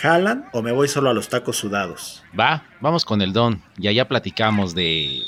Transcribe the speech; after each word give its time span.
¿Jalan 0.00 0.48
o 0.52 0.62
me 0.62 0.70
voy 0.70 0.86
solo 0.86 1.10
a 1.10 1.14
los 1.14 1.28
tacos 1.28 1.56
sudados? 1.56 2.22
Va, 2.38 2.64
vamos 2.80 3.04
con 3.04 3.20
el 3.20 3.32
don 3.32 3.62
y 3.76 3.88
allá 3.88 4.06
platicamos 4.06 4.74
de... 4.74 5.20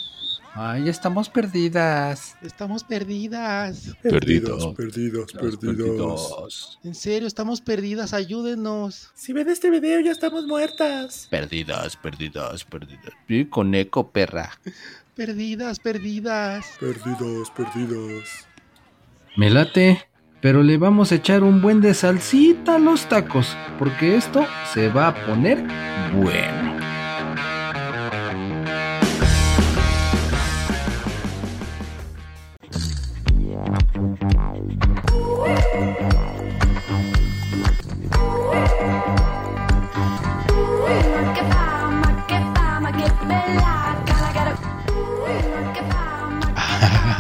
Ay, 0.55 0.89
estamos 0.89 1.29
perdidas. 1.29 2.37
Estamos 2.43 2.85
perdidas. 2.85 3.97
Perdidos, 4.03 4.75
perdidos, 4.75 5.33
perdidos. 5.33 6.79
En 6.85 6.95
serio, 6.95 7.27
estamos 7.27 7.61
perdidas, 7.61 8.13
ayúdenos. 8.13 9.11
Si 9.15 9.33
ven 9.33 9.49
este 9.49 9.71
video 9.71 10.01
ya 10.01 10.13
estamos 10.13 10.47
muertas. 10.47 11.29
Perdidas, 11.31 11.97
perdidas, 11.97 12.65
perdidas. 12.65 13.13
Sí, 13.29 13.47
con 13.47 13.75
eco, 13.75 14.11
perra. 14.11 14.51
Perdidas, 15.15 15.79
perdidas. 15.79 16.67
Perdidos, 16.79 17.51
perdidos. 17.51 18.29
Me 19.37 19.51
late, 19.51 20.10
pero 20.41 20.63
le 20.63 20.79
vamos 20.79 21.13
a 21.13 21.17
echar 21.17 21.43
un 21.43 21.61
buen 21.61 21.81
de 21.81 21.95
salsita 21.95 22.77
a 22.77 22.79
los 22.79 23.07
tacos, 23.07 23.57
porque 23.79 24.17
esto 24.17 24.47
se 24.73 24.89
va 24.89 25.09
a 25.09 25.15
poner 25.15 25.63
bueno. 26.15 26.71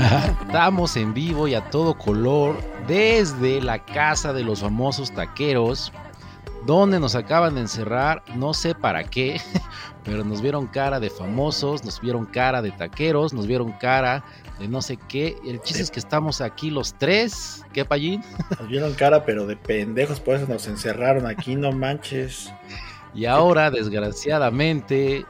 Estamos 0.46 0.96
en 0.96 1.12
vivo 1.12 1.46
y 1.46 1.54
a 1.54 1.70
todo 1.70 1.94
color 1.94 2.56
desde 2.90 3.62
la 3.62 3.78
casa 3.84 4.32
de 4.32 4.42
los 4.42 4.62
famosos 4.62 5.12
taqueros, 5.12 5.92
donde 6.66 6.98
nos 6.98 7.14
acaban 7.14 7.54
de 7.54 7.60
encerrar, 7.60 8.20
no 8.34 8.52
sé 8.52 8.74
para 8.74 9.04
qué, 9.04 9.40
pero 10.04 10.24
nos 10.24 10.42
vieron 10.42 10.66
cara 10.66 10.98
de 10.98 11.08
famosos, 11.08 11.84
nos 11.84 12.00
vieron 12.00 12.26
cara 12.26 12.60
de 12.60 12.72
taqueros, 12.72 13.32
nos 13.32 13.46
vieron 13.46 13.70
cara 13.74 14.24
de 14.58 14.66
no 14.66 14.82
sé 14.82 14.96
qué. 15.08 15.36
El 15.46 15.62
chiste 15.62 15.84
es 15.84 15.90
que 15.92 16.00
estamos 16.00 16.40
aquí 16.40 16.68
los 16.68 16.92
tres. 16.94 17.64
¿Qué, 17.72 17.84
Pallín? 17.84 18.24
Nos 18.58 18.68
vieron 18.68 18.92
cara, 18.94 19.24
pero 19.24 19.46
de 19.46 19.54
pendejos, 19.54 20.18
por 20.18 20.34
eso 20.34 20.48
nos 20.48 20.66
encerraron 20.66 21.26
aquí, 21.26 21.54
no 21.54 21.70
manches. 21.70 22.52
Y 23.14 23.26
ahora, 23.26 23.70
desgraciadamente, 23.70 25.24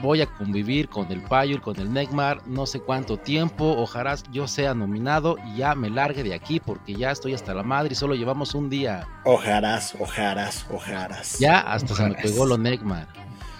voy 0.00 0.20
a 0.22 0.26
convivir 0.26 0.88
con 0.88 1.10
el 1.12 1.20
Payo 1.20 1.56
y 1.56 1.60
con 1.60 1.78
el 1.78 1.92
Neymar 1.92 2.46
no 2.46 2.66
sé 2.66 2.80
cuánto 2.80 3.16
tiempo. 3.16 3.74
Ojalá 3.76 4.16
yo 4.30 4.48
sea 4.48 4.74
nominado 4.74 5.36
y 5.46 5.58
ya 5.58 5.74
me 5.74 5.90
largue 5.90 6.22
de 6.22 6.34
aquí 6.34 6.60
porque 6.60 6.94
ya 6.94 7.10
estoy 7.10 7.34
hasta 7.34 7.54
la 7.54 7.62
madre 7.62 7.92
y 7.92 7.96
solo 7.96 8.14
llevamos 8.14 8.54
un 8.54 8.70
día. 8.70 9.06
Ojarás, 9.24 9.94
ojarás, 9.98 10.66
ojarás. 10.70 11.38
Ya 11.38 11.60
hasta 11.60 11.94
se 11.94 12.08
me 12.08 12.14
pegó 12.14 12.46
lo 12.46 12.58
Neymar. 12.58 13.08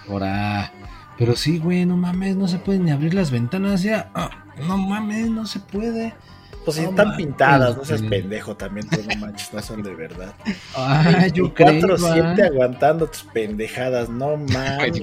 Ahora. 0.09 0.73
Pero 1.19 1.37
sí, 1.37 1.59
güey, 1.59 1.85
no 1.85 1.97
mames, 1.97 2.37
no 2.37 2.49
se 2.49 2.59
pueden 2.59 2.85
ni 2.85 2.91
abrir 2.91 3.15
las 3.15 3.31
ventanas 3.31 3.83
ya. 3.83 4.11
Ah, 4.15 4.31
no 4.67 4.79
mames, 4.79 5.31
no 5.31 5.47
se 5.47 5.61
puede. 5.61 6.15
Pues 6.65 6.77
si 6.77 6.85
están 6.85 7.17
pintadas, 7.17 7.77
no 7.77 7.85
seas 7.85 8.03
pendejo 8.03 8.57
también, 8.57 8.89
tú 8.89 8.99
no 9.09 9.17
manches, 9.17 9.53
no 9.53 9.61
son 9.61 9.83
de 9.83 9.95
verdad. 9.95 10.33
Ah, 10.77 11.27
yo 11.27 11.53
creo. 11.53 11.73
4-7 11.73 12.41
ah, 12.41 12.47
aguantando 12.47 13.09
tus 13.09 13.25
pendejadas, 13.25 14.09
no 14.09 14.37
mames. 14.37 15.01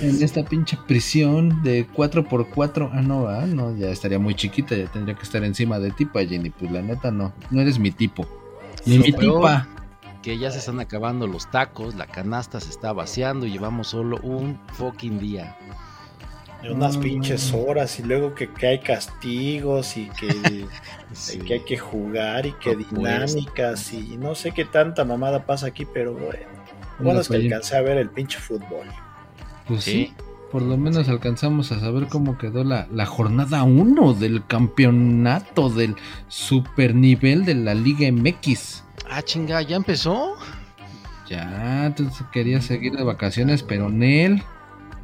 En 0.00 0.22
esta 0.22 0.44
pinche 0.44 0.76
prisión 0.88 1.62
de 1.62 1.86
4x4. 1.88 2.90
Ah, 2.92 3.02
no, 3.02 3.28
ah, 3.28 3.46
no, 3.46 3.76
ya 3.76 3.90
estaría 3.90 4.18
muy 4.18 4.34
chiquita, 4.34 4.74
ya 4.74 4.86
tendría 4.86 5.14
que 5.14 5.22
estar 5.22 5.44
encima 5.44 5.78
de 5.78 5.92
ti, 5.92 6.08
Jenny. 6.12 6.50
Pues 6.50 6.70
la 6.72 6.82
neta, 6.82 7.10
no. 7.10 7.32
No 7.50 7.60
eres 7.60 7.78
mi 7.78 7.92
tipo. 7.92 8.26
Ni 8.84 8.98
mi 8.98 9.12
tipa. 9.12 9.68
Que 10.22 10.38
ya 10.38 10.50
se 10.50 10.58
están 10.58 10.80
acabando 10.80 11.26
los 11.26 11.50
tacos, 11.50 11.94
la 11.94 12.06
canasta 12.06 12.58
se 12.58 12.70
está 12.70 12.92
vaciando 12.92 13.46
y 13.46 13.52
llevamos 13.52 13.88
solo 13.88 14.18
un 14.22 14.58
fucking 14.72 15.18
día. 15.18 15.56
Unas 16.72 16.96
No, 16.96 17.00
pinches 17.02 17.52
horas 17.52 17.98
y 18.00 18.02
luego 18.04 18.34
que, 18.34 18.48
que 18.52 18.66
hay 18.66 18.78
castigos 18.80 19.96
y 19.96 20.08
que, 20.10 20.66
Sí. 21.12 21.38
que 21.38 21.54
hay 21.54 21.60
que 21.60 21.76
jugar 21.78 22.46
y 22.46 22.52
que 22.52 22.74
dinámicas 22.76 23.92
y 23.92 24.16
no 24.16 24.34
sé 24.34 24.52
qué 24.52 24.64
tanta 24.64 25.04
mamada 25.04 25.44
pasa 25.46 25.66
aquí, 25.66 25.84
pero 25.84 26.12
bueno. 26.14 26.46
Bueno 26.98 27.20
es 27.20 27.28
que 27.28 27.36
Oye, 27.36 27.46
alcancé 27.46 27.76
a 27.76 27.80
ver 27.82 27.98
el 27.98 28.08
pinche 28.10 28.38
fútbol. 28.38 28.86
Pues 29.66 29.84
Sí. 29.84 29.90
sí. 29.90 30.14
Por 30.52 30.62
lo 30.62 30.76
menos 30.76 31.08
alcanzamos 31.08 31.72
a 31.72 31.80
saber 31.80 32.06
cómo 32.06 32.38
quedó 32.38 32.62
la, 32.62 32.86
la 32.92 33.06
jornada 33.06 33.64
1 33.64 34.14
del 34.14 34.46
campeonato 34.46 35.68
del 35.68 35.96
super 36.28 36.94
nivel 36.94 37.44
de 37.44 37.56
la 37.56 37.74
Liga 37.74 38.06
MX. 38.12 38.84
Ah, 39.10 39.20
chinga, 39.20 39.60
¿ya 39.62 39.74
empezó? 39.74 40.34
Ya, 41.28 41.86
entonces 41.86 42.24
quería 42.32 42.60
seguir 42.60 42.92
de 42.96 43.02
vacaciones, 43.02 43.64
pero 43.64 43.88
Nel, 43.90 44.44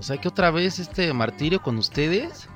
O 0.00 0.02
sea 0.02 0.16
que 0.16 0.26
otra 0.28 0.50
vez 0.50 0.78
este 0.78 1.12
martirio 1.12 1.60
con 1.62 1.76
ustedes. 1.76 2.48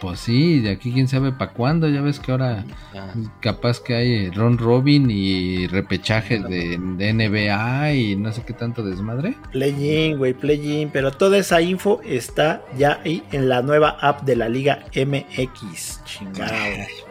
pues 0.00 0.20
sí, 0.20 0.60
de 0.60 0.70
aquí 0.70 0.92
quién 0.92 1.08
sabe 1.08 1.32
para 1.32 1.52
cuándo. 1.52 1.88
Ya 1.88 2.00
ves 2.00 2.20
que 2.20 2.30
ahora 2.30 2.64
Ah, 2.94 3.12
capaz 3.40 3.80
que 3.80 3.94
hay 3.94 4.30
Ron 4.30 4.56
Robin 4.58 5.10
y 5.10 5.66
repechaje 5.66 6.38
de, 6.38 6.78
de 6.78 7.12
NBA 7.12 7.92
y 7.94 8.16
no 8.16 8.32
sé 8.32 8.42
qué 8.44 8.52
tanto 8.52 8.82
desmadre. 8.84 9.34
Play-in, 9.50 10.18
güey, 10.18 10.32
play-in, 10.34 10.90
pero 10.90 11.10
toda 11.10 11.38
esa 11.38 11.60
info 11.60 12.00
está 12.04 12.62
ya 12.76 13.00
ahí 13.04 13.22
en 13.32 13.48
la 13.48 13.62
nueva 13.62 13.96
app 14.00 14.22
de 14.22 14.36
la 14.36 14.48
Liga 14.48 14.84
MX. 14.94 16.04
Chingado. 16.04 16.52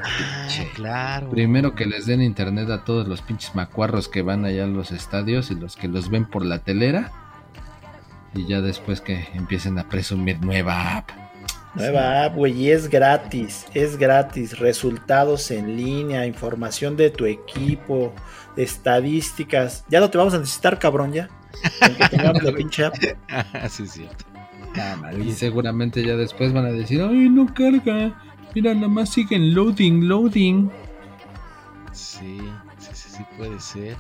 ah, 0.04 0.48
claro. 0.76 1.30
Primero 1.30 1.76
que 1.76 1.86
les 1.86 2.06
den 2.06 2.22
internet 2.22 2.70
a 2.70 2.86
todos 2.86 3.08
los 3.08 3.22
pinches 3.22 3.54
macuarros 3.56 4.08
que 4.08 4.22
van 4.22 4.46
allá 4.46 4.64
a 4.64 4.68
los 4.68 4.92
estadios 4.92 5.52
y 5.52 5.56
los 5.56 5.76
que 5.76 5.88
los 5.90 6.10
ven 6.10 6.26
por 6.26 6.46
la 6.46 6.60
telera. 6.60 7.12
Y 8.38 8.46
ya 8.46 8.62
después 8.62 9.02
que 9.02 9.28
empiecen 9.34 9.80
a 9.80 9.90
presumir 9.90 10.40
nueva 10.42 10.98
app. 10.98 11.10
Nueva 11.74 12.26
app, 12.26 12.36
güey, 12.36 12.54
y 12.54 12.72
es 12.72 12.88
gratis, 12.88 13.66
es 13.74 13.98
gratis. 13.98 14.60
Resultados 14.60 15.50
en 15.52 15.76
línea, 15.76 16.26
información 16.26 16.96
de 16.96 17.10
tu 17.10 17.26
equipo, 17.26 18.14
estadísticas. 18.56 19.86
Ya 19.90 20.00
no 20.00 20.10
te 20.10 20.18
vamos 20.18 20.36
a 20.36 20.40
necesitar, 20.40 20.78
cabrón, 20.78 21.14
ya. 21.14 21.30
Aunque 21.82 22.10
tengamos 22.10 22.44
la 22.44 22.52
pinche 22.56 22.86
app. 22.86 22.96
Ah, 23.30 23.68
sí, 23.70 23.84
es 23.84 23.92
cierto. 23.92 24.26
Y 25.26 25.32
seguramente 25.32 26.06
ya 26.06 26.16
después 26.16 26.54
van 26.54 26.66
a 26.66 26.72
decir, 26.72 27.02
ay, 27.02 27.30
no 27.30 27.52
carga. 27.54 28.22
Mira, 28.54 28.74
nada 28.74 28.88
más 28.88 29.10
siguen 29.10 29.54
loading, 29.54 30.08
loading. 30.08 30.70
Sí, 31.92 32.38
sí, 32.78 32.90
sí, 32.94 33.10
sí, 33.18 33.24
puede 33.38 33.60
ser. 33.60 33.98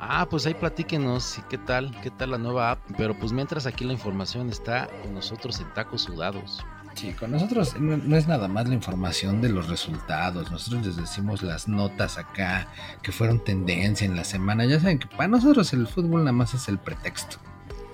Ah, 0.00 0.26
pues 0.30 0.46
ahí 0.46 0.54
platíquenos, 0.54 1.38
¿y 1.38 1.42
qué 1.42 1.58
tal? 1.58 1.90
¿Qué 2.02 2.10
tal 2.10 2.30
la 2.30 2.38
nueva 2.38 2.70
app? 2.70 2.78
Pero 2.96 3.18
pues 3.18 3.32
mientras 3.32 3.66
aquí 3.66 3.84
la 3.84 3.92
información 3.92 4.48
está 4.48 4.88
con 5.02 5.12
nosotros 5.12 5.58
en 5.58 5.72
tacos 5.74 6.02
sudados. 6.02 6.64
Sí, 6.94 7.12
con 7.12 7.32
nosotros 7.32 7.78
no, 7.78 7.96
no 7.96 8.16
es 8.16 8.28
nada 8.28 8.48
más 8.48 8.68
la 8.68 8.74
información 8.74 9.40
de 9.40 9.48
los 9.48 9.68
resultados. 9.68 10.50
Nosotros 10.50 10.86
les 10.86 10.96
decimos 10.96 11.42
las 11.42 11.66
notas 11.68 12.16
acá 12.16 12.68
que 13.02 13.12
fueron 13.12 13.42
tendencia 13.42 14.04
en 14.04 14.16
la 14.16 14.24
semana. 14.24 14.64
Ya 14.66 14.80
saben 14.80 14.98
que 14.98 15.06
para 15.06 15.28
nosotros 15.28 15.72
el 15.72 15.86
fútbol 15.86 16.20
nada 16.20 16.32
más 16.32 16.54
es 16.54 16.68
el 16.68 16.78
pretexto. 16.78 17.38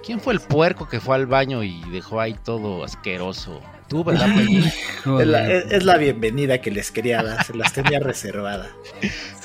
¿Quién 0.04 0.20
fue 0.20 0.34
el 0.34 0.40
puerco 0.40 0.86
que 0.86 1.00
fue 1.00 1.16
al 1.16 1.26
baño 1.26 1.62
y 1.62 1.80
dejó 1.90 2.20
ahí 2.20 2.34
todo 2.34 2.84
asqueroso? 2.84 3.60
Tú, 3.88 4.02
¿verdad? 4.04 4.28
Es 4.38 5.26
la, 5.26 5.50
es- 5.52 5.72
es 5.72 5.84
la 5.84 5.96
bienvenida 5.98 6.60
que 6.60 6.70
les 6.70 6.90
quería 6.90 7.22
dar, 7.22 7.44
se 7.44 7.54
las 7.54 7.72
tenía 7.72 8.00
reservada. 8.00 8.68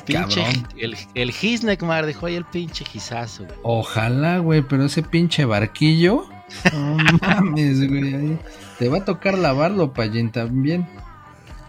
Pinche, 0.06 0.44
el, 0.78 0.96
el 1.14 1.32
Gisnekmar 1.32 2.06
dejó 2.06 2.26
ahí 2.28 2.36
el 2.36 2.46
pinche 2.46 2.84
gizazo. 2.86 3.44
güey. 3.46 3.58
Ojalá, 3.64 4.40
güey, 4.40 4.62
pero 4.62 4.86
ese 4.86 5.04
pinche 5.04 5.46
barquillo. 5.46 6.26
No 6.74 6.98
mames, 7.22 7.88
güey. 7.88 8.40
Te 8.80 8.90
va 8.90 9.00
a 9.00 9.06
tocar 9.06 9.38
lavarlo, 9.38 9.94
Payín, 9.94 10.32
también. 10.32 10.88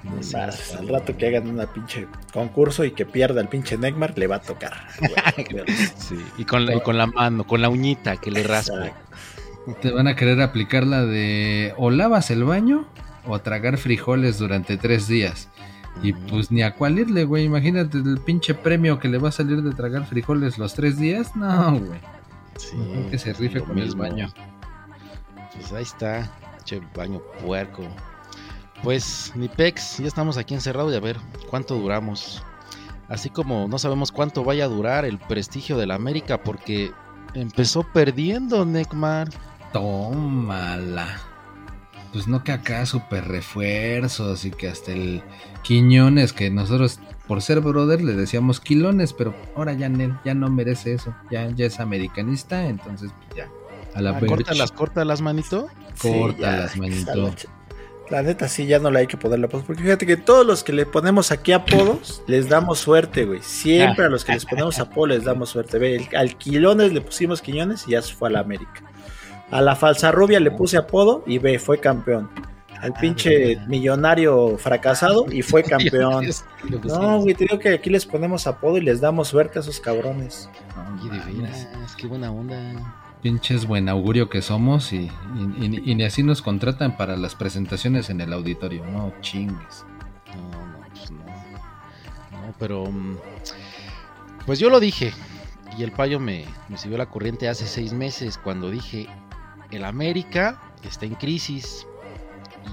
No 0.02 0.12
Más, 0.16 0.32
al 0.74 0.88
rato 0.88 1.14
que 1.14 1.26
hagan 1.26 1.48
una 1.50 1.66
pinche 1.70 2.06
concurso 2.32 2.82
y 2.86 2.92
que 2.92 3.04
pierda 3.04 3.42
el 3.42 3.48
pinche 3.48 3.76
Neymar, 3.76 4.16
le 4.16 4.26
va 4.26 4.36
a 4.36 4.40
tocar. 4.40 4.72
Sí, 5.98 6.16
y 6.38 6.44
con, 6.46 6.64
la, 6.64 6.76
y 6.76 6.80
con 6.80 6.96
la 6.96 7.06
mano, 7.06 7.46
con 7.46 7.60
la 7.60 7.68
uñita 7.68 8.16
que 8.16 8.30
le 8.30 8.42
raspa. 8.42 8.90
Te 9.80 9.90
van 9.90 10.08
a 10.08 10.16
querer 10.16 10.40
aplicar 10.40 10.86
la 10.86 11.04
de 11.04 11.74
o 11.76 11.90
lavas 11.90 12.30
el 12.30 12.44
baño 12.44 12.86
o 13.26 13.38
tragar 13.40 13.76
frijoles 13.76 14.38
durante 14.38 14.76
tres 14.76 15.06
días. 15.06 15.48
Y 16.02 16.12
pues 16.12 16.50
ni 16.50 16.62
a 16.62 16.74
cuál 16.74 16.98
irle, 16.98 17.24
güey. 17.24 17.44
Imagínate 17.44 17.98
el 17.98 18.18
pinche 18.18 18.54
premio 18.54 18.98
que 18.98 19.08
le 19.08 19.18
va 19.18 19.28
a 19.28 19.32
salir 19.32 19.62
de 19.62 19.72
tragar 19.72 20.06
frijoles 20.06 20.58
los 20.58 20.74
tres 20.74 20.98
días. 20.98 21.36
No, 21.36 21.78
güey. 21.78 22.00
Sí, 22.56 22.76
que 23.10 23.18
se 23.18 23.32
rife 23.32 23.60
con 23.60 23.78
el 23.78 23.94
baño. 23.94 24.32
Pues 25.54 25.72
ahí 25.72 25.82
está, 25.82 26.30
che 26.64 26.80
baño 26.94 27.20
puerco. 27.44 27.82
Pues, 28.82 29.32
ni 29.34 29.48
pex, 29.48 29.98
ya 29.98 30.06
estamos 30.06 30.38
aquí 30.38 30.54
encerrados 30.54 30.92
y 30.92 30.96
a 30.96 31.00
ver 31.00 31.18
cuánto 31.48 31.76
duramos. 31.76 32.42
Así 33.08 33.28
como 33.28 33.66
no 33.68 33.78
sabemos 33.78 34.12
cuánto 34.12 34.44
vaya 34.44 34.64
a 34.64 34.68
durar 34.68 35.04
el 35.04 35.18
prestigio 35.18 35.76
de 35.76 35.86
la 35.86 35.96
América 35.96 36.42
porque 36.42 36.92
empezó 37.34 37.82
perdiendo 37.82 38.64
Neymar. 38.64 39.28
Tómala. 39.72 41.20
Pues 42.12 42.26
no 42.26 42.42
que 42.42 42.52
acá 42.52 42.84
super 42.86 43.28
refuerzos 43.28 44.44
y 44.44 44.50
que 44.50 44.68
hasta 44.68 44.92
el 44.92 45.22
Quiñones, 45.62 46.32
que 46.32 46.50
nosotros 46.50 46.98
por 47.28 47.40
ser 47.42 47.60
brother 47.60 48.02
le 48.02 48.14
decíamos 48.14 48.58
Quilones, 48.58 49.12
pero 49.12 49.32
ahora 49.56 49.72
ya, 49.74 49.88
ya 50.24 50.34
no 50.34 50.50
merece 50.50 50.94
eso. 50.94 51.14
Ya, 51.30 51.48
ya 51.50 51.66
es 51.66 51.78
americanista, 51.78 52.66
entonces 52.66 53.10
pues, 53.28 53.36
ya. 53.38 53.48
A 53.94 54.02
la 54.02 54.10
Ah, 54.10 54.20
córtalas, 54.26 54.72
córtalas, 54.72 55.20
manito. 55.20 55.68
Córtalas, 56.00 56.72
Sí, 56.72 56.80
ya, 56.80 56.82
manito. 56.82 57.34
la 58.10 58.22
neta, 58.22 58.48
sí, 58.48 58.66
ya 58.66 58.80
no 58.80 58.90
le 58.90 59.00
hay 59.00 59.06
que 59.06 59.16
ponerle 59.16 59.46
apodos. 59.46 59.64
Porque 59.66 59.82
fíjate 59.82 60.04
que 60.06 60.16
todos 60.16 60.44
los 60.44 60.64
que 60.64 60.72
le 60.72 60.86
ponemos 60.86 61.30
aquí 61.30 61.52
apodos, 61.52 62.22
les 62.26 62.48
damos 62.48 62.80
suerte, 62.80 63.24
güey. 63.24 63.40
Siempre 63.42 64.06
a 64.06 64.08
los 64.08 64.24
que 64.24 64.32
les 64.32 64.44
ponemos 64.46 64.80
apodos 64.80 65.10
les 65.10 65.24
damos 65.24 65.50
suerte. 65.50 65.78
Ve, 65.78 65.94
el- 65.96 66.16
al 66.16 66.36
Quilones 66.36 66.92
le 66.92 67.00
pusimos 67.02 67.40
Quiñones 67.40 67.86
y 67.86 67.92
ya 67.92 68.02
se 68.02 68.14
fue 68.14 68.28
a 68.28 68.32
la 68.32 68.40
América. 68.40 68.82
A 69.50 69.60
la 69.60 69.74
falsa 69.76 70.12
rubia 70.12 70.38
le 70.40 70.50
puse 70.50 70.76
apodo 70.76 71.22
y 71.26 71.38
ve, 71.38 71.58
fue 71.58 71.78
campeón. 71.78 72.30
Al 72.80 72.92
pinche 72.94 73.56
Ah. 73.58 73.64
millonario 73.68 74.56
fracasado 74.56 75.26
y 75.30 75.42
fue 75.42 75.62
campeón. 75.64 76.24
No, 76.84 77.20
güey, 77.20 77.34
te 77.34 77.44
digo 77.44 77.58
que 77.58 77.74
aquí 77.74 77.90
les 77.90 78.06
ponemos 78.06 78.46
apodo 78.46 78.78
y 78.78 78.80
les 78.80 79.00
damos 79.00 79.28
suerte 79.28 79.58
a 79.58 79.62
esos 79.62 79.80
cabrones. 79.80 80.48
No 80.76 80.94
Oye, 81.10 81.18
de 81.18 81.32
veras, 81.42 81.68
qué 81.96 82.06
buena 82.06 82.30
onda. 82.30 82.56
Pinches 83.22 83.66
buen 83.66 83.90
augurio 83.90 84.30
que 84.30 84.40
somos 84.40 84.94
y, 84.94 85.10
y- 85.58 85.66
y- 85.66 85.90
y 85.90 85.94
ni 85.94 86.04
así 86.04 86.22
nos 86.22 86.40
contratan 86.40 86.96
para 86.96 87.18
las 87.18 87.34
presentaciones 87.34 88.08
en 88.08 88.22
el 88.22 88.32
auditorio. 88.32 88.82
No 88.86 89.12
chingues. 89.20 89.84
No, 90.34 90.66
no, 90.66 90.78
pues 90.88 91.10
no. 91.10 91.18
No, 92.30 92.54
pero. 92.58 92.86
mm, 92.86 93.16
Pues 94.46 94.58
yo 94.58 94.70
lo 94.70 94.80
dije. 94.80 95.12
Y 95.76 95.82
el 95.82 95.92
payo 95.92 96.18
me, 96.18 96.46
me 96.70 96.78
siguió 96.78 96.96
la 96.96 97.06
corriente 97.06 97.48
hace 97.48 97.66
seis 97.66 97.92
meses 97.92 98.38
cuando 98.38 98.70
dije: 98.70 99.06
El 99.70 99.84
América 99.84 100.60
está 100.84 101.06
en 101.06 101.14
crisis. 101.14 101.86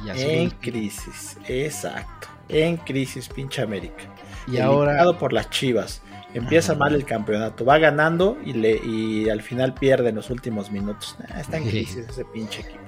Y 0.06 0.10
En 0.22 0.50
crisis, 0.52 1.38
exacto. 1.48 2.28
En 2.50 2.78
crisis, 2.78 3.28
pinche 3.30 3.62
América. 3.62 4.04
Y 4.48 4.60
ahora. 4.60 5.06
Por 5.18 5.34
las 5.34 5.50
Chivas. 5.50 6.02
Empieza 6.34 6.74
Ajá. 6.74 6.80
mal 6.80 6.94
el 6.96 7.06
campeonato, 7.06 7.64
va 7.66 7.78
ganando 7.78 8.38
y, 8.46 8.54
le, 8.54 8.78
y 8.86 9.30
al 9.30 9.42
final 9.42 9.74
pierde 9.74 10.10
en 10.10 10.16
los 10.16 10.30
últimos 10.30 10.72
minutos. 10.72 11.16
Nah, 11.20 11.40
está 11.40 11.58
en 11.58 11.64
Sí. 11.64 11.70
crisis 11.72 12.06
ese 12.10 12.26
pinche 12.26 12.62
equipo. 12.62 12.80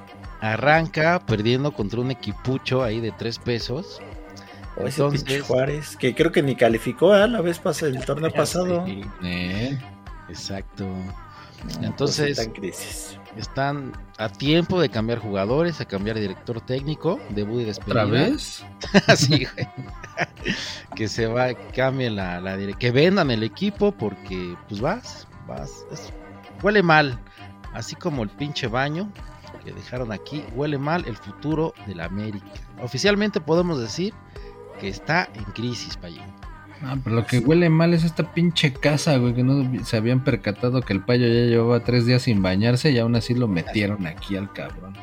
Arranca 0.42 1.20
perdiendo 1.26 1.72
contra 1.74 2.00
un 2.02 2.12
equipucho 2.12 2.84
ahí 2.84 3.00
de 3.00 3.12
tres 3.12 3.40
pesos. 3.40 4.02
O 4.78 4.82
ese 4.88 5.02
Entonces- 5.02 5.24
pinche 5.24 5.42
Juárez, 5.42 5.96
que 5.98 6.14
creo 6.16 6.32
que 6.32 6.44
ni 6.44 6.56
calificó 6.56 7.16
¿eh? 7.16 7.28
la 7.28 7.42
vez 7.42 7.60
pasada, 7.60 7.92
el 7.92 8.04
torneo 8.06 8.32
pasado. 8.32 8.86
Sí, 8.86 9.02
Eh, 9.24 9.78
exacto. 10.30 10.86
No, 10.86 11.88
Entonces- 11.88 12.18
pues 12.20 12.30
está 12.40 12.44
en 12.44 12.52
crisis. 12.52 13.18
Están 13.40 13.94
a 14.18 14.28
tiempo 14.28 14.82
de 14.82 14.90
cambiar 14.90 15.20
jugadores, 15.20 15.80
a 15.80 15.86
cambiar 15.86 16.20
director 16.20 16.60
técnico, 16.60 17.20
debut 17.30 17.62
y 17.62 17.64
despedida. 17.64 18.04
¿Otra 18.04 18.20
vez? 18.20 18.66
Así, 19.08 19.46
güey. 19.46 19.68
que 20.96 21.08
se 21.08 21.28
va, 21.28 21.54
cambie 21.74 22.10
la, 22.10 22.42
la 22.42 22.58
que 22.78 22.92
vendan 22.92 23.32
el 23.32 23.44
equipo 23.44 23.94
porque 23.94 24.56
pues 24.68 24.82
vas, 24.82 25.28
vas, 25.48 25.86
es- 25.92 26.12
huele 26.62 26.84
mal, 26.84 27.18
así 27.74 27.96
como 27.96 28.24
el 28.24 28.30
pinche 28.30 28.68
baño 28.68 29.10
que 29.64 29.72
dejaron 29.72 30.12
aquí, 30.12 30.44
huele 30.54 30.78
mal 30.78 31.06
el 31.08 31.16
futuro 31.16 31.74
de 31.88 31.96
la 31.96 32.06
América. 32.06 32.46
Oficialmente 32.82 33.40
podemos 33.40 33.80
decir 33.80 34.14
que 34.82 34.90
está 34.90 35.30
en 35.34 35.44
crisis, 35.46 35.96
Payín. 35.98 36.22
Ah, 36.84 36.96
pero 37.04 37.16
lo 37.18 37.26
que 37.26 37.40
huele 37.40 37.70
mal 37.70 37.94
es 37.94 38.04
esta 38.06 38.32
pinche 38.34 38.72
casa, 38.74 39.18
güey, 39.18 39.34
que 39.34 39.44
no 39.44 39.84
se 39.86 39.98
habían 39.98 40.24
percatado 40.24 40.82
que 40.82 40.94
el 40.94 41.02
payo 41.02 41.28
ya 41.28 41.46
llevaba 41.50 41.84
tres 41.84 42.06
días 42.06 42.22
sin 42.22 42.42
bañarse 42.42 42.92
y 42.92 43.00
aún 43.00 43.16
así 43.16 43.34
lo 43.34 43.48
metieron 43.50 44.08
aquí 44.08 44.38
al 44.38 44.52
cabrón. 44.54 44.94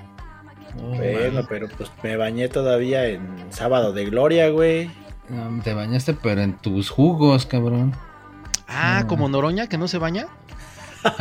No, 0.74 0.88
Bueno, 0.96 1.42
pero 1.48 1.68
pues 1.76 1.90
me 2.02 2.16
bañé 2.16 2.48
todavía 2.48 3.06
en 3.08 3.20
sábado 3.50 3.92
de 3.92 4.04
gloria, 4.06 4.48
güey. 4.50 4.90
No, 5.28 5.62
te 5.62 5.74
bañaste, 5.74 6.14
pero 6.14 6.40
en 6.42 6.54
tus 6.54 6.88
jugos, 6.88 7.44
cabrón. 7.46 7.92
Ah, 8.68 9.00
No. 9.02 9.08
como 9.08 9.28
Noroña 9.28 9.68
que 9.68 9.76
no 9.78 9.86
se 9.88 9.98
baña. 9.98 10.28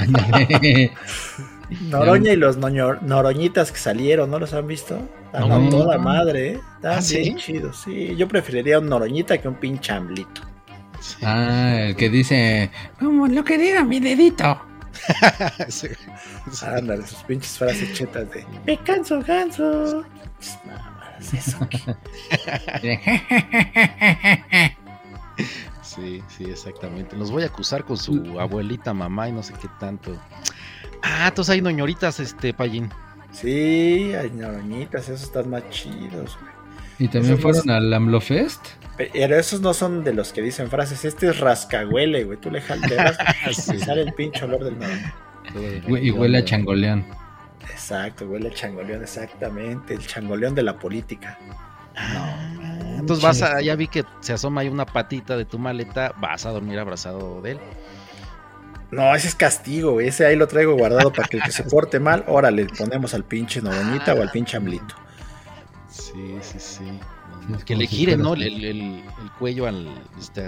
Noroña 1.81 2.33
y 2.33 2.35
los 2.35 2.57
noroñitas 2.57 3.71
que 3.71 3.79
salieron, 3.79 4.29
¿no 4.29 4.39
los 4.39 4.53
han 4.53 4.67
visto? 4.67 4.99
Están 5.25 5.49
No. 5.49 5.67
a 5.67 5.69
toda 5.69 5.97
madre, 5.97 6.49
¿eh? 6.53 6.59
Están 6.75 6.99
¿Ah, 6.99 7.01
sí? 7.01 7.17
bien 7.19 7.37
chidos. 7.37 7.81
Sí, 7.83 8.15
yo 8.15 8.27
preferiría 8.27 8.79
un 8.79 8.87
noroñita 8.89 9.37
que 9.37 9.47
un 9.47 9.55
pinche 9.55 9.91
amblito. 9.91 10.41
ah, 11.23 11.75
el 11.87 11.95
que 11.95 12.09
dice, 12.09 12.71
como 12.99 13.27
lo 13.27 13.43
que 13.43 13.57
diga 13.57 13.83
mi 13.83 13.99
dedito. 13.99 14.61
Sí. 15.69 15.87
Sí. 16.51 16.65
Ándale, 16.65 17.05
sus 17.05 17.23
pinches 17.23 17.57
frases 17.57 17.91
chetas 17.93 18.31
de 18.31 18.45
Me 18.65 18.77
canso, 18.77 19.19
ganso. 19.21 20.05
Pues, 20.37 20.57
nada 20.65 21.17
más 21.19 21.33
eso. 21.33 21.57
Sí, 25.81 26.21
sí, 26.27 26.43
exactamente. 26.45 27.15
Los 27.15 27.31
voy 27.31 27.43
a 27.43 27.47
acusar 27.47 27.85
con 27.85 27.97
su 27.97 28.39
abuelita, 28.39 28.93
mamá 28.93 29.29
y 29.29 29.31
no 29.31 29.43
sé 29.43 29.53
qué 29.61 29.67
tanto. 29.79 30.11
Ah, 31.01 31.27
entonces 31.29 31.53
hay 31.53 31.61
noñoritas, 31.61 32.19
este, 32.19 32.53
Payín. 32.53 32.89
Sí, 33.31 34.13
hay 34.13 34.31
noroñitas, 34.31 35.09
esos 35.09 35.23
están 35.23 35.49
más 35.49 35.69
chidos, 35.69 36.37
güey. 36.39 36.51
y 36.99 37.07
también 37.07 37.33
Esos 37.33 37.41
fueron 37.41 37.69
al 37.69 37.93
AMLOFest. 37.93 38.65
Pero 38.97 39.35
esos 39.35 39.59
no 39.59 39.73
son 39.73 40.05
de 40.05 40.13
los 40.13 40.31
que 40.31 40.41
dicen 40.41 40.69
frases. 40.69 41.03
Este 41.03 41.27
es 41.27 41.39
rascahuele, 41.41 42.23
güey. 42.23 42.37
Tú 42.39 42.49
le 42.49 42.61
jalas 42.61 43.17
Sí. 43.51 43.75
y 43.75 43.79
sale 43.79 44.03
el 44.03 44.13
pinche 44.13 44.45
olor 44.45 44.63
del 44.63 44.79
noroña. 44.79 45.13
Y 46.01 46.11
huele 46.11 46.37
a 46.37 46.45
changoleón. 46.45 47.05
Exacto, 47.69 48.25
huele 48.25 48.47
a 48.49 48.53
changoleón, 48.53 49.01
exactamente. 49.03 49.95
El 49.95 50.07
changoleón 50.07 50.55
de 50.55 50.63
la 50.63 50.79
política. 50.79 51.37
Ah, 51.97 52.95
entonces 52.99 53.23
vas 53.23 53.41
a, 53.41 53.61
ya 53.61 53.75
vi 53.75 53.87
que 53.87 54.03
se 54.21 54.33
asoma 54.33 54.61
ahí 54.61 54.69
una 54.69 54.85
patita 54.85 55.35
de 55.37 55.45
tu 55.45 55.59
maleta, 55.59 56.13
vas 56.17 56.45
a 56.45 56.51
dormir 56.51 56.79
abrazado 56.79 57.41
de 57.41 57.51
él. 57.51 57.59
No, 58.91 59.13
ese 59.15 59.27
es 59.27 59.35
castigo, 59.35 59.93
güey. 59.93 60.07
Ese 60.07 60.25
ahí 60.25 60.35
lo 60.35 60.47
traigo 60.47 60.75
guardado 60.75 61.11
para 61.11 61.27
que 61.27 61.37
el 61.37 61.43
que 61.43 61.51
se 61.51 61.63
porte 61.69 61.99
mal, 61.99 62.23
ahora 62.27 62.51
le 62.51 62.65
ponemos 62.65 63.13
al 63.13 63.23
pinche 63.23 63.61
noroñita 63.61 64.13
o 64.13 64.21
al 64.21 64.29
pinche 64.31 64.57
amblito. 64.57 64.95
Sí, 65.89 66.37
sí, 66.41 66.59
sí. 66.59 66.99
Que 67.65 67.75
le 67.75 67.85
gire, 67.87 68.17
¿no? 68.17 68.33
El, 68.33 68.43
el- 68.43 68.65
el- 68.65 68.81
el 69.21 69.31
cuello 69.37 69.67
al, 69.67 69.87
este, 70.19 70.47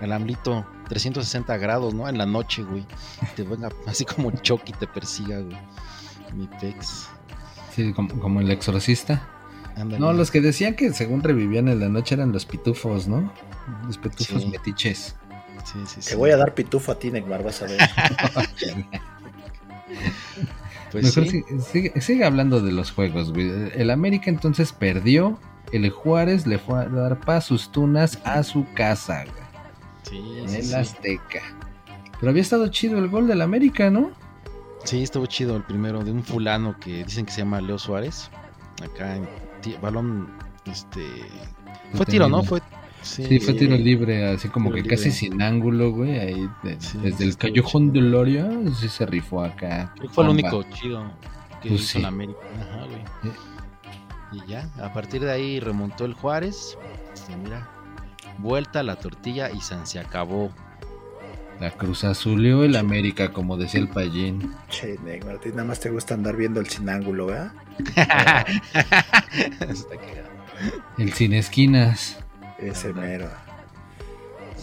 al 0.00 0.12
amlito 0.12 0.64
360 0.88 1.56
grados, 1.56 1.94
¿no? 1.94 2.08
En 2.08 2.16
la 2.18 2.26
noche, 2.26 2.62
güey. 2.62 2.86
Te 3.34 3.42
venga 3.42 3.70
así 3.86 4.04
como 4.04 4.30
Chucky 4.30 4.72
te 4.72 4.86
persiga, 4.86 5.40
güey. 5.40 5.58
Mi 6.34 6.46
pex. 6.60 7.08
Sí, 7.74 7.92
como, 7.92 8.18
como 8.20 8.40
el 8.40 8.50
exorcista. 8.50 9.26
Ándale. 9.76 9.98
No, 10.00 10.12
los 10.12 10.30
que 10.30 10.40
decían 10.40 10.74
que 10.74 10.92
según 10.92 11.22
revivían 11.22 11.68
en 11.68 11.80
la 11.80 11.88
noche 11.88 12.14
eran 12.14 12.32
los 12.32 12.44
pitufos, 12.46 13.08
¿no? 13.08 13.32
Los 13.86 13.98
pitufos 13.98 14.42
Sí. 14.42 14.48
metiches. 14.48 15.16
Sí, 15.72 15.78
sí, 15.86 16.00
sí. 16.00 16.10
Te 16.10 16.16
voy 16.16 16.30
a 16.30 16.36
dar 16.36 16.54
pitufo 16.54 16.92
a 16.92 16.98
ti, 16.98 17.10
Neymar, 17.10 17.42
vas 17.42 17.62
a 17.62 17.66
ver. 17.66 17.78
Pues 20.90 21.16
Mejor 21.16 21.30
sí. 21.60 21.90
sigue, 22.00 22.24
hablando 22.24 22.62
de 22.62 22.72
los 22.72 22.92
juegos, 22.92 23.30
güey. 23.34 23.70
El 23.74 23.90
América 23.90 24.30
entonces 24.30 24.72
perdió. 24.72 25.38
El 25.70 25.90
Juárez 25.90 26.46
le 26.46 26.58
fue 26.58 26.80
a 26.80 26.88
dar 26.88 27.20
pa' 27.20 27.42
sus 27.42 27.70
tunas 27.70 28.18
a 28.24 28.42
su 28.42 28.66
casa, 28.72 29.24
güey. 29.24 29.36
Sí, 30.04 30.38
En 30.38 30.48
sí, 30.48 30.70
el. 30.70 30.74
Azteca. 30.76 31.42
Pero 32.18 32.30
había 32.30 32.40
estado 32.40 32.68
chido 32.68 32.98
el 32.98 33.08
gol 33.08 33.28
del 33.28 33.42
América, 33.42 33.90
¿no? 33.90 34.12
Sí, 34.84 35.02
estuvo 35.02 35.26
chido 35.26 35.56
el 35.56 35.62
primero 35.62 36.02
de 36.02 36.10
un 36.10 36.24
fulano 36.24 36.78
que 36.80 37.04
dicen 37.04 37.26
que 37.26 37.32
se 37.32 37.42
llama 37.42 37.60
Leo 37.60 37.78
Suárez. 37.78 38.30
Acá 38.82 39.16
en 39.16 39.28
balón, 39.82 40.30
este... 40.64 41.04
Fue 41.92 42.06
tiro, 42.06 42.30
¿no? 42.30 42.42
Fue... 42.42 42.62
Sí, 43.08 43.40
fue 43.40 43.54
tiro 43.54 43.76
libre, 43.76 44.30
así 44.32 44.48
como 44.48 44.70
que 44.70 44.84
casi 44.84 45.10
sin 45.10 45.40
ángulo, 45.42 45.90
güey. 45.92 46.18
Ahí 46.18 46.48
de- 46.62 46.80
Sí, 46.80 46.98
desde 47.02 47.18
sí, 47.18 47.24
el 47.24 47.36
callejón 47.36 47.92
de. 47.92 48.00
Loria, 48.00 48.48
sí 48.78 48.88
se 48.88 49.06
rifó 49.06 49.42
acá. 49.42 49.92
Creo 49.96 50.08
que 50.08 50.14
fue 50.14 50.24
el 50.24 50.30
único 50.30 50.62
chido 50.64 51.10
que 51.62 51.68
Pues 51.70 51.82
hizo 51.82 51.92
sí. 51.92 51.98
en 51.98 52.04
América. 52.06 52.38
Ajá, 52.60 52.84
güey. 52.86 53.02
Y 54.32 54.50
ya, 54.50 54.68
a 54.82 54.92
partir 54.92 55.22
de 55.22 55.32
ahí 55.32 55.60
remontó 55.60 56.04
el 56.04 56.14
Juárez. 56.14 56.76
Y 57.32 57.36
mira, 57.36 57.68
vuelta 58.38 58.80
a 58.80 58.82
la 58.82 58.96
tortilla 58.96 59.50
y 59.50 59.60
San 59.60 59.86
se 59.86 59.98
acabó. 59.98 60.50
La 61.60 61.72
Cruz 61.72 62.04
Azulió 62.04 62.62
el 62.62 62.76
América, 62.76 63.32
como 63.32 63.56
decía 63.56 63.80
el 63.80 63.88
Payín. 63.88 64.52
che, 64.68 64.96
Neymar, 65.04 65.36
a 65.36 65.40
ti 65.40 65.48
nada 65.48 65.64
más 65.64 65.80
te 65.80 65.90
gusta 65.90 66.14
andar 66.14 66.36
viendo 66.36 66.60
el 66.60 66.68
sin 66.68 66.88
ángulo, 66.88 67.26
¿verdad? 67.26 67.52
El 70.98 71.12
sin 71.12 71.32
esquinas. 71.34 72.18
Ese 72.58 72.92
mero. 72.92 73.28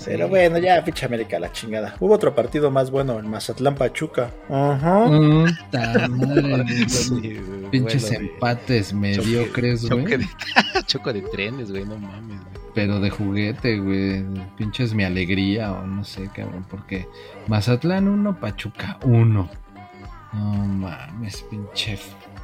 Pero 0.04 0.28
bueno, 0.28 0.58
ya, 0.60 0.84
pinche 0.84 1.06
América, 1.06 1.40
la 1.40 1.52
chingada. 1.52 1.96
Hubo 2.00 2.14
otro 2.14 2.36
partido 2.36 2.70
más 2.70 2.92
bueno, 2.92 3.18
en 3.18 3.28
Mazatlán 3.30 3.76
Pachuca. 3.76 4.32
Ajá. 4.50 5.08
Sí, 6.88 7.12
güey, 7.40 7.72
Pinches 7.72 8.10
bueno, 8.10 8.26
empates 8.32 8.94
mediocres, 8.94 9.88
choque 9.88 10.02
güey. 10.02 10.18
de, 10.18 10.28
choco 10.86 11.14
de 11.14 11.22
trenes, 11.22 11.72
güey, 11.72 11.86
no 11.86 11.98
mames. 11.98 12.40
güey. 12.42 12.66
Pero 12.76 13.00
de 13.00 13.10
juguete, 13.10 13.80
güey. 13.80 14.24
Pinches 14.58 14.94
mi 14.94 15.04
alegría 15.06 15.72
o 15.72 15.88
no 15.88 16.04
sé, 16.04 16.30
cabrón. 16.36 16.66
Porque 16.70 17.08
Mazatlán 17.48 18.08
1, 18.08 18.40
Pachuca 18.40 19.00
1. 19.06 19.50
No 20.34 20.40
mames, 20.66 21.42
pinche 21.50 21.98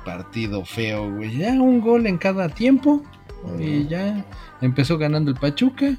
partido 0.06 0.64
feo, 0.66 1.12
güey. 1.14 1.38
Ya 1.38 1.52
un 1.52 1.82
gol 1.82 2.08
en 2.08 2.18
cada 2.18 2.48
tiempo. 2.50 3.04
Y 3.60 3.88
ya 3.88 4.26
empezó 4.62 4.98
ganando 4.98 5.32
el 5.32 5.38
Pachuca. 5.38 5.96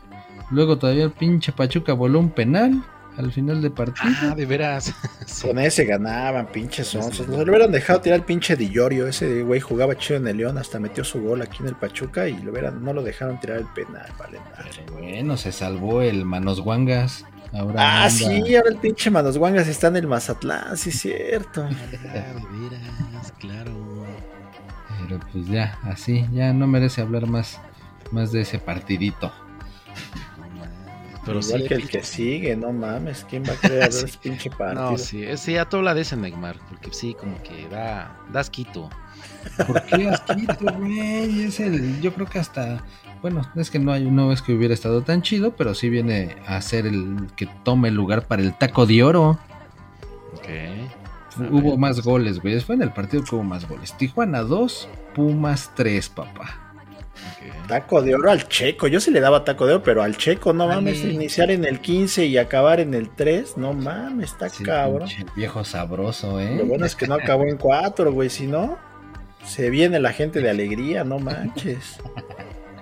Luego 0.50 0.78
todavía 0.78 1.04
el 1.04 1.12
pinche 1.12 1.52
Pachuca 1.52 1.92
voló 1.94 2.18
un 2.18 2.30
penal 2.30 2.82
al 3.16 3.32
final 3.32 3.61
de 3.61 3.70
partido. 3.70 4.14
Ah, 4.22 4.34
de 4.34 4.46
veras. 4.46 4.94
Sí. 5.26 5.46
Con 5.46 5.58
ese 5.58 5.84
ganaban, 5.87 6.46
pinches 6.49 6.94
onzos. 6.94 7.26
Nos 7.26 7.38
lo 7.38 7.44
hubieran 7.44 7.72
dejado 7.72 8.00
tirar 8.00 8.18
el 8.18 8.25
pinche 8.25 8.54
Dillorio. 8.54 9.06
Ese 9.06 9.42
güey 9.42 9.61
jugaba 9.61 9.96
chido 9.96 10.18
en 10.18 10.26
el 10.28 10.37
León, 10.37 10.58
hasta 10.58 10.78
metió 10.78 11.04
su 11.04 11.22
gol 11.22 11.40
aquí 11.40 11.58
en 11.61 11.68
el 11.68 11.75
Pachuca 11.75 12.28
y 12.28 12.37
lo 12.42 12.50
hubieran, 12.52 12.84
no 12.84 12.92
lo 12.92 13.02
dejaron 13.02 13.40
tirar 13.40 13.58
el 13.58 13.66
penal, 13.66 14.11
vale. 14.18 14.40
Pero 14.56 14.92
bueno, 14.92 15.37
se 15.38 15.52
salvó 15.52 16.02
el 16.02 16.25
Manos 16.25 16.61
Guangas. 16.61 17.25
Ahora 17.52 17.75
Ah, 17.80 18.04
anda- 18.04 18.11
sí, 18.11 18.54
ahora 18.56 18.71
el 18.71 18.78
pinche 18.78 19.11
Manos 19.11 19.37
Guangas 19.37 19.68
está 19.68 19.88
en 19.88 19.97
el 19.97 20.06
Mazatlán, 20.06 20.76
sí 20.76 20.90
es 20.90 21.00
cierto. 21.00 21.66
Ah, 22.14 23.23
claro. 23.38 24.06
Pero 25.00 25.21
pues 25.32 25.47
ya, 25.47 25.78
así, 25.82 26.26
ya 26.32 26.52
no 26.52 26.66
merece 26.66 27.00
hablar 27.02 27.26
más, 27.26 27.59
más 28.11 28.32
de 28.32 28.42
ese 28.42 28.59
partidito. 28.59 29.32
Pero 31.25 31.38
Igual 31.41 31.62
sí, 31.62 31.69
que 31.69 31.75
el 31.75 31.88
que 31.88 32.02
sigue, 32.02 32.57
no 32.57 32.73
mames, 32.73 33.25
¿quién 33.31 33.45
va 33.45 33.52
a 33.62 33.69
ver 33.69 33.93
Sí. 33.93 34.05
ese 34.07 34.19
pinche 34.19 34.50
partido? 34.50 34.91
No, 34.93 34.99
sí, 34.99 35.23
es- 35.23 35.41
sí, 35.41 35.57
a 35.57 35.67
todo 35.69 35.83
la 35.83 35.95
de 35.95 36.00
ese 36.02 36.17
Neymar, 36.17 36.57
porque 36.69 36.93
sí, 36.93 37.14
como 37.14 37.41
que 37.43 37.69
da, 37.69 38.17
da 38.33 38.41
asquito. 38.41 38.91
¿Por 39.67 39.83
qué 39.85 40.09
asquito, 40.09 40.64
güey? 40.79 41.45
Es 41.45 41.61
el, 41.61 42.00
yo 42.00 42.12
creo 42.12 42.26
que 42.26 42.38
hasta, 42.41 42.83
bueno, 43.23 43.43
es 43.55 43.71
que 43.71 43.79
no 43.79 43.93
hay, 43.93 44.11
no 44.11 44.33
es 44.33 44.43
que 44.43 44.52
hubiera 44.52 44.75
estado 44.75 45.02
tan 45.02 45.23
chido, 45.23 45.55
pero 45.55 45.75
sí 45.75 45.88
viene 45.91 46.35
a 46.47 46.61
ser 46.61 46.87
el 46.87 47.29
que 47.37 47.47
tome 47.62 47.88
el 47.88 47.95
lugar 47.95 48.26
para 48.26 48.43
el 48.43 48.57
taco 48.59 48.85
de 48.87 49.02
oro. 49.05 49.38
Ok. 50.35 50.49
A 51.38 51.43
Hubo 51.50 51.71
ver, 51.71 51.79
más 51.79 51.97
pues. 51.97 52.07
goles, 52.07 52.41
güey. 52.41 52.61
Fue 52.61 52.75
en 52.75 52.83
el 52.83 52.93
partido 52.93 53.23
que 53.25 53.35
hubo 53.35 53.45
más 53.45 53.67
goles. 53.69 53.97
Tijuana 53.97 54.41
2, 54.43 54.88
Pumas 55.14 55.71
3, 55.76 56.09
papá. 56.11 56.62
Taco 57.69 58.02
de 58.02 58.14
oro 58.14 58.31
al 58.31 58.49
Checo, 58.49 58.87
yo 58.88 59.00
sí 59.00 59.11
le 59.11 59.21
daba 59.21 59.45
taco 59.45 59.67
de 59.67 59.75
oro, 59.75 59.83
pero 59.83 60.02
al 60.02 60.17
Checo, 60.17 60.52
no 60.52 60.67
mames, 60.67 61.05
iniciar 61.05 61.50
en 61.50 61.64
el 61.64 61.81
15 61.81 62.26
y 62.26 62.37
acabar 62.38 62.81
en 62.81 62.95
el 62.95 63.09
3, 63.11 63.57
no 63.57 63.73
mames, 63.73 64.33
está 64.33 64.49
Sí, 64.49 64.64
cabrón. 64.64 65.09
pinche 65.09 65.26
viejo 65.37 65.64
sabroso, 65.64 66.38
¿eh? 66.41 66.57
Lo 66.57 66.67
bueno 66.67 66.85
es 66.87 66.95
que 66.97 67.07
no 67.07 67.14
acabó 67.14 67.45
en 67.45 67.57
4, 67.57 68.12
güey, 68.12 68.31
si 68.31 68.47
no, 68.47 68.79
se 69.45 69.71
viene 69.71 70.00
la 70.00 70.12
gente 70.12 70.41
de 70.41 70.50
alegría, 70.50 71.05
no 71.05 71.19
manches. 71.19 71.99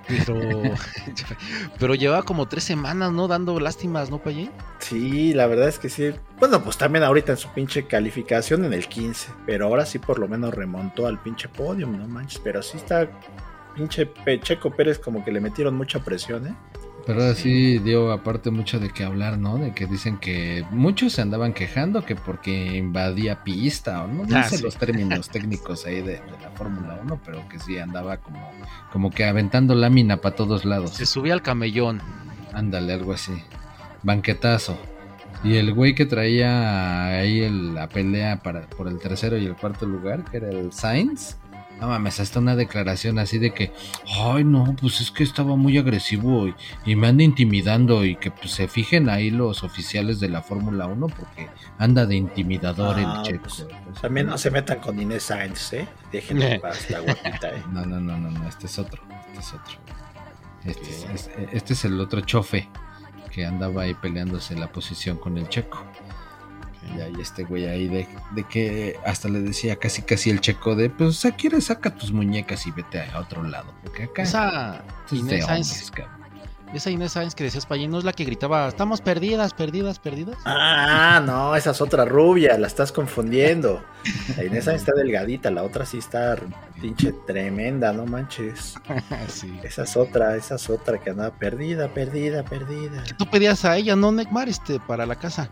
Pero, 0.09 0.35
pero 1.79 1.95
llevaba 1.95 2.23
como 2.25 2.49
tres 2.49 2.65
semanas, 2.65 3.13
¿no? 3.13 3.29
Dando 3.29 3.61
lástimas, 3.61 4.11
¿no, 4.11 4.19
Payín? 4.19 4.51
Sí, 4.81 5.33
la 5.35 5.47
verdad 5.47 5.69
es 5.69 5.79
que 5.79 5.89
sí. 5.89 6.11
Bueno, 6.41 6.63
pues 6.65 6.77
también 6.79 7.05
ahorita 7.05 7.33
en 7.33 7.39
su 7.39 7.49
pinche 7.51 7.87
calificación 7.87 8.65
en 8.65 8.73
el 8.73 8.89
15, 8.89 9.31
pero 9.47 9.67
ahora 9.67 9.87
sí 9.87 9.99
por 10.01 10.19
lo 10.19 10.27
menos 10.27 10.53
remontó 10.53 11.07
al 11.07 11.21
pinche 11.23 11.49
podium, 11.49 11.97
no 11.97 12.09
manches, 12.09 12.41
pero 12.43 12.61
sí 12.63 12.77
está 12.79 13.09
pinche 13.75 14.07
Pe- 14.07 14.41
Checo 14.41 14.71
Pérez 14.71 14.99
como 14.99 15.25
que 15.25 15.33
le 15.33 15.41
metieron 15.41 15.75
mucha 15.77 15.99
presión, 16.01 16.47
¿eh? 16.49 16.55
Pero 17.07 17.23
ahora 17.23 17.35
sí 17.35 17.79
dio 17.79 18.13
aparte 18.13 18.51
mucho 18.51 18.79
de 18.79 18.91
qué 18.91 19.05
hablar, 19.05 19.39
¿no? 19.39 19.57
De 19.57 19.73
que 19.73 19.87
dicen 19.87 20.19
que 20.19 20.65
muchos 20.71 21.15
se 21.15 21.23
andaban 21.23 21.55
quejando 21.55 22.05
que 22.05 22.15
porque 22.15 22.77
invadía 22.77 23.43
pista 23.43 24.05
o 24.05 24.07
no, 24.07 24.25
no 24.27 24.37
Ah, 24.37 24.43
sé 24.45 24.59
sí. 24.59 24.63
los 24.63 24.77
términos 24.77 25.29
técnicos 25.33 25.87
ahí 25.87 25.97
de, 26.03 26.13
de 26.21 26.39
la 26.43 26.51
Fórmula 26.55 27.01
1, 27.03 27.21
pero 27.25 27.49
que 27.49 27.59
sí 27.59 27.79
andaba 27.79 28.19
como, 28.19 28.51
como 28.93 29.11
que 29.11 29.25
aventando 29.25 29.75
lámina 29.75 30.19
para 30.19 30.37
todos 30.37 30.65
lados. 30.67 30.91
Se 30.91 31.07
subía 31.07 31.33
al 31.33 31.43
camellón. 31.43 32.03
Ándale, 32.53 32.93
algo 32.93 33.13
así. 33.15 33.33
Banquetazo. 34.03 34.79
Y 35.43 35.57
el 35.57 35.73
güey 35.73 35.95
que 35.95 36.05
traía 36.05 37.07
ahí 37.19 37.41
el- 37.41 37.75
la 37.75 37.89
pelea 37.89 38.43
para, 38.43 38.63
por 38.69 38.89
el 38.89 38.99
tercero 38.99 39.39
y 39.39 39.47
el 39.47 39.57
cuarto 39.57 39.87
lugar, 39.87 40.25
que 40.31 40.37
era 40.37 40.51
el 40.51 40.71
Sainz. 40.73 41.37
No 41.81 41.89
mames, 41.89 42.21
hasta 42.21 42.39
una 42.41 42.57
declaración 42.57 43.19
así 43.19 43.39
de 43.39 43.53
que, 43.55 43.73
ay 44.23 44.45
no, 44.45 44.77
pues 44.81 45.01
es 45.01 45.11
que 45.11 45.23
estaba 45.25 45.57
muy 45.57 45.79
agresivo 45.79 46.47
y, 46.47 46.55
y 46.85 46.95
me 46.95 47.09
anda 47.09 47.23
intimidando 47.25 48.05
y 48.05 48.17
que 48.17 48.31
pues, 48.31 48.51
se 48.53 48.69
fijen 48.69 49.09
ahí 49.09 49.31
los 49.31 49.63
oficiales 49.63 50.21
de 50.21 50.29
la 50.29 50.43
Fórmula 50.43 50.87
1 50.87 51.07
porque 51.07 51.49
anda 51.79 52.05
de 52.05 52.17
intimidador 52.17 52.97
Ah, 52.99 53.23
el 53.25 53.33
checo. 53.33 53.45
pues, 53.45 53.67
Pues, 53.87 54.01
También 54.03 54.27
no 54.27 54.37
se 54.37 54.51
metan 54.51 54.79
con 54.81 55.01
Inés 55.01 55.23
Sainz, 55.23 55.73
¿eh? 55.73 55.89
Déjenme 56.13 56.57
en 56.57 56.61
paz 56.61 56.91
la 56.91 57.01
guapita, 57.01 57.49
¿eh? 57.57 57.63
No, 57.73 57.87
no, 57.87 57.99
no, 57.99 58.17
no, 58.19 58.31
no, 58.31 58.49
este 58.49 58.67
es 58.67 58.79
otro, 58.79 59.03
este 59.29 59.41
es 59.41 59.53
otro. 59.55 59.79
Este, 60.65 60.91
es, 60.91 61.05
es- 61.15 61.31
este 61.53 61.73
es 61.73 61.85
el 61.87 61.99
otro 61.99 62.21
chofe 62.21 62.69
que 63.33 63.47
andaba 63.47 63.83
ahí 63.83 63.95
peleándose 63.95 64.55
la 64.55 64.67
posición 64.71 65.17
con 65.17 65.39
el 65.39 65.49
checo. 65.49 65.83
Y 66.97 67.01
ahí 67.01 67.13
este 67.21 67.45
güey 67.45 67.67
ahí 67.67 67.89
de, 67.89 68.09
de 68.33 68.45
que 68.45 68.97
hasta 69.05 69.29
le 69.29 69.41
decía 69.41 69.77
casi 69.77 70.03
casi 70.03 70.31
el 70.31 70.41
checo 70.41 70.75
de, 70.75 70.91
pues 70.91 71.17
si 71.17 71.31
quieres 71.33 71.65
saca 71.65 71.95
tus 71.95 72.13
muñecas 72.13 72.67
y 72.67 72.71
vete 72.71 73.01
a 73.03 73.19
otro 73.21 73.43
lado. 73.43 73.73
Porque 73.83 74.05
acá 74.05 74.23
Esa 74.23 74.83
esto 75.05 75.15
es 75.17 75.27
de 75.27 75.39
Inés 75.39 75.91
cabrón. 75.93 76.11
esa 76.75 76.91
Inés 76.91 77.13
Sainz 77.13 77.35
que 77.35 77.45
decías, 77.45 77.67
Payín, 77.67 77.91
¿no 77.91 77.99
es 77.99 78.05
la 78.05 78.13
que 78.13 78.25
gritaba, 78.25 78.69
estamos 78.69 79.01
perdidas, 79.01 79.55
perdidas, 79.55 79.99
perdidas? 79.99 80.37
Ah, 80.45 81.21
no, 81.25 81.55
esa 81.57 81.71
es 81.73 81.81
otra 81.81 82.05
rubia, 82.05 82.57
la 82.59 82.67
estás 82.67 82.93
confundiendo. 82.93 83.83
La 84.37 84.45
Inés 84.45 84.65
Sainz 84.65 84.83
está 84.83 84.93
delgadita, 84.95 85.51
la 85.51 85.63
otra 85.63 85.85
sí 85.85 85.99
está 85.99 86.37
pinche 86.81 87.13
tremenda, 87.27 87.93
no 87.93 88.07
manches. 88.07 88.75
sí. 89.29 89.59
Esa 89.63 89.83
es 89.83 89.97
otra, 89.97 90.37
esa 90.37 90.55
es 90.55 90.71
otra 90.71 90.99
que 90.99 91.11
andaba 91.11 91.31
perdida, 91.31 91.89
perdida, 91.89 92.45
perdida. 92.45 93.03
Que 93.05 93.15
tú 93.15 93.27
pedías 93.29 93.65
a 93.65 93.77
ella, 93.77 93.97
¿no, 93.97 94.13
Neymar, 94.13 94.49
este, 94.49 94.79
para 94.81 95.07
la 95.07 95.17
casa? 95.17 95.51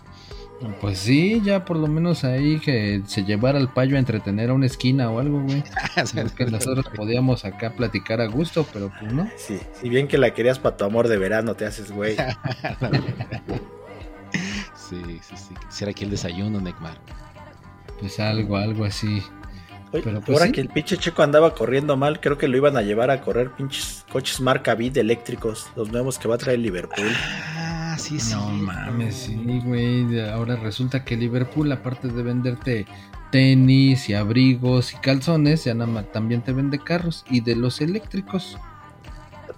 Pues 0.80 0.98
sí, 0.98 1.40
ya 1.44 1.64
por 1.64 1.76
lo 1.76 1.86
menos 1.86 2.24
ahí 2.24 2.58
que 2.58 3.02
se 3.06 3.24
llevara 3.24 3.58
el 3.58 3.68
payo 3.68 3.96
a 3.96 4.00
entretener 4.00 4.50
a 4.50 4.54
una 4.54 4.66
esquina 4.66 5.08
o 5.10 5.20
algo, 5.20 5.40
güey. 5.42 5.62
Es 5.96 6.12
que 6.32 6.46
nosotros 6.46 6.86
podíamos 6.94 7.44
acá 7.44 7.72
platicar 7.74 8.20
a 8.20 8.26
gusto, 8.26 8.66
pero 8.72 8.90
pues 8.98 9.12
no. 9.12 9.28
Sí, 9.36 9.58
si 9.80 9.88
bien 9.88 10.08
que 10.08 10.18
la 10.18 10.34
querías 10.34 10.58
para 10.58 10.76
tu 10.76 10.84
amor 10.84 11.06
de 11.08 11.16
verano, 11.16 11.54
te 11.54 11.64
haces 11.64 11.92
güey. 11.92 12.16
sí, 14.74 15.20
sí, 15.22 15.36
sí. 15.36 15.54
Será 15.68 15.92
que 15.92 16.04
el 16.04 16.10
desayuno, 16.10 16.60
Neymar. 16.60 16.98
Pues 18.00 18.18
algo, 18.20 18.56
algo 18.56 18.84
así. 18.84 19.22
Oye, 19.92 20.02
Pero, 20.02 20.20
pues, 20.20 20.36
ahora 20.36 20.46
sí. 20.46 20.52
que 20.52 20.60
el 20.60 20.68
pinche 20.68 20.98
checo 20.98 21.22
andaba 21.22 21.54
corriendo 21.54 21.96
mal, 21.96 22.20
creo 22.20 22.36
que 22.36 22.46
lo 22.48 22.56
iban 22.56 22.76
a 22.76 22.82
llevar 22.82 23.10
a 23.10 23.20
correr 23.22 23.50
pinches 23.52 24.04
coches 24.12 24.40
marca 24.40 24.74
Vid 24.74 24.98
eléctricos, 24.98 25.68
los 25.76 25.90
nuevos 25.90 26.18
que 26.18 26.28
va 26.28 26.34
a 26.34 26.38
traer 26.38 26.58
Liverpool. 26.58 27.08
Ah, 27.56 27.77
sí, 27.98 28.18
sí. 28.18 28.34
No 28.34 28.48
mames, 28.48 29.14
sí, 29.14 29.62
güey. 29.64 30.20
Ahora 30.30 30.56
resulta 30.56 31.04
que 31.04 31.16
Liverpool, 31.16 31.70
aparte 31.72 32.08
de 32.08 32.22
venderte 32.22 32.86
tenis 33.30 34.08
y 34.08 34.14
abrigos 34.14 34.92
y 34.94 34.96
calzones, 34.96 35.64
ya 35.64 35.74
nada 35.74 35.90
más 35.90 36.12
también 36.12 36.42
te 36.42 36.52
vende 36.52 36.78
carros 36.78 37.24
y 37.28 37.40
de 37.40 37.56
los 37.56 37.80
eléctricos. 37.80 38.56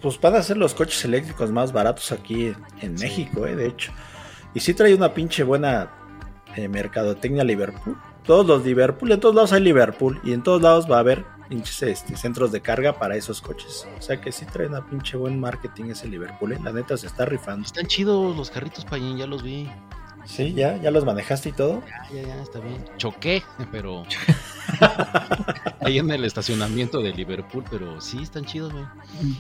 Pues 0.01 0.21
van 0.21 0.35
a 0.35 0.43
ser 0.43 0.57
los 0.57 0.75
coches 0.75 1.05
eléctricos 1.05 1.53
más 1.53 1.73
baratos 1.73 2.11
aquí 2.11 2.47
en, 2.47 2.57
en 2.81 2.95
México, 2.95 3.47
eh, 3.47 3.55
de 3.55 3.67
hecho. 3.67 3.93
Y 4.55 4.61
sí 4.61 4.75
trae 4.75 4.95
una 4.95 5.13
pinche 5.15 5.43
buena 5.43 5.91
eh, 6.57 6.69
mercadotecnia 6.69 7.45
Liverpool. 7.45 7.97
Todos 8.25 8.47
los 8.47 8.65
Liverpool, 8.65 9.13
en 9.13 9.21
todos 9.21 9.35
lados 9.35 9.53
hay 9.53 9.61
Liverpool 9.61 10.21
y 10.25 10.33
en 10.33 10.43
todos 10.43 10.63
lados 10.63 10.91
va 10.91 10.97
a 10.97 11.01
haber 11.01 11.25
pinches 11.51 11.83
este, 11.83 12.17
centros 12.17 12.53
de 12.53 12.63
carga 12.63 12.99
para 12.99 13.17
esos 13.17 13.43
coches. 13.43 13.87
O 13.99 14.01
sea 14.01 14.21
que 14.21 14.31
sí 14.31 14.47
trae 14.47 14.69
una 14.69 14.87
pinche 14.87 15.17
buen 15.17 15.39
marketing 15.39 15.87
ese 15.91 16.09
Liverpool, 16.09 16.53
eh. 16.53 16.61
la 16.63 16.73
neta 16.73 16.97
se 16.97 17.09
está 17.09 17.27
rifando. 17.27 17.67
Están 17.67 17.87
chidos 17.87 18.35
los 18.37 18.51
carritos, 18.51 18.85
Payín, 18.85 19.19
ya 19.19 19.27
los 19.27 19.43
vi. 19.43 19.69
Sí, 20.25 20.55
ya, 20.55 20.77
ya 20.77 20.91
los 20.91 21.05
manejaste 21.05 21.49
y 21.49 21.53
todo. 21.53 21.83
Ya, 21.87 22.23
ya, 22.23 22.29
ya, 22.29 22.43
está 22.43 22.61
bien. 22.61 22.85
Choqué, 22.99 23.43
pero. 23.73 24.05
Ahí 25.81 25.99
en 25.99 26.11
el 26.11 26.25
estacionamiento 26.25 27.01
de 27.01 27.13
Liverpool, 27.13 27.65
pero 27.69 28.01
sí, 28.01 28.23
están 28.23 28.45
chidos, 28.45 28.73
güey. 28.73 28.85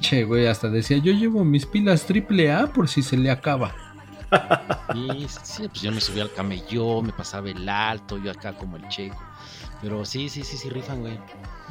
Che, 0.00 0.24
güey, 0.24 0.46
hasta 0.46 0.68
decía, 0.68 0.98
yo 0.98 1.12
llevo 1.12 1.44
mis 1.44 1.64
pilas 1.64 2.06
triple 2.06 2.50
A 2.50 2.66
por 2.66 2.88
si 2.88 3.02
se 3.02 3.16
le 3.16 3.30
acaba. 3.30 3.72
Y 4.94 5.26
sí, 5.28 5.68
pues 5.68 5.82
yo 5.82 5.92
me 5.92 6.00
subí 6.00 6.20
al 6.20 6.32
camellón, 6.32 7.06
me 7.06 7.12
pasaba 7.12 7.50
el 7.50 7.68
alto, 7.68 8.18
yo 8.18 8.30
acá 8.30 8.56
como 8.56 8.76
el 8.76 8.88
checo. 8.88 9.22
Pero 9.82 10.04
sí, 10.04 10.28
sí, 10.28 10.42
sí, 10.44 10.56
sí, 10.58 10.68
rifan, 10.68 11.00
güey. 11.00 11.18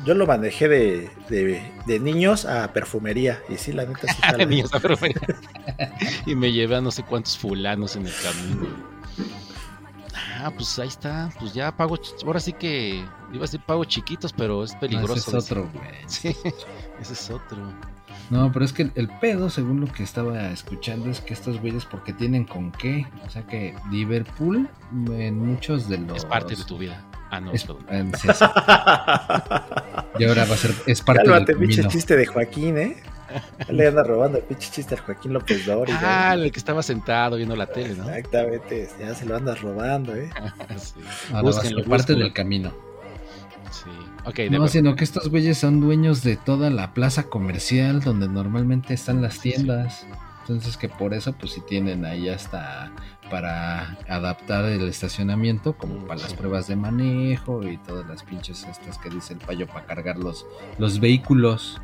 Yo 0.05 0.15
lo 0.15 0.25
manejé 0.25 0.67
de, 0.67 1.09
de, 1.29 1.61
de 1.85 1.99
niños 1.99 2.45
a 2.45 2.71
perfumería. 2.73 3.39
Y 3.49 3.57
sí, 3.57 3.71
la 3.71 3.85
neta 3.85 4.11
sí. 4.11 4.19
jala. 4.21 4.45
Niños, 4.45 4.71
pero 4.81 4.97
bueno. 4.97 5.19
y 6.25 6.35
me 6.35 6.51
llevé 6.51 6.77
a 6.77 6.81
no 6.81 6.89
sé 6.91 7.03
cuántos 7.03 7.37
fulanos 7.37 7.95
en 7.95 8.07
el 8.07 8.13
camino. 8.23 8.67
Ah, 10.41 10.51
pues 10.55 10.79
ahí 10.79 10.87
está. 10.87 11.29
Pues 11.39 11.53
ya 11.53 11.75
pago. 11.75 11.97
Ahora 12.25 12.39
sí 12.39 12.53
que. 12.53 13.03
Iba 13.31 13.39
a 13.39 13.41
decir 13.41 13.61
pago 13.65 13.83
chiquitos, 13.85 14.33
pero 14.33 14.63
es 14.63 14.73
No, 14.73 14.79
peligroso. 14.79 15.13
ese 15.15 15.37
es 15.37 15.43
otro, 15.45 15.69
güey. 15.73 15.89
Sí, 16.07 16.35
ese 16.99 17.13
es 17.13 17.29
otro. 17.29 17.57
No, 18.29 18.51
pero 18.51 18.63
es 18.63 18.73
que 18.73 18.83
el, 18.83 18.91
el 18.95 19.07
pedo, 19.19 19.49
según 19.49 19.81
lo 19.81 19.87
que 19.91 20.03
estaba 20.03 20.49
escuchando, 20.51 21.09
es 21.09 21.19
que 21.19 21.33
estos 21.33 21.59
güeyes 21.59 21.85
porque 21.85 22.13
tienen 22.13 22.45
con 22.45 22.71
qué. 22.71 23.05
O 23.25 23.29
sea 23.29 23.45
que 23.45 23.75
Liverpool 23.91 24.69
en 25.11 25.39
muchos 25.39 25.89
de 25.89 25.97
los... 25.97 26.17
Es 26.17 26.25
parte 26.25 26.55
de 26.55 26.63
tu 26.63 26.77
vida. 26.77 27.03
Ah, 27.31 27.39
no, 27.39 27.51
es- 27.51 27.63
perdón. 27.63 27.85
en- 27.89 28.15
sí, 28.17 28.27
sí. 28.33 28.45
y 30.19 30.23
ahora 30.25 30.45
va 30.45 30.53
a 30.53 30.57
ser... 30.57 30.71
Es 30.87 31.01
parte 31.01 31.23
Cálmate, 31.23 31.53
del 31.53 31.59
pinche 31.67 31.87
chiste 31.87 32.15
de 32.15 32.25
Joaquín, 32.25 32.77
¿eh? 32.77 32.97
Le 33.67 33.87
anda 33.87 34.01
robando 34.03 34.39
el 34.39 34.43
pinche 34.43 34.71
chiste 34.71 34.95
al 34.95 35.01
Joaquín 35.01 35.33
López 35.33 35.65
Dori. 35.65 35.93
Ah, 36.01 36.33
el 36.33 36.51
que 36.51 36.57
estaba 36.57 36.81
sentado 36.81 37.35
viendo 37.37 37.55
la 37.55 37.67
tele, 37.67 37.93
¿no? 37.95 38.09
Exactamente, 38.09 38.89
ya 38.99 39.13
se 39.13 39.25
lo 39.25 39.35
andas 39.35 39.61
robando, 39.61 40.15
¿eh? 40.15 40.29
Sí. 40.77 40.93
Ahora 41.29 41.41
Búsquenlo, 41.43 41.77
parte 41.83 41.89
búsquenlo. 41.89 42.23
del 42.25 42.33
camino. 42.33 42.73
Sí. 43.71 43.89
Ok, 44.25 44.35
de 44.35 44.49
No, 44.49 44.67
sino 44.67 44.95
que 44.95 45.03
estos 45.03 45.29
güeyes 45.29 45.59
son 45.59 45.79
dueños 45.79 46.23
de 46.23 46.35
toda 46.37 46.71
la 46.71 46.93
plaza 46.95 47.23
comercial 47.23 48.01
donde 48.01 48.27
normalmente 48.27 48.95
están 48.95 49.21
las 49.21 49.39
tiendas. 49.39 50.07
Entonces 50.41 50.75
que 50.77 50.89
por 50.89 51.13
eso 51.13 51.33
pues 51.33 51.51
si 51.53 51.61
tienen 51.61 52.05
ahí 52.05 52.27
hasta 52.29 52.91
para 53.29 53.97
adaptar 54.07 54.65
el 54.65 54.87
estacionamiento 54.87 55.73
como 55.73 56.05
para 56.07 56.21
las 56.21 56.33
pruebas 56.33 56.67
de 56.67 56.75
manejo 56.75 57.63
y 57.63 57.77
todas 57.77 58.07
las 58.07 58.23
pinches 58.23 58.65
estas 58.65 58.97
que 58.97 59.09
dice 59.09 59.33
el 59.33 59.39
payo 59.39 59.67
para 59.67 59.85
cargar 59.85 60.17
los, 60.17 60.45
los 60.77 60.99
vehículos. 60.99 61.79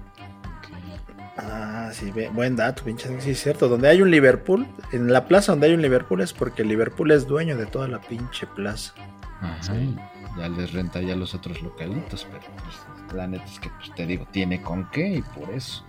Ah, 1.38 1.90
sí, 1.92 2.12
buen 2.34 2.56
dato, 2.56 2.84
pinche. 2.84 3.10
Sí, 3.22 3.32
es 3.32 3.44
cierto. 3.44 3.68
Donde 3.68 3.90
hay 3.90 4.02
un 4.02 4.10
Liverpool, 4.10 4.66
en 4.92 5.12
la 5.12 5.28
plaza 5.28 5.52
donde 5.52 5.68
hay 5.68 5.74
un 5.74 5.82
Liverpool 5.82 6.22
es 6.22 6.34
porque 6.34 6.64
Liverpool 6.64 7.12
es 7.12 7.28
dueño 7.28 7.58
de 7.58 7.66
toda 7.66 7.88
la 7.88 8.00
pinche 8.00 8.48
plaza. 8.48 8.94
Ajá, 9.42 9.62
Sí. 9.62 9.96
Ya 10.38 10.50
les 10.50 10.74
renta 10.74 11.02
ya 11.02 11.16
los 11.16 11.34
otros 11.34 11.62
localitos, 11.62 12.28
pero 12.30 12.44
pues, 12.58 13.14
la 13.16 13.26
neta 13.26 13.46
es 13.46 13.58
que 13.58 13.70
pues, 13.70 13.96
te 13.96 14.06
digo, 14.06 14.28
tiene 14.32 14.62
con 14.62 14.90
qué 14.92 15.08
y 15.08 15.22
por 15.22 15.50
eso 15.50 15.86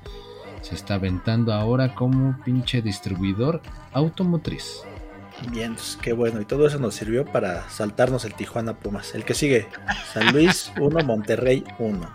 se 0.61 0.77
está 0.77 0.95
aventando 0.95 1.53
ahora 1.53 1.95
como 1.95 2.37
pinche 2.45 2.81
distribuidor 2.81 3.61
automotriz. 3.93 4.83
Bien, 5.51 5.73
entonces, 5.73 5.99
qué 6.01 6.13
bueno. 6.15 6.41
Y 6.41 6.45
todo 6.47 6.67
eso 6.67 6.79
nos 6.79 6.95
sirvió 6.95 7.25
para 7.25 7.69
saltarnos 7.69 8.25
el 8.25 8.35
Tijuana 8.35 8.75
Pumas. 8.75 9.15
El 9.15 9.25
que 9.25 9.35
sigue, 9.35 9.69
San 10.13 10.33
Luis 10.33 10.73
1, 10.81 11.05
Monterrey 11.05 11.63
1. 11.79 12.11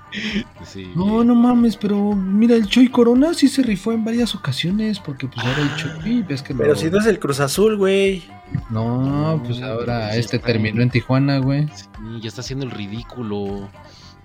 Sí. 0.66 0.92
No, 0.96 1.24
no 1.24 1.36
mames, 1.36 1.78
pero 1.78 2.14
mira, 2.16 2.56
el 2.56 2.68
Chuy 2.68 2.90
Corona 2.90 3.34
sí 3.34 3.48
se 3.48 3.62
rifó 3.62 3.92
en 3.92 4.04
varias 4.04 4.34
ocasiones, 4.36 5.00
porque 5.00 5.28
pues 5.28 5.46
ahora 5.46 5.62
el 5.62 5.76
Chuy, 5.76 6.22
ves 6.24 6.42
que 6.42 6.54
Pero 6.56 6.70
lo- 6.70 6.76
si 6.76 6.90
no 6.90 6.98
es 7.00 7.06
el 7.06 7.20
Cruz 7.20 7.40
Azul, 7.40 7.78
güey. 7.78 8.24
No, 8.70 9.42
pues 9.46 9.60
No, 9.60 9.68
ahora 9.68 10.08
pues 10.10 10.18
este 10.20 10.40
terminó 10.40 10.74
bien. 10.76 10.82
en 10.84 10.90
Tijuana, 10.90 11.38
güey. 11.38 11.68
Sí, 11.76 11.86
ya 12.22 12.28
está 12.28 12.42
haciendo 12.42 12.66
el 12.66 12.72
ridículo. 12.72 13.70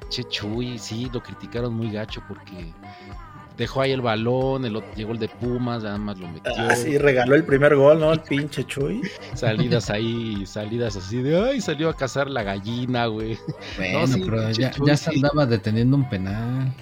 Che 0.08 0.24
Chuy, 0.24 0.78
sí, 0.78 1.10
lo 1.12 1.22
criticaron 1.22 1.74
muy 1.74 1.90
gacho 1.90 2.22
porque 2.28 2.72
dejó 3.56 3.80
ahí 3.82 3.92
el 3.92 4.00
balón, 4.02 4.64
el 4.64 4.76
otro- 4.76 4.92
llegó 4.94 5.12
el 5.12 5.18
de 5.18 5.28
Pumas, 5.28 5.82
nada 5.82 5.98
más 5.98 6.18
lo 6.18 6.28
metió. 6.28 6.52
Así 6.68 6.98
regaló 6.98 7.34
el 7.34 7.44
primer 7.44 7.74
gol, 7.76 7.98
¿no? 8.00 8.12
El 8.12 8.20
pinche 8.20 8.64
Chuy. 8.64 9.02
Salidas 9.34 9.90
ahí, 9.90 10.44
salidas 10.46 10.96
así 10.96 11.22
de, 11.22 11.40
ay, 11.50 11.60
salió 11.60 11.88
a 11.88 11.96
cazar 11.96 12.28
la 12.30 12.42
gallina, 12.42 13.06
güey. 13.06 13.38
Bueno, 13.76 14.06
sí, 14.06 14.22
pero 14.24 14.50
ya, 14.50 14.70
Chuy, 14.70 14.86
ya 14.88 14.96
se 14.96 15.10
sí. 15.10 15.16
andaba 15.16 15.46
deteniendo 15.46 15.96
un 15.96 16.08
penal. 16.08 16.72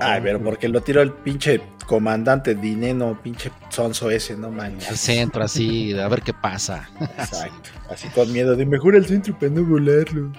Ay, 0.00 0.20
pero 0.22 0.42
porque 0.42 0.68
lo 0.68 0.80
tiró 0.80 1.02
el 1.02 1.12
pinche 1.12 1.60
comandante 1.86 2.54
Dineno, 2.54 3.18
pinche 3.22 3.50
sonso 3.68 4.10
ese, 4.10 4.36
no 4.36 4.46
Al 4.48 4.52
manches. 4.54 4.98
centro 4.98 5.44
así, 5.44 5.92
a 5.98 6.08
ver 6.08 6.22
qué 6.22 6.32
pasa. 6.32 6.88
Exacto. 7.00 7.70
Así 7.90 8.08
con 8.08 8.32
miedo 8.32 8.56
de 8.56 8.64
mejor 8.64 8.96
el 8.96 9.04
centro 9.06 9.38
para 9.38 9.52
no 9.52 9.64
volarlo. 9.64 10.32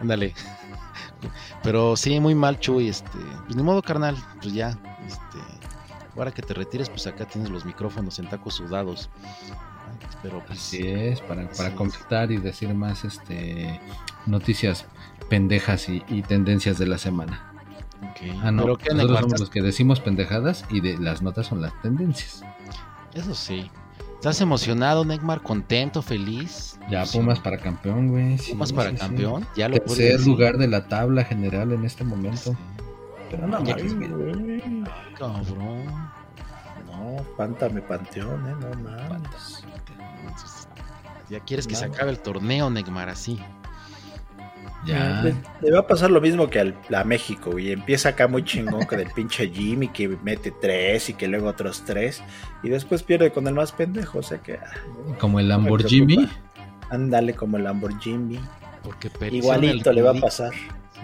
Ándale. 0.00 0.34
Pero 1.62 1.96
sí, 1.96 2.18
muy 2.20 2.34
mal, 2.34 2.58
Chuy. 2.60 2.88
Este, 2.88 3.18
pues 3.44 3.56
ni 3.56 3.62
modo, 3.62 3.82
carnal. 3.82 4.16
Pues 4.40 4.54
ya. 4.54 4.70
Este, 5.06 5.38
ahora 6.16 6.30
que 6.32 6.42
te 6.42 6.54
retires, 6.54 6.88
pues 6.88 7.06
acá 7.06 7.26
tienes 7.26 7.50
los 7.50 7.64
micrófonos 7.64 8.18
en 8.18 8.28
tacos 8.28 8.54
sudados. 8.54 9.10
Pero 10.22 10.42
pues. 10.46 10.58
Así 10.60 10.86
es, 10.86 11.20
para, 11.20 11.48
para 11.50 11.70
Sí. 11.70 11.76
completar 11.76 12.30
y 12.32 12.36
decir 12.38 12.72
más 12.74 13.04
este 13.04 13.80
noticias 14.26 14.86
pendejas 15.28 15.88
y, 15.88 16.04
y 16.08 16.22
tendencias 16.22 16.78
de 16.78 16.86
la 16.86 16.98
semana. 16.98 17.52
ok. 18.02 18.40
Ah, 18.42 18.50
no, 18.52 18.62
Pero 18.62 18.76
¿qué, 18.78 18.94
nosotros 18.94 19.20
somos 19.20 19.40
los 19.40 19.50
que 19.50 19.62
decimos 19.62 20.00
pendejadas 20.00 20.64
y 20.70 20.80
de 20.80 20.96
las 20.98 21.22
notas 21.22 21.46
son 21.46 21.60
las 21.60 21.72
tendencias. 21.82 22.42
Eso 23.14 23.34
sí. 23.34 23.70
¿Estás 24.22 24.40
emocionado, 24.40 25.04
Neymar? 25.04 25.42
¿Contento? 25.42 26.00
¿Feliz? 26.00 26.78
Ya. 26.88 27.04
Pumas 27.06 27.40
para 27.40 27.58
campeón, 27.58 28.06
güey. 28.06 28.38
sí, 28.38 28.52
Pumas 28.52 28.72
para 28.72 28.90
sí, 28.90 28.96
sí. 28.96 29.00
campeón. 29.02 29.44
Ya 29.56 29.68
lo 29.68 29.74
puedes 29.78 29.96
Tercer 29.96 30.12
decir. 30.12 30.26
lugar 30.28 30.58
de 30.58 30.68
la 30.68 30.86
tabla 30.86 31.24
general 31.24 31.72
en 31.72 31.84
este 31.84 32.04
momento. 32.04 32.54
Pero 33.32 33.48
no, 33.48 33.64
Ya 33.64 33.74
mames, 33.76 33.96
güey. 33.98 34.72
Cabrón. 35.18 35.86
No, 36.86 37.16
espántame 37.16 37.82
panteón, 37.82 38.48
eh, 38.48 38.54
no 38.60 38.90
mames. 38.90 39.64
Entonces, 40.20 40.68
ya 41.28 41.40
quieres 41.40 41.66
que 41.66 41.74
se 41.74 41.86
acabe 41.86 42.12
el 42.12 42.20
torneo, 42.20 42.70
Neymar, 42.70 43.08
así. 43.08 43.40
Ya. 44.86 45.22
Le, 45.22 45.34
le 45.60 45.70
va 45.72 45.80
a 45.80 45.86
pasar 45.86 46.10
lo 46.10 46.20
mismo 46.20 46.48
que 46.48 46.60
al, 46.60 46.74
a 46.94 47.04
México, 47.04 47.52
güey. 47.52 47.72
Empieza 47.72 48.10
acá 48.10 48.28
muy 48.28 48.44
chingón 48.44 48.84
con 48.86 49.00
el 49.00 49.10
pinche 49.10 49.48
Jimmy 49.48 49.88
que 49.88 50.08
mete 50.22 50.50
tres 50.50 51.08
y 51.08 51.14
que 51.14 51.28
luego 51.28 51.48
otros 51.48 51.84
tres. 51.84 52.22
Y 52.62 52.68
después 52.68 53.02
pierde 53.02 53.32
con 53.32 53.46
el 53.46 53.54
más 53.54 53.72
pendejo. 53.72 54.18
O 54.18 54.22
sea 54.22 54.38
que. 54.38 54.54
ah, 54.54 54.72
Como 55.18 55.40
el 55.40 55.48
Lamborghini. 55.48 56.28
Ándale 56.90 57.34
como 57.34 57.56
el 57.56 57.64
Lamborghini. 57.64 58.40
Porque 58.82 59.10
Igualito 59.30 59.90
el 59.90 59.96
le 59.96 60.02
va 60.02 60.10
a 60.10 60.14
pasar. 60.20 60.52
Sí. 60.52 61.00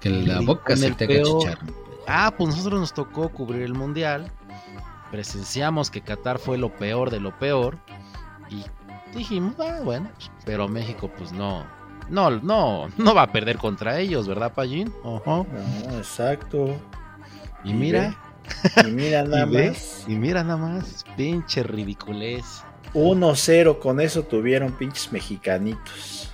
Que 0.00 0.10
la 0.10 0.40
Y 0.40 0.46
boca 0.46 0.76
se 0.76 0.90
te 0.92 1.06
chicharrón. 1.22 1.74
Ah, 2.06 2.32
pues 2.36 2.54
nosotros 2.54 2.80
nos 2.80 2.94
tocó 2.94 3.28
cubrir 3.28 3.62
el 3.62 3.74
mundial. 3.74 4.30
Presenciamos 5.10 5.90
que 5.90 6.00
Qatar 6.00 6.38
fue 6.38 6.56
lo 6.58 6.70
peor 6.70 7.10
de 7.10 7.20
lo 7.20 7.36
peor. 7.38 7.78
Y 8.48 8.64
dijimos, 9.16 9.54
ah, 9.58 9.80
bueno, 9.82 10.10
pues, 10.14 10.30
pero 10.44 10.68
México, 10.68 11.10
pues 11.16 11.32
no. 11.32 11.66
No, 12.08 12.30
no, 12.30 12.88
no 12.96 13.14
va 13.14 13.22
a 13.22 13.32
perder 13.32 13.58
contra 13.58 13.98
ellos, 13.98 14.28
¿verdad, 14.28 14.52
Pallín? 14.54 14.92
No, 15.04 15.46
exacto. 15.98 16.76
Y 17.64 17.72
mira, 17.72 18.16
Y 18.86 18.90
mira 18.92 19.22
y, 19.24 19.28
nada 19.28 19.44
ve, 19.46 19.70
más. 19.70 20.04
y 20.06 20.14
mira 20.14 20.44
nada 20.44 20.56
más, 20.56 21.04
pinche 21.16 21.62
ridiculez. 21.62 22.62
1-0 22.94 23.78
con 23.80 24.00
eso 24.00 24.22
tuvieron 24.22 24.72
pinches 24.72 25.12
mexicanitos. 25.12 26.32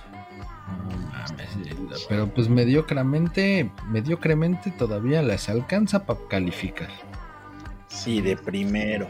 Pero 2.09 2.27
pues 2.27 2.49
mediocramente, 2.49 3.71
mediocremente 3.89 4.71
todavía 4.71 5.21
les 5.21 5.49
alcanza 5.49 6.05
para 6.05 6.19
calificar. 6.29 6.89
Sí, 7.87 8.21
de 8.21 8.35
primero. 8.35 9.07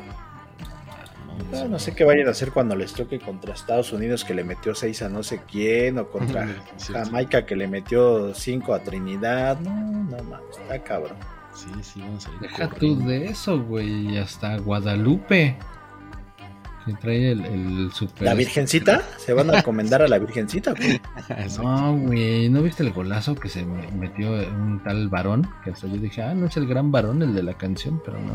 No, 1.52 1.60
No, 1.63 1.67
no 1.69 1.80
sé 1.80 1.93
qué 1.93 2.04
vayan 2.04 2.28
a 2.28 2.32
hacer 2.32 2.52
cuando 2.52 2.76
les 2.76 2.93
toque 2.93 3.19
contra 3.19 3.54
Estados 3.54 3.91
Unidos 3.93 4.24
que 4.24 4.34
le 4.34 4.43
metió 4.43 4.74
6 4.76 5.02
a 5.04 5.10
no 5.10 5.24
sé 5.24 5.41
quién, 5.50 5.98
o 6.00 6.08
contra 6.08 6.48
Sí, 6.78 6.93
Jamaica 6.93 7.46
que 7.46 7.56
le 7.56 7.67
metió 7.67 8.34
5 8.34 8.74
a 8.74 8.80
Trinidad. 8.80 9.60
No, 9.60 9.72
no 9.74 10.24
mames, 10.24 10.58
está 10.62 10.80
cabrón. 10.84 11.17
Sí, 11.54 11.67
sí, 11.82 12.02
vamos 12.02 12.26
a 12.26 12.32
salir 12.32 12.39
Deja 12.41 12.67
tú 12.69 12.98
de 13.06 13.26
eso, 13.28 13.62
güey. 13.62 14.17
Hasta 14.17 14.58
Guadalupe. 14.58 15.56
Que 16.86 16.93
trae 16.96 17.32
el, 17.32 17.46
el 17.46 17.91
super. 17.93 18.24
¿La 18.24 18.34
Virgencita? 18.34 19.02
¿Se 19.17 19.32
van 19.32 19.50
a 19.50 19.54
recomendar 19.54 20.02
a 20.02 20.08
la 20.10 20.17
Virgencita? 20.19 20.74
güey? 20.74 21.00
No, 21.62 21.96
güey. 21.98 22.50
¿No 22.50 22.62
viste 22.62 22.84
el 22.84 22.91
golazo 22.91 23.36
que 23.36 23.48
se 23.48 23.63
me- 23.63 23.89
metió 23.91 24.32
un 24.32 24.82
tal 24.84 25.08
varón? 25.08 25.48
Que 25.63 25.69
hasta 25.69 25.88
yo 25.88 25.96
dije, 25.96 26.22
ah, 26.24 26.34
no 26.34 26.48
es 26.48 26.58
el 26.58 26.67
gran 26.67 26.91
varón 26.91 27.22
el 27.22 27.34
de 27.34 27.43
la 27.43 27.54
canción, 27.54 28.02
pero 28.04 28.19
no. 28.19 28.34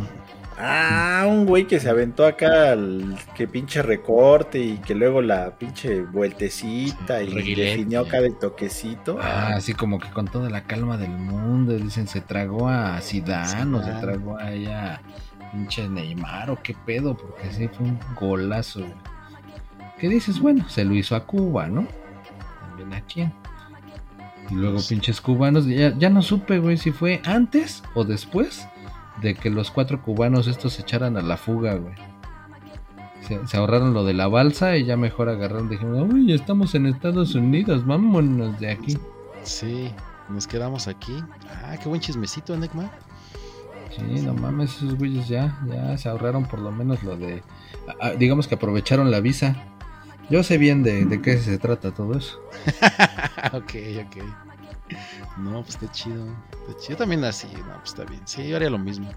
Ah, 0.60 1.24
un 1.28 1.46
güey 1.46 1.66
que 1.68 1.78
se 1.78 1.88
aventó 1.88 2.26
acá 2.26 2.72
al 2.72 3.16
que 3.36 3.46
pinche 3.46 3.80
recorte 3.80 4.58
y 4.58 4.78
que 4.78 4.94
luego 4.94 5.22
la 5.22 5.56
pinche 5.56 6.02
vueltecita 6.02 7.18
Sí, 7.20 7.24
y 7.26 7.30
reguilete. 7.30 7.70
definió 7.70 8.00
acá 8.00 8.20
de 8.20 8.30
toquecito. 8.32 9.18
Ah, 9.22 9.52
así 9.54 9.72
como 9.72 10.00
que 10.00 10.10
con 10.10 10.26
toda 10.26 10.50
la 10.50 10.64
calma 10.64 10.96
del 10.96 11.10
mundo. 11.10 11.74
Dicen, 11.74 12.08
se 12.08 12.20
tragó 12.20 12.68
a 12.68 13.00
Zidane 13.00 13.76
o 13.78 13.82
se 13.84 13.92
tragó 14.00 14.36
a 14.36 14.50
ella, 14.50 15.00
pinche 15.52 15.88
Neymar 15.88 16.50
o 16.50 16.60
qué 16.60 16.74
pedo, 16.84 17.16
porque 17.16 17.52
sí 17.52 17.68
fue 17.68 17.86
un 17.86 17.98
golazo. 18.18 18.80
güey. 18.80 18.92
¿Qué 20.00 20.08
dices? 20.08 20.40
Bueno, 20.40 20.68
se 20.68 20.84
lo 20.84 20.94
hizo 20.94 21.14
a 21.14 21.24
Cuba, 21.24 21.68
¿no? 21.68 21.86
También 22.68 22.94
a 22.94 23.00
quién. 23.06 23.32
Y 24.50 24.54
luego 24.54 24.76
Pues- 24.76 24.88
pinches 24.88 25.20
cubanos, 25.20 25.66
ya, 25.66 25.92
ya 25.98 26.08
no 26.08 26.22
supe, 26.22 26.58
güey, 26.58 26.78
si 26.78 26.90
fue 26.90 27.20
antes 27.26 27.82
o 27.94 28.02
después 28.04 28.66
de 29.20 29.34
que 29.34 29.50
los 29.50 29.70
cuatro 29.70 30.02
cubanos 30.02 30.46
estos 30.46 30.74
se 30.74 30.82
echaran 30.82 31.16
a 31.16 31.22
la 31.22 31.36
fuga, 31.36 31.74
güey. 31.74 31.94
Se, 33.22 33.46
se 33.46 33.56
ahorraron 33.56 33.92
lo 33.94 34.04
de 34.04 34.14
la 34.14 34.28
balsa 34.28 34.76
y 34.76 34.84
ya 34.84 34.96
mejor 34.96 35.28
agarraron, 35.28 35.68
dijeron, 35.68 36.12
uy, 36.12 36.32
estamos 36.32 36.74
en 36.74 36.86
Estados 36.86 37.34
Unidos, 37.34 37.84
vámonos 37.86 38.58
de 38.60 38.70
aquí. 38.70 38.96
Sí, 39.42 39.90
nos 40.28 40.46
quedamos 40.46 40.88
aquí. 40.88 41.22
Ah, 41.64 41.76
qué 41.82 41.88
buen 41.88 42.00
chismecito, 42.00 42.56
Neymar. 42.56 42.90
Sí, 43.90 44.22
no 44.22 44.34
mames, 44.34 44.76
esos 44.76 44.96
güeyes 44.96 45.28
ya, 45.28 45.58
ya 45.66 45.96
se 45.98 46.08
ahorraron 46.08 46.44
por 46.44 46.60
lo 46.60 46.70
menos 46.70 47.02
lo 47.02 47.16
de, 47.16 47.42
ah, 47.88 47.94
ah, 48.00 48.10
digamos 48.10 48.46
que 48.46 48.54
aprovecharon 48.54 49.10
la 49.10 49.20
visa 49.20 49.56
Yo 50.30 50.42
sé 50.42 50.58
bien 50.58 50.82
de, 50.82 51.04
de 51.04 51.20
qué 51.20 51.38
se 51.38 51.58
trata 51.58 51.90
todo 51.92 52.16
eso. 52.16 52.38
ok, 53.52 53.74
ok. 54.06 54.22
No, 55.36 55.62
pues 55.62 55.74
está 55.74 55.90
chido. 55.92 56.26
Está 56.52 56.80
chido. 56.80 56.90
Yo 56.90 56.96
también 56.96 57.24
así, 57.24 57.46
no, 57.46 57.74
pues 57.78 57.90
está 57.90 58.04
bien. 58.04 58.20
Sí, 58.24 58.48
yo 58.48 58.56
haría 58.56 58.70
lo 58.70 58.78
mismo. 58.78 59.10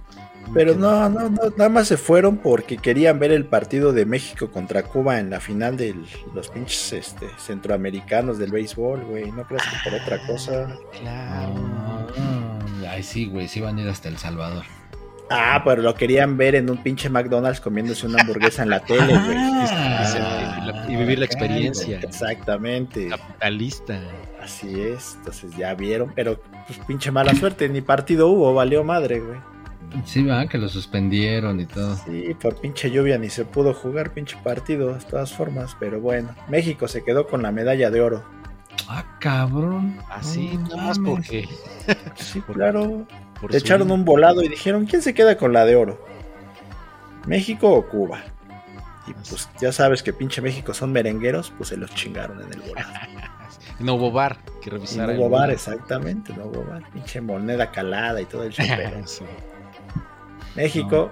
Pero 0.54 0.76
no, 0.76 1.10
no, 1.10 1.30
no, 1.30 1.50
nada 1.58 1.70
más 1.70 1.88
se 1.88 1.98
fueron 1.98 2.38
porque 2.38 2.78
querían 2.78 3.20
ver 3.20 3.32
el 3.32 3.46
partido 3.46 3.94
de 3.94 4.06
México 4.06 4.52
contra 4.52 4.84
Cuba 4.84 5.20
en 5.20 5.30
la 5.30 5.40
final 5.40 5.78
de 5.78 5.96
los 6.34 6.50
pinches 6.50 6.94
este, 6.94 7.28
centroamericanos 7.38 8.38
del 8.38 8.52
béisbol, 8.52 9.04
güey. 9.06 9.32
No 9.32 9.44
creas 9.46 9.64
que 9.64 9.90
por 9.90 10.00
otra 10.00 10.26
cosa. 10.26 10.76
Claro. 11.00 11.54
Ah, 12.18 12.60
ay, 12.90 13.04
sí, 13.04 13.26
güey, 13.28 13.48
sí 13.48 13.62
van 13.62 13.78
a 13.78 13.82
ir 13.82 13.90
hasta 13.90 14.10
El 14.10 14.18
Salvador. 14.18 14.66
Ah, 15.32 15.62
pero 15.64 15.82
lo 15.82 15.96
querían 15.96 16.38
ver 16.38 16.56
en 16.56 16.70
un 16.70 16.78
pinche 16.78 17.10
McDonald's 17.10 17.62
comiéndose 17.62 18.06
una 18.06 18.22
hamburguesa 18.22 18.64
en 18.64 18.70
la 18.70 18.80
tele, 18.82 19.08
güey. 19.08 19.38
Ah, 19.38 20.86
y 20.88 20.96
vivir 20.96 21.20
la 21.20 21.26
experiencia. 21.26 22.00
Exactamente. 22.00 23.08
Capitalista. 23.08 24.00
Así 24.42 24.80
es, 24.82 25.16
entonces 25.18 25.56
ya 25.56 25.74
vieron, 25.76 26.12
pero 26.16 26.42
pues 26.68 26.80
pinche 26.88 27.12
mala 27.12 27.34
suerte, 27.36 27.70
ni 27.70 27.82
partido 27.82 28.28
hubo, 28.28 28.54
valió 28.54 28.84
madre, 28.84 29.20
güey. 29.20 29.40
Sí, 30.06 30.24
va, 30.24 30.48
que 30.48 30.58
lo 30.58 30.70
suspendieron 30.70 31.60
y 31.60 31.66
todo. 31.66 31.96
Sí, 31.96 32.36
por 32.42 32.60
pinche 32.60 32.90
lluvia 32.90 33.18
ni 33.18 33.30
se 33.30 33.46
pudo 33.46 33.74
jugar 33.74 34.12
pinche 34.12 34.38
partido, 34.44 34.94
de 34.94 35.04
todas 35.04 35.34
formas, 35.34 35.76
pero 35.80 36.00
bueno, 36.00 36.34
México 36.50 36.88
se 36.88 37.04
quedó 37.04 37.28
con 37.28 37.42
la 37.42 37.52
medalla 37.52 37.92
de 37.92 38.02
oro. 38.02 38.24
Ah, 38.88 39.06
cabrón. 39.20 39.98
Así, 40.10 40.58
No 40.58 40.76
nada 40.76 40.84
más 40.88 41.00
porque. 41.00 41.48
Sí, 42.16 42.42
claro. 42.42 43.06
Por 43.42 43.52
Le 43.52 43.60
su- 43.60 43.66
echaron 43.66 43.92
un 43.92 44.06
volado 44.06 44.42
y 44.44 44.48
dijeron, 44.48 44.86
¿quién 44.86 45.02
se 45.02 45.14
queda 45.14 45.36
con 45.38 45.52
la 45.52 45.66
de 45.66 45.76
oro? 45.76 46.06
¿México 47.26 47.70
o 47.72 47.88
Cuba? 47.88 48.22
Y 49.08 49.14
pues 49.14 49.50
ya 49.60 49.72
sabes 49.72 50.04
que 50.04 50.14
pinche 50.14 50.42
México 50.42 50.74
son 50.74 50.92
merengueros, 50.92 51.52
pues 51.58 51.70
se 51.70 51.78
los 51.78 51.94
chingaron 51.96 52.42
en 52.42 52.54
el 52.54 52.62
volado. 52.62 52.90
No 53.80 53.96
hubo 53.96 54.12
bar 54.12 54.38
que 54.62 54.70
revisar. 54.70 55.10
no 55.10 55.16
hubo 55.16 55.30
bar, 55.30 55.50
exactamente, 55.50 56.32
no 56.38 56.46
hubo 56.46 56.64
bar. 56.66 56.84
Pinche 56.94 57.20
moneda 57.20 57.72
calada 57.72 58.22
y 58.22 58.26
todo 58.26 58.44
el 58.44 58.52
chupero. 58.54 59.08
Sí. 59.08 59.24
México, 60.56 61.12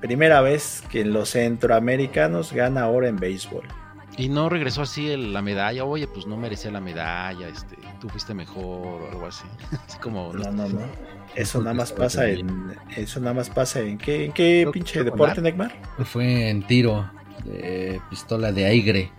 primera 0.00 0.40
vez 0.40 0.82
que 0.90 1.04
los 1.04 1.30
centroamericanos 1.30 2.52
gana 2.52 2.88
oro 2.88 3.06
en 3.06 3.16
béisbol. 3.16 3.62
Y 4.16 4.28
no 4.30 4.48
regresó 4.48 4.82
así 4.82 5.08
el- 5.10 5.32
la 5.32 5.42
medalla. 5.42 5.84
Oye, 5.84 6.08
pues 6.08 6.26
no 6.26 6.36
merecía 6.36 6.72
la 6.72 6.80
medalla. 6.80 7.46
Este, 7.46 7.76
tú 8.00 8.08
fuiste 8.08 8.34
mejor 8.34 9.02
o 9.02 9.08
algo 9.12 9.26
así. 9.26 9.44
Así 9.86 9.98
como. 9.98 10.32
No, 10.32 10.50
no, 10.50 10.68
no. 10.68 10.80
Eso 11.38 11.60
nada 11.60 11.72
más 11.72 11.92
pasa 11.92 12.28
en. 12.28 12.74
Eso 12.96 13.20
nada 13.20 13.34
más 13.34 13.48
pasa 13.48 13.78
en. 13.78 13.96
¿Qué, 13.96 14.24
en 14.24 14.32
qué 14.32 14.68
pinche 14.72 14.94
fue 14.94 15.04
deporte. 15.04 15.40
Neymar? 15.40 15.72
Fue 16.04 16.50
en 16.50 16.66
tiro 16.66 17.08
de 17.44 18.00
pistola 18.10 18.50
de 18.50 18.66
aire. 18.66 19.12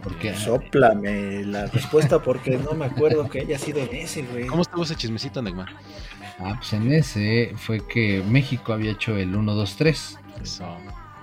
Porque 0.00 0.32
Sóplame 0.36 1.44
la 1.44 1.66
respuesta 1.66 2.22
porque 2.22 2.56
no 2.56 2.72
me 2.74 2.84
acuerdo 2.84 3.28
que 3.28 3.40
haya 3.40 3.58
sido 3.58 3.80
en 3.80 3.96
ese, 3.96 4.22
güey. 4.22 4.46
¿Cómo 4.46 4.62
estuvo 4.62 4.84
ese 4.84 4.94
chismecito, 4.94 5.42
Neymar? 5.42 5.68
ah, 6.38 6.54
pues 6.56 6.72
en 6.72 6.92
ese 6.92 7.52
fue 7.56 7.84
que 7.84 8.22
México 8.28 8.72
había 8.72 8.92
hecho 8.92 9.16
el 9.16 9.34
1, 9.34 9.54
2, 9.54 9.76
3. 9.76 10.18
Eso. 10.40 10.66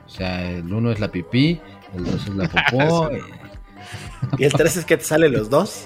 O 0.05 0.09
sea, 0.09 0.51
el 0.51 0.71
1 0.73 0.91
es 0.91 0.99
la 0.99 1.07
pipí, 1.07 1.61
el 1.95 2.03
2 2.03 2.15
es 2.15 2.35
la 2.35 2.49
popó. 2.49 3.09
Y 4.37 4.43
el 4.43 4.53
3 4.53 4.77
es 4.77 4.85
que 4.85 4.97
te 4.97 5.03
salen 5.03 5.33
los 5.33 5.49
dos. 5.49 5.85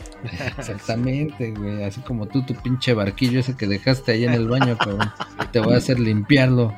Exactamente, 0.57 1.51
güey. 1.51 1.83
Así 1.83 2.01
como 2.01 2.27
tú, 2.27 2.43
tu 2.43 2.55
pinche 2.55 2.93
barquillo 2.93 3.39
ese 3.39 3.55
que 3.55 3.67
dejaste 3.67 4.11
ahí 4.11 4.25
en 4.25 4.33
el 4.33 4.47
baño, 4.47 4.77
cabrón. 4.77 5.11
Te 5.51 5.59
voy 5.59 5.73
a 5.73 5.77
hacer 5.77 5.99
limpiarlo. 5.99 6.73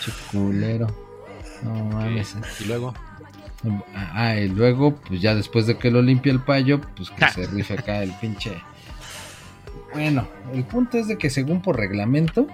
Chuculero. 0.00 0.86
No 1.62 1.74
mames. 1.86 2.36
Y 2.60 2.64
luego. 2.64 2.94
Ah, 3.94 4.36
y 4.36 4.48
luego, 4.48 4.96
pues 4.96 5.20
ya 5.20 5.34
después 5.34 5.66
de 5.66 5.76
que 5.76 5.90
lo 5.90 6.00
limpia 6.00 6.32
el 6.32 6.40
payo, 6.40 6.80
pues 6.96 7.10
que 7.10 7.28
se 7.28 7.46
rife 7.46 7.74
acá 7.74 8.02
el 8.02 8.12
pinche. 8.12 8.52
Bueno, 9.92 10.26
el 10.54 10.64
punto 10.64 10.98
es 10.98 11.08
de 11.08 11.18
que 11.18 11.30
según 11.30 11.60
por 11.60 11.76
reglamento, 11.76 12.46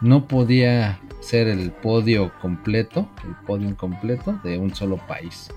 no 0.00 0.26
podía 0.26 1.00
ser 1.20 1.48
el 1.48 1.70
podio 1.70 2.32
completo, 2.40 3.08
el 3.24 3.34
podio 3.46 3.76
completo 3.76 4.38
de 4.44 4.58
un 4.58 4.74
solo 4.74 4.96
país. 4.96 5.50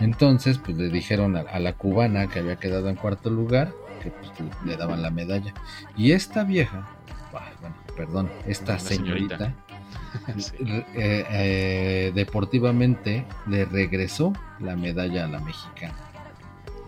Entonces, 0.00 0.58
pues 0.58 0.76
le 0.76 0.88
dijeron 0.88 1.36
a, 1.36 1.40
a 1.40 1.58
la 1.58 1.72
cubana 1.74 2.26
que 2.28 2.38
había 2.40 2.56
quedado 2.56 2.88
en 2.88 2.96
cuarto 2.96 3.30
lugar 3.30 3.72
que 4.02 4.10
pues, 4.10 4.30
le, 4.64 4.76
daban 4.76 5.02
la 5.02 5.10
medalla. 5.10 5.52
Y 5.96 6.12
esta 6.12 6.44
vieja, 6.44 6.86
ah, 7.34 7.48
bueno, 7.60 7.76
perdón, 7.96 8.30
esta 8.46 8.78
señorita. 8.78 9.36
señorita, 9.38 9.54
Sí. 10.38 10.56
re- 10.60 10.86
eh, 10.94 11.26
eh, 11.30 12.12
deportivamente 12.14 13.24
le 13.48 13.64
regresó 13.64 14.32
la 14.60 14.76
medalla 14.76 15.24
a 15.24 15.28
la 15.28 15.40
mexicana. 15.40 15.94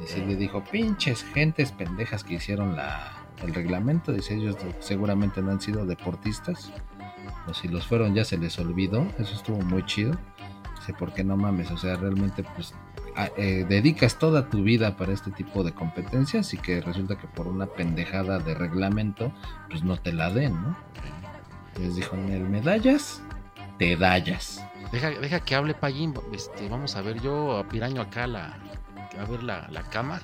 Y 0.03 0.07
sí 0.07 0.20
le 0.25 0.37
dijo, 0.37 0.62
pinches 0.64 1.25
gentes 1.25 1.72
pendejas 1.72 2.22
que 2.22 2.35
hicieron 2.35 2.77
la, 2.77 3.12
el 3.42 3.55
reglamento. 3.55 4.12
Dice, 4.12 4.35
ellos 4.35 4.57
seguramente 4.81 5.40
no 5.42 5.51
han 5.53 5.61
sido 5.61 5.87
deportistas. 5.87 6.70
O 7.49 7.55
si 7.55 7.66
los 7.68 7.87
fueron 7.87 8.14
ya 8.14 8.25
se 8.25 8.37
les 8.38 8.59
olvidó. 8.59 9.07
Eso 9.18 9.35
estuvo 9.35 9.61
muy 9.62 9.85
chido. 9.87 10.16
Porque 10.92 11.25
no 11.25 11.37
mames, 11.37 11.70
o 11.70 11.77
sea, 11.77 11.96
realmente 11.96 12.44
pues 12.55 12.75
eh, 13.37 13.64
dedicas 13.68 14.18
toda 14.18 14.49
tu 14.49 14.62
vida 14.62 14.96
para 14.96 15.12
este 15.12 15.31
tipo 15.31 15.64
de 15.64 15.72
competencias 15.72 16.53
y 16.55 16.59
que 16.59 16.81
resulta 16.81 17.16
que 17.16 17.27
por 17.27 17.46
una 17.46 17.66
pendejada 17.66 18.38
de 18.38 18.55
reglamento 18.55 19.33
pues 19.70 19.83
no 19.83 19.96
te 19.96 20.12
la 20.12 20.31
den, 20.31 20.53
¿no? 20.53 20.77
Les 21.81 21.96
dijo, 21.96 22.16
"Nel, 22.16 22.49
medallas, 22.49 23.22
te 23.79 23.96
dallas. 23.96 24.64
Deja, 24.92 25.11
deja 25.11 25.40
que 25.40 25.55
hable 25.55 25.75
Payín. 25.75 26.14
Este, 26.33 26.68
vamos 26.68 26.96
a 26.96 27.03
ver, 27.03 27.20
yo 27.20 27.59
a 27.59 27.68
Piraño 27.68 28.01
acá 28.03 28.27
la, 28.27 28.57
a 29.18 29.25
ver 29.29 29.42
la, 29.42 29.66
la 29.70 29.83
cama. 29.83 30.20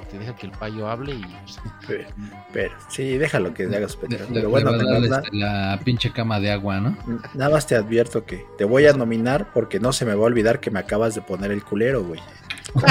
Este, 0.00 0.18
deja 0.18 0.34
que 0.34 0.46
el 0.46 0.52
payo 0.52 0.88
hable 0.88 1.14
y 1.14 1.20
pues, 1.22 1.60
Pero, 1.86 2.08
pero, 2.52 2.74
sí, 2.88 3.18
déjalo 3.18 3.52
que 3.54 3.66
te 3.66 3.76
hagas 3.76 3.98
le- 4.08 4.18
Pero 4.18 4.48
bueno, 4.50 4.72
le 4.72 4.76
va 4.84 4.90
a 4.90 4.92
dar 4.92 5.00
Neymar, 5.00 5.24
este, 5.24 5.36
la 5.36 5.80
pinche 5.84 6.10
cama 6.12 6.40
de 6.40 6.50
agua, 6.50 6.80
¿no? 6.80 6.90
na- 7.06 7.20
nada 7.34 7.50
más 7.50 7.66
te 7.66 7.76
advierto 7.76 8.24
que 8.24 8.46
te 8.58 8.64
voy 8.64 8.86
a 8.86 8.92
nominar 8.94 9.50
porque 9.52 9.78
no 9.80 9.92
se 9.92 10.04
me 10.06 10.14
va 10.14 10.22
a 10.22 10.26
olvidar 10.26 10.60
que 10.60 10.70
me 10.70 10.78
acabas 10.80 11.14
de 11.14 11.22
poner 11.22 11.50
el 11.52 11.62
culero, 11.62 12.02
güey. 12.04 12.20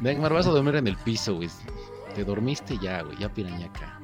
Neymar, 0.00 0.32
vas 0.32 0.46
a 0.46 0.50
dormir 0.50 0.76
en 0.76 0.86
el 0.88 0.96
piso, 0.96 1.36
güey. 1.36 1.48
Te 2.14 2.24
dormiste 2.24 2.76
ya, 2.78 3.02
güey, 3.02 3.16
ya 3.18 3.28
Piraña 3.32 3.66
acá. 3.66 3.98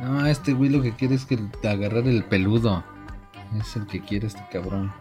No, 0.00 0.26
este 0.26 0.52
güey 0.52 0.70
lo 0.70 0.80
que 0.82 0.92
quiere 0.94 1.14
es 1.16 1.24
que 1.24 1.36
te 1.36 1.68
agarrar 1.68 2.06
el 2.06 2.22
peludo. 2.24 2.84
Es 3.58 3.74
el 3.76 3.86
que 3.86 4.00
quiere 4.00 4.26
este 4.26 4.44
cabrón. 4.52 4.92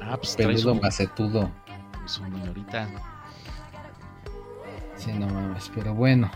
Ah, 0.00 0.16
pues 0.16 0.34
Peludo 0.36 0.74
macetudo. 0.76 1.50
su 2.06 2.22
señorita. 2.24 2.88
Sí, 5.04 5.12
no 5.12 5.26
mames, 5.26 5.70
pero 5.74 5.94
bueno. 5.94 6.30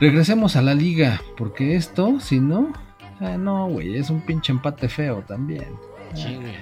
Regresemos 0.00 0.56
a 0.56 0.62
la 0.62 0.74
liga, 0.74 1.20
porque 1.38 1.74
esto, 1.76 2.20
si 2.20 2.38
no, 2.38 2.72
ah, 3.20 3.36
no, 3.38 3.68
güey, 3.68 3.96
es 3.96 4.10
un 4.10 4.20
pinche 4.20 4.52
empate 4.52 4.88
feo 4.88 5.22
también. 5.26 5.66
Ah, 6.12 6.16
Sí, 6.16 6.34
güey. 6.36 6.54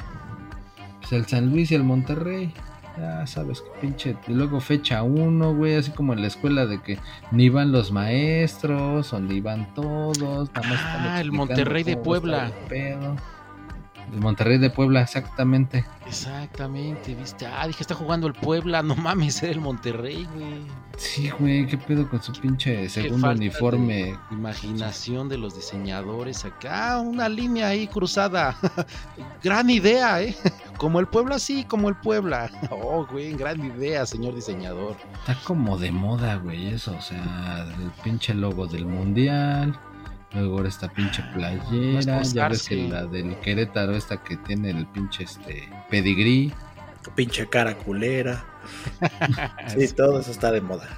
Pues 1.01 1.13
el 1.13 1.27
San 1.27 1.51
Luis 1.51 1.71
y 1.71 1.75
el 1.75 1.85
Monterrey. 1.85 2.53
Ya 2.97 3.27
sabes 3.27 3.61
que 3.61 3.69
pinche. 3.81 4.17
Y 4.29 4.33
luego 4.35 4.61
fecha 4.61 5.03
uno, 5.03 5.53
güey, 5.53 5.75
así 5.75 5.91
como 5.91 6.13
en 6.13 6.21
la 6.21 6.29
escuela 6.29 6.65
de 6.65 6.81
que 6.81 6.99
ni 7.33 7.49
van 7.49 7.73
los 7.73 7.91
maestros 7.91 9.13
o 9.13 9.19
ni 9.21 9.41
van 9.41 9.75
todos. 9.75 10.49
Nada 10.55 10.69
más 10.69 10.79
están 10.79 11.07
Ah, 11.09 11.21
el 11.21 11.33
Monterrey 11.33 11.83
de 11.83 11.97
Puebla. 11.97 12.53
El 14.13 14.21
Monterrey 14.21 14.59
de 14.59 14.71
Puebla, 14.71 15.03
exactamente. 15.03 15.85
Exactamente, 16.07 17.15
viste. 17.15 17.47
Ah, 17.47 17.67
dije, 17.67 17.83
está 17.83 17.95
jugando 17.95 18.27
el 18.27 18.35
Puebla. 18.35 18.83
No 18.83 18.95
mames, 18.95 19.43
era 19.43 19.53
el 19.53 19.61
Monterrey, 19.61 20.27
güey. 20.35 20.67
Sí, 20.97 21.31
güey, 21.31 21.67
qué 21.67 21.77
pedo 21.77 22.09
con 22.09 22.23
su 22.23 22.33
pinche 22.33 22.89
segundo 22.89 23.31
uniforme. 23.31 23.95
de 23.95 24.19
Imaginación 24.31 25.29
de 25.29 25.39
los 25.39 25.57
diseñadores 25.57 26.45
acá, 26.45 27.01
una 27.01 27.29
línea 27.29 27.69
ahí 27.69 27.87
cruzada. 27.87 28.57
gran 29.43 29.71
idea, 29.71 30.23
¿eh? 30.23 30.37
Como 30.77 31.01
el 31.01 31.07
Puebla, 31.07 31.39
sí, 31.39 31.65
como 31.65 31.89
el 31.89 31.97
Puebla. 31.97 32.51
Oh, 32.71 33.07
güey, 33.07 33.35
gran 33.35 33.65
idea, 33.65 34.05
señor 34.05 34.35
diseñador. 34.35 34.97
Está 35.15 35.37
como 35.45 35.79
de 35.79 35.93
moda, 35.93 36.37
güey, 36.37 36.69
eso. 36.69 36.95
O 36.97 37.01
sea, 37.01 37.67
el 37.81 37.91
pinche 38.03 38.35
logo 38.35 38.67
del 38.67 38.85
mundial. 38.85 39.79
Luego 40.35 40.57
ahora 40.57 40.69
esta 40.69 40.89
pinche 40.89 41.23
playera. 41.33 42.23
ya 42.23 42.49
ves 42.49 42.69
que 42.69 42.89
la 42.89 43.07
del 43.07 43.39
Querétaro, 43.41 43.95
esta 43.95 44.23
que 44.23 44.37
tiene 44.37 44.71
el 44.71 44.87
pinche 44.87 45.25
este 45.25 45.69
pedigrí. 45.91 46.53
Tu 47.03 47.11
pinche 47.13 47.49
cara 47.49 47.77
culera. 47.77 48.45
Sí, 49.69 49.89
todo 49.95 50.21
eso 50.21 50.31
está 50.31 50.51
de 50.51 50.61
moda. 50.63 50.89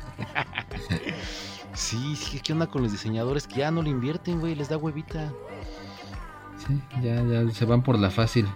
Sí, 1.75 2.16
sí, 2.16 2.40
¿qué 2.40 2.53
onda 2.53 2.68
con 2.68 2.83
los 2.83 2.92
diseñadores 2.92 3.46
que 3.46 3.57
ya 3.57 3.70
no 3.70 3.83
le 3.83 3.90
invierten, 3.90 4.40
güey? 4.40 4.55
Les 4.55 4.68
da 4.68 4.77
huevita. 4.77 5.33
Sí, 6.66 6.81
ya, 7.03 7.22
ya 7.22 7.51
se 7.51 7.64
van 7.64 7.83
por 7.83 7.99
la 7.99 8.11
fácil. 8.11 8.46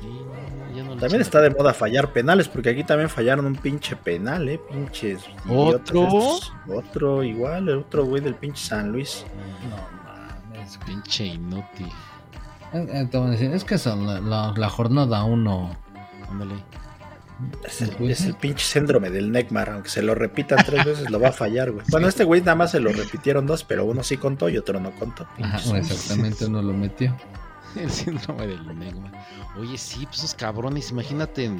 Sí, 0.00 0.06
no, 0.06 0.76
ya 0.76 0.84
no 0.84 0.94
le 0.94 1.00
También 1.00 1.20
está 1.20 1.40
de 1.40 1.50
moda 1.50 1.74
fallar 1.74 2.12
penales, 2.12 2.48
porque 2.48 2.70
aquí 2.70 2.84
también 2.84 3.08
fallaron 3.10 3.44
un 3.46 3.56
pinche 3.56 3.96
penal, 3.96 4.48
eh, 4.48 4.58
pinches. 4.70 5.22
idiotas 5.46 5.90
¿Otro? 5.90 6.04
estos. 6.06 6.52
Otro, 6.68 7.22
igual, 7.22 7.68
el 7.68 7.78
otro 7.78 8.04
güey 8.04 8.22
del 8.22 8.34
pinche 8.34 8.64
San 8.64 8.90
Luis. 8.92 9.24
No 9.70 10.54
mames, 10.54 10.78
Pinche 10.86 11.26
inútil. 11.26 11.88
Decir, 13.30 13.52
es 13.52 13.64
que 13.64 13.76
son 13.76 14.06
la, 14.06 14.20
la- 14.20 14.54
la 14.56 14.68
jornada 14.70 15.24
1 15.24 15.76
Ándale. 16.30 16.54
Es 17.66 17.82
el, 17.82 18.10
es 18.10 18.32
pinche 18.40 18.64
síndrome 18.64 19.10
del 19.10 19.32
Neckmar, 19.32 19.68
aunque 19.70 19.88
se 19.90 20.00
lo 20.00 20.14
repitan 20.14 20.64
tres 20.64 20.84
veces, 20.84 21.10
lo 21.10 21.18
va 21.18 21.28
a 21.28 21.32
fallar, 21.32 21.72
güey. 21.72 21.84
Bueno, 21.90 22.06
este 22.06 22.22
güey 22.24 22.40
nada 22.40 22.54
más 22.54 22.70
se 22.70 22.78
lo 22.78 22.92
repitieron 22.92 23.46
dos, 23.46 23.64
pero 23.64 23.84
uno 23.84 24.02
sí 24.04 24.16
contó 24.16 24.48
y 24.48 24.56
otro 24.56 24.78
no 24.78 24.92
contó. 24.92 25.26
Ajá, 25.42 25.58
exactamente 25.76 26.46
uno 26.46 26.62
lo 26.62 26.72
metió. 26.72 27.14
El 27.76 27.90
síndrome 27.90 28.46
del 28.46 28.68
enigma. 28.70 29.10
Oye, 29.58 29.76
sí, 29.78 30.04
pues 30.06 30.18
esos 30.18 30.34
cabrones, 30.34 30.90
imagínate, 30.90 31.50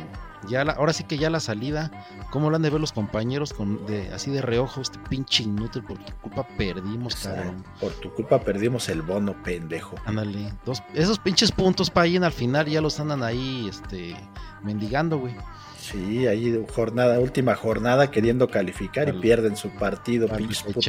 ya 0.49 0.65
la- 0.65 0.73
ahora 0.73 0.93
sí 0.93 1.05
que 1.05 1.19
ya 1.19 1.31
la 1.31 1.41
salida, 1.41 1.91
¿cómo 2.31 2.51
lo 2.51 2.57
han 2.57 2.63
de 2.63 2.71
ver 2.71 2.81
los 2.81 2.93
compañeros 2.93 3.53
con 3.53 3.85
de 3.87 4.13
así 4.13 4.31
de 4.31 4.43
reojo, 4.43 4.81
este 4.81 4.99
pinche 5.09 5.43
inútil, 5.45 5.83
por 5.85 5.99
tu 5.99 6.13
culpa 6.21 6.47
perdimos, 6.57 7.15
O 7.15 7.17
sea, 7.19 7.35
cabrón. 7.35 7.65
por 7.81 7.93
tu 7.95 8.13
culpa 8.15 8.41
perdimos 8.41 8.89
el 8.89 9.03
bono, 9.03 9.35
pendejo. 9.43 9.97
Ándale, 10.05 10.53
dos, 10.65 10.83
esos 10.95 11.19
pinches 11.19 11.53
puntos 11.53 11.91
para 11.91 12.05
ahí 12.05 12.17
en 12.17 12.25
al 12.25 12.33
final 12.33 12.67
ya 12.67 12.81
los 12.81 12.99
andan 13.01 13.23
ahí, 13.23 13.67
este, 13.69 14.17
mendigando, 14.63 15.19
güey. 15.19 15.35
Sí, 15.79 16.27
ahí 16.29 16.65
jornada, 16.75 17.19
última 17.19 17.57
jornada 17.57 18.09
queriendo 18.11 18.47
calificar 18.49 19.09
y 19.09 19.13
pierden 19.21 19.57
su 19.57 19.69
partido, 19.71 20.29
pinches 20.29 20.63
putos. 20.63 20.85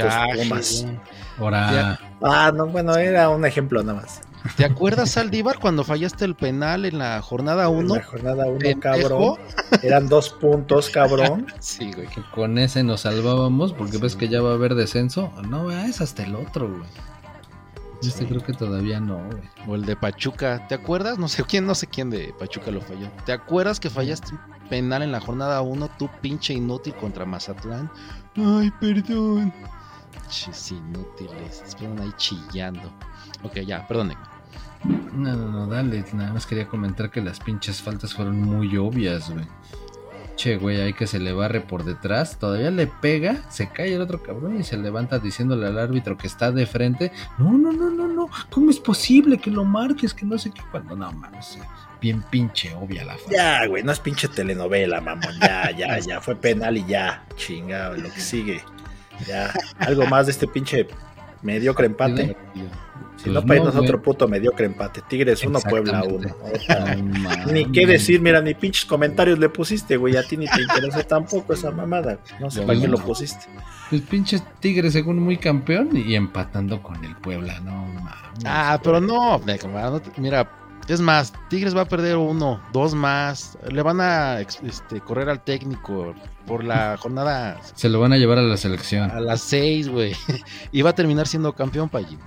Ahora, 1.39 1.99
Ah, 2.21 2.51
no, 2.55 2.67
bueno, 2.67 2.95
era 2.95 3.29
un 3.29 3.43
ejemplo 3.45 3.81
nada 3.83 4.01
más. 4.01 4.21
¿Te 4.58 4.65
acuerdas, 4.65 5.12
Saldívar, 5.12 5.58
cuando 5.60 5.84
fallaste 5.84 6.25
el 6.25 6.36
penal 6.36 6.86
en 6.86 6.97
la 6.99 7.21
jornada 7.21 7.65
En 7.65 7.75
1? 7.75 7.95
la 7.95 8.03
jornada 8.03 8.45
uno, 8.45 8.60
pendejo. 8.60 8.79
cabrón. 8.82 9.36
Eran 9.82 10.10
dos 10.10 10.29
puntos, 10.32 10.89
cabrón. 10.89 11.47
Sí, 11.60 11.91
güey. 11.93 12.08
que 12.08 12.21
con 12.36 12.58
ese 12.58 12.84
nos 12.84 13.01
salvábamos 13.01 13.71
porque 13.73 13.97
ves 13.97 14.15
que 14.15 14.27
ya 14.27 14.41
va 14.41 14.51
a 14.51 14.56
haber 14.56 14.75
descenso. 14.75 15.32
No, 15.47 15.71
es 15.71 16.01
hasta 16.01 16.23
el 16.23 16.36
otro, 16.36 16.67
güey. 16.69 16.89
Este 18.01 18.19
Sí. 18.19 18.25
creo 18.25 18.43
que 18.43 18.51
todavía 18.51 18.99
no, 18.99 19.15
güey. 19.29 19.43
O 19.65 19.75
el 19.75 19.86
de 19.86 19.95
Pachuca, 19.95 20.67
¿te 20.67 20.75
acuerdas? 20.75 21.17
No 21.17 21.29
sé 21.29 21.43
quién, 21.45 21.65
no 21.65 21.73
sé 21.73 21.88
quién 21.88 22.10
de 22.10 22.34
Pachuca 22.38 22.69
lo 22.69 22.82
falló. 22.82 23.08
¿Te 23.25 23.32
acuerdas 23.32 23.79
que 23.79 23.89
fallaste 23.89 24.34
un 24.34 24.67
penal 24.67 25.03
en 25.03 25.13
la 25.13 25.21
jornada 25.21 25.62
1, 25.62 25.89
tú 25.97 26.10
pinche 26.21 26.53
inútil 26.53 26.93
contra 26.95 27.23
Mazatlán? 27.25 27.89
Ay, 28.36 28.69
perdón. 28.82 29.53
Chis 30.27 30.71
inútiles, 30.73 31.62
están 31.65 31.97
ahí 32.01 32.12
chillando. 32.17 32.91
Ok, 33.43 33.60
ya, 33.65 33.88
perdónenme. 33.88 34.21
No, 34.83 35.35
no, 35.35 35.51
no, 35.51 35.67
dale. 35.67 36.03
Nada 36.13 36.33
más 36.33 36.45
quería 36.45 36.67
comentar 36.67 37.09
que 37.09 37.21
las 37.21 37.39
pinches 37.39 37.81
faltas 37.81 38.13
fueron 38.13 38.41
muy 38.41 38.75
obvias, 38.77 39.29
güey. 39.29 39.45
Che, 40.35 40.57
güey, 40.57 40.81
hay 40.81 40.93
que 40.93 41.05
se 41.05 41.19
le 41.19 41.31
barre 41.31 41.61
por 41.61 41.83
detrás. 41.83 42.39
Todavía 42.39 42.71
le 42.71 42.87
pega, 42.87 43.43
se 43.49 43.69
cae 43.69 43.93
el 43.93 44.01
otro 44.01 44.21
cabrón 44.23 44.59
y 44.59 44.63
se 44.63 44.77
levanta 44.77 45.19
diciéndole 45.19 45.67
al 45.67 45.77
árbitro 45.77 46.17
que 46.17 46.27
está 46.27 46.51
de 46.51 46.65
frente. 46.65 47.11
No, 47.37 47.51
no, 47.51 47.71
no, 47.71 47.89
no, 47.91 48.07
no. 48.07 48.29
¿Cómo 48.49 48.71
es 48.71 48.79
posible 48.79 49.37
que 49.37 49.51
lo 49.51 49.63
marques? 49.63 50.13
Que 50.13 50.25
no 50.25 50.37
sé 50.37 50.51
qué. 50.51 50.61
Cuando 50.71 50.95
no, 50.95 51.11
mames. 51.11 51.59
Bien 52.01 52.23
pinche 52.29 52.73
obvia 52.73 53.05
la 53.05 53.13
falta. 53.15 53.31
Ya, 53.31 53.67
güey, 53.67 53.83
no 53.83 53.91
es 53.91 53.99
pinche 53.99 54.27
telenovela, 54.27 54.99
mamón. 54.99 55.39
Ya, 55.39 55.71
ya, 55.71 55.99
ya. 55.99 56.19
Fue 56.19 56.35
penal 56.35 56.77
y 56.77 56.85
ya. 56.85 57.23
Chingado, 57.35 57.95
lo 57.95 58.11
que 58.11 58.19
sigue. 58.19 58.61
Ya. 59.27 59.53
Algo 59.77 60.07
más 60.07 60.25
de 60.25 60.31
este 60.31 60.47
pinche 60.47 60.87
mediocre 61.43 61.85
empate. 61.85 62.35
Si 63.17 63.23
Pues 63.26 63.34
no, 63.36 63.41
para 63.41 63.56
no, 63.56 63.56
irnos 63.56 63.76
a 63.76 63.78
güey. 63.80 63.89
otro 63.89 64.02
puto 64.02 64.28
mediocre 64.28 64.65
empate. 64.65 65.02
Tigres 65.08 65.43
1, 65.43 65.60
Puebla 65.62 66.04
Exactamente. 66.54 67.19
1. 67.45 67.45
Ni 67.54 67.71
qué 67.71 67.86
decir, 67.86 68.21
mira, 68.21 68.41
ni 68.41 68.54
pinches 68.54 68.86
comentarios 68.86 69.39
le 69.39 69.49
pusiste, 69.49 69.97
güey. 69.97 70.17
A 70.17 70.23
ti 70.23 70.38
ni 70.38 70.47
te 70.47 70.62
interesa 70.62 71.04
tampoco 71.04 71.54
esa 71.54 71.71
mamada. 71.71 72.19
No 72.39 72.49
sé 72.49 72.62
para 72.63 72.80
qué 72.80 72.88
no. 72.88 72.97
lo 72.97 73.04
pusiste. 73.04 73.45
Pues 73.89 74.02
pinches 74.02 74.43
Tigres 74.60 74.93
según 74.93 75.19
muy 75.19 75.38
campeón 75.38 75.89
y 75.95 76.15
empatando 76.15 76.82
con 76.82 77.04
el 77.06 77.15
Puebla, 77.17 77.60
no 77.60 77.86
mames. 77.86 78.43
Ah, 78.45 78.80
pero 78.84 78.99
no, 78.99 79.39
no 79.39 80.02
mira, 80.17 80.49
es 80.88 80.99
más, 80.99 81.34
Tigres 81.49 81.76
va 81.76 81.82
a 81.82 81.86
perder 81.88 82.17
uno, 82.17 82.62
dos 82.73 82.93
más, 82.93 83.58
le 83.69 83.82
van 83.82 84.02
a 84.02 84.39
este, 84.41 84.99
correr 85.02 85.30
al 85.30 85.43
técnico 85.43 86.13
por 86.45 86.63
la 86.63 86.97
jornada 86.99 87.60
Se 87.76 87.88
lo 87.89 87.99
van 87.99 88.13
a 88.13 88.17
llevar 88.17 88.38
a 88.38 88.41
la 88.41 88.58
selección. 88.58 89.10
a 89.12 89.19
las 89.19 89.41
seis, 89.41 89.88
güey, 89.88 90.13
y 90.71 90.82
va 90.82 90.89
a 90.91 90.95
terminar 90.95 91.28
siendo 91.28 91.54
campeón 91.54 91.89
Pallín. 91.89 92.19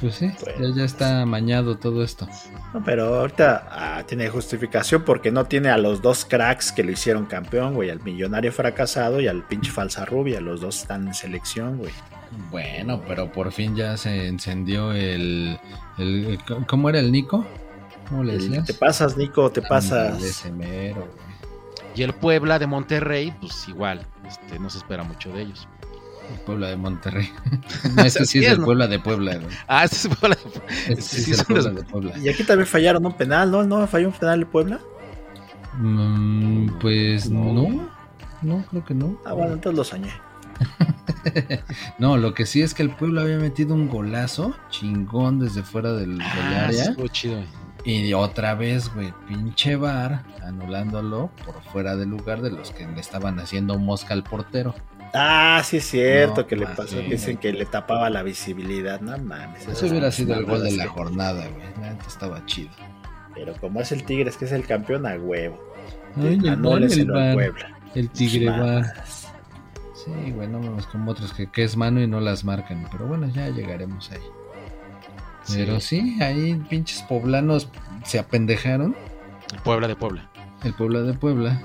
Pues 0.00 0.16
sí, 0.16 0.30
Bueno. 0.44 0.68
ya, 0.70 0.76
ya 0.76 0.84
está 0.84 1.22
amañado 1.22 1.76
todo 1.78 2.02
esto. 2.04 2.26
No, 2.72 2.82
pero 2.84 3.20
ahorita 3.20 3.68
ah, 3.70 4.02
tiene 4.06 4.28
justificación 4.28 5.02
porque 5.02 5.30
no 5.30 5.44
tiene 5.46 5.70
a 5.70 5.78
los 5.78 6.02
dos 6.02 6.24
cracks 6.24 6.72
que 6.72 6.82
lo 6.84 6.90
hicieron 6.90 7.26
campeón, 7.26 7.74
güey. 7.74 7.90
Al 7.90 8.02
millonario 8.02 8.52
fracasado 8.52 9.20
y 9.20 9.28
al 9.28 9.44
pinche 9.46 9.70
falsa 9.70 10.04
rubia. 10.04 10.40
Los 10.40 10.60
dos 10.60 10.82
están 10.82 11.06
en 11.08 11.14
selección, 11.14 11.78
güey. 11.78 11.92
Bueno, 12.50 13.00
pero 13.06 13.30
por 13.30 13.52
fin 13.52 13.76
ya 13.76 13.96
se 13.96 14.26
encendió 14.26 14.92
el, 14.92 15.58
el- 15.98 16.38
¿cómo 16.66 16.88
era 16.90 16.98
el 16.98 17.12
Nico? 17.12 17.46
¿Cómo 18.08 18.24
le 18.24 18.34
El, 18.34 18.40
decías? 18.50 18.66
te 18.66 18.74
pasas, 18.74 19.16
Nico, 19.16 19.50
te 19.50 19.60
Ándale, 19.60 19.68
pasas. 20.20 20.50
mero. 20.52 21.08
Y 21.94 22.02
el 22.02 22.12
Puebla 22.12 22.58
de 22.58 22.66
Monterrey, 22.66 23.32
pues 23.40 23.68
igual, 23.68 24.04
este, 24.26 24.58
no 24.58 24.68
se 24.68 24.78
espera 24.78 25.04
mucho 25.04 25.32
de 25.32 25.42
ellos. 25.42 25.68
El 26.32 26.40
Puebla 26.40 26.68
de 26.68 26.76
Monterrey. 26.76 27.28
No, 27.96 28.02
este 28.02 28.24
sí 28.24 28.38
Así 28.38 28.38
es 28.40 28.44
es, 28.46 28.52
el 28.52 28.58
¿no? 28.60 28.64
Puebla 28.66 28.86
de 28.88 28.98
Puebla, 28.98 29.36
güey. 29.36 29.54
Ah, 29.68 29.84
este 29.84 29.96
es 30.08 30.16
Puebla 30.16 30.36
de 30.36 30.92
Este 30.92 31.02
Sí, 31.02 31.16
sí 31.16 31.22
sí, 31.24 31.30
es 31.32 31.38
el 31.40 31.44
son 31.46 31.54
los- 31.56 31.64
Puebla 31.64 31.80
de 31.80 31.86
Puebla. 31.86 32.18
Y 32.18 32.28
aquí 32.28 32.44
también 32.44 32.66
fallaron 32.66 33.04
un 33.06 33.12
penal, 33.16 33.50
¿no? 33.50 33.62
¿No 33.64 33.86
falló 33.86 34.08
un 34.08 34.14
penal 34.14 34.40
de 34.40 34.46
Puebla? 34.46 34.80
Mm, 35.78 36.68
pues 36.80 37.28
No. 37.30 37.52
no, 37.52 37.88
no, 38.42 38.64
creo 38.70 38.84
que 38.84 38.94
no. 38.94 39.18
Ah, 39.24 39.32
bueno, 39.32 39.54
entonces 39.54 39.76
lo 39.76 39.84
soñé. 39.84 40.10
No, 41.98 42.16
lo 42.18 42.34
que 42.34 42.44
sí 42.46 42.60
es 42.62 42.74
que 42.74 42.82
el 42.82 42.90
Puebla 42.90 43.22
había 43.22 43.38
metido 43.38 43.74
un 43.74 43.88
golazo 43.88 44.54
chingón 44.70 45.38
desde 45.40 45.62
fuera 45.62 45.92
del, 45.92 46.18
del 46.18 46.22
Ah, 46.22 46.66
área. 46.66 46.84
estuvo 46.84 47.08
chido. 47.08 47.42
Y 47.84 48.12
otra 48.14 48.54
vez, 48.54 48.92
güey, 48.94 49.12
pinche 49.28 49.76
bar, 49.76 50.24
anulándolo 50.42 51.30
por 51.44 51.62
fuera 51.72 51.96
del 51.96 52.10
lugar 52.10 52.40
de 52.42 52.50
los 52.50 52.70
que 52.70 52.86
le 52.86 53.00
estaban 53.00 53.38
haciendo 53.40 53.78
mosca 53.78 54.14
al 54.14 54.22
portero. 54.24 54.74
Ah, 55.14 55.62
sí 55.64 55.76
es 55.76 55.84
cierto 55.86 56.40
No, 56.42 56.46
que 56.46 56.56
le 56.56 56.66
pasó. 56.66 56.96
Que 56.96 57.02
dicen 57.10 57.36
que 57.36 57.52
le 57.52 57.66
tapaba 57.66 58.10
la 58.10 58.22
visibilidad. 58.22 59.00
No 59.00 59.16
mames. 59.16 59.66
Eso 59.68 59.86
hubiera 59.86 60.10
sido 60.10 60.34
el 60.34 60.44
gol 60.44 60.62
de 60.64 60.72
la 60.72 60.84
que- 60.84 60.88
jornada, 60.90 61.46
güey. 61.48 61.66
Estaba 62.06 62.44
chido. 62.46 62.70
Pero 63.34 63.54
como 63.60 63.80
es 63.80 63.92
el 63.92 64.04
Tigres, 64.04 64.36
que 64.36 64.44
es 64.44 64.52
el 64.52 64.66
campeón 64.66 65.06
a 65.06 65.14
huevo. 65.16 65.58
Ay, 66.16 66.38
el 66.42 66.46
el 66.46 67.06
Puebla. 67.34 67.78
El 67.94 68.10
tigre. 68.10 68.50
Mamadas. 68.50 69.28
Sí, 69.94 70.30
güey, 70.32 70.48
no 70.48 70.60
vamos 70.60 70.86
como 70.86 71.12
otros 71.12 71.32
que, 71.32 71.50
que 71.50 71.62
es 71.64 71.76
mano 71.76 72.00
y 72.00 72.06
no 72.06 72.20
las 72.20 72.44
marcan. 72.44 72.86
Pero 72.92 73.06
bueno, 73.06 73.26
ya 73.28 73.48
llegaremos 73.48 74.10
ahí. 74.10 74.18
Pero 75.52 75.78
sí, 75.80 76.18
ahí 76.22 76.54
pinches 76.68 77.02
poblanos 77.02 77.68
se 78.04 78.18
apendejaron. 78.18 78.96
El 79.52 79.60
Puebla 79.60 79.88
de 79.88 79.96
Puebla. 79.96 80.28
el 80.64 80.74
Puebla 80.74 81.02
de 81.02 81.14
Puebla. 81.14 81.60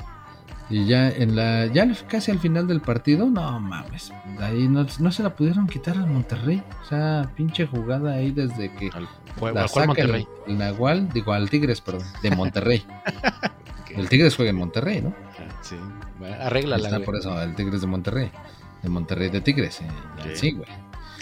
Y 0.69 0.85
ya 0.85 1.09
en 1.09 1.35
la, 1.35 1.65
ya 1.65 1.87
casi 2.07 2.29
al 2.31 2.37
final 2.39 2.67
del 2.67 2.79
partido, 2.81 3.27
no 3.27 3.59
mames, 3.59 4.13
ahí 4.39 4.67
no, 4.67 4.85
no 4.99 5.11
se 5.11 5.23
la 5.23 5.35
pudieron 5.35 5.65
quitar 5.67 5.97
al 5.97 6.05
Monterrey. 6.07 6.61
O 6.83 6.85
sea, 6.85 7.31
pinche 7.35 7.65
jugada 7.65 8.13
ahí 8.13 8.31
desde 8.31 8.71
que 8.75 8.89
Al 8.93 9.03
la 9.03 9.09
¿al 9.09 9.39
cual 9.39 9.67
saca 9.69 9.85
Monterrey? 9.87 10.27
el 10.47 10.57
Nahual, 10.59 11.09
digo 11.09 11.33
al 11.33 11.49
Tigres, 11.49 11.81
perdón, 11.81 12.05
de 12.21 12.31
Monterrey. 12.31 12.85
El 13.95 14.07
Tigres 14.07 14.35
juega 14.35 14.51
en 14.51 14.57
Monterrey, 14.57 15.01
¿no? 15.01 15.15
Sí, 15.61 15.75
bueno, 16.19 16.35
arréglala, 16.39 16.83
Está 16.83 16.97
güey. 16.97 17.05
por 17.05 17.15
eso, 17.15 17.41
el 17.41 17.55
Tigres 17.55 17.81
de 17.81 17.87
Monterrey. 17.87 18.29
De 18.83 18.89
Monterrey 18.89 19.29
de 19.29 19.41
Tigres, 19.41 19.81
eh, 19.81 20.35
sí, 20.35 20.51
güey. 20.51 20.69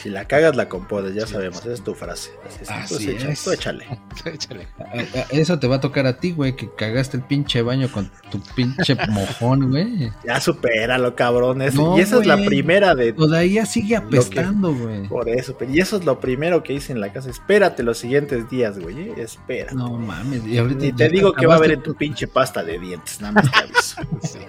Si 0.07 0.13
la 0.13 0.23
cagas, 0.25 0.55
la 0.55 0.69
compones, 0.69 1.13
ya 1.15 1.27
Sí, 1.27 1.33
sabemos. 1.33 1.57
sí. 1.57 1.63
Esa 1.65 1.73
es 1.73 1.83
tu 1.83 1.93
frase. 1.93 2.31
Así 2.47 2.59
es. 2.61 2.69
Así 2.71 3.05
Tú 3.05 3.11
echa- 3.11 3.29
es. 3.29 3.43
tú 3.43 3.51
échale. 3.51 3.85
Échale. 4.25 4.67
A- 4.79 5.19
a- 5.19 5.25
Eso 5.31 5.59
te 5.59 5.67
va 5.67 5.75
a 5.75 5.81
tocar 5.81 6.05
a 6.07 6.17
ti, 6.17 6.31
güey, 6.31 6.55
que 6.55 6.69
cagaste 6.73 7.17
el 7.17 7.23
pinche 7.23 7.61
baño 7.61 7.91
con 7.91 8.09
tu 8.31 8.39
pinche 8.55 8.95
mojón, 9.09 9.69
güey. 9.69 10.09
Ya 10.25 10.39
supéralo, 10.39 11.13
cabrón. 11.13 11.57
No, 11.73 11.97
y 11.97 12.01
esa 12.01 12.19
es 12.21 12.25
la 12.25 12.37
primera 12.37 12.95
de. 12.95 13.11
Todavía 13.11 13.65
sigue 13.65 13.89
que- 13.89 13.95
apestando, 13.97 14.73
güey. 14.73 15.09
Por 15.09 15.27
eso, 15.27 15.57
pero- 15.59 15.71
y 15.73 15.79
eso 15.81 15.97
es 15.97 16.05
lo 16.05 16.21
primero 16.21 16.63
que 16.63 16.71
hice 16.71 16.93
en 16.93 17.01
la 17.01 17.11
casa. 17.11 17.29
Espérate 17.29 17.83
los 17.83 17.97
siguientes 17.97 18.49
días, 18.49 18.79
güey. 18.79 19.09
eh, 19.09 19.13
Espera. 19.17 19.73
No 19.73 19.89
mames, 19.89 20.45
y 20.47 20.57
ahorita 20.57 20.95
te 20.95 21.09
digo 21.09 21.33
que 21.33 21.45
va 21.47 21.55
a 21.55 21.57
haber 21.57 21.71
en 21.71 21.83
tu 21.83 21.95
pinche 21.95 22.29
pasta 22.29 22.63
de 22.63 22.79
dientes, 22.79 23.19
nada 23.19 23.33
más 23.33 23.51
te 23.51 23.57
aviso. 23.59 24.01
Sí. 24.23 24.39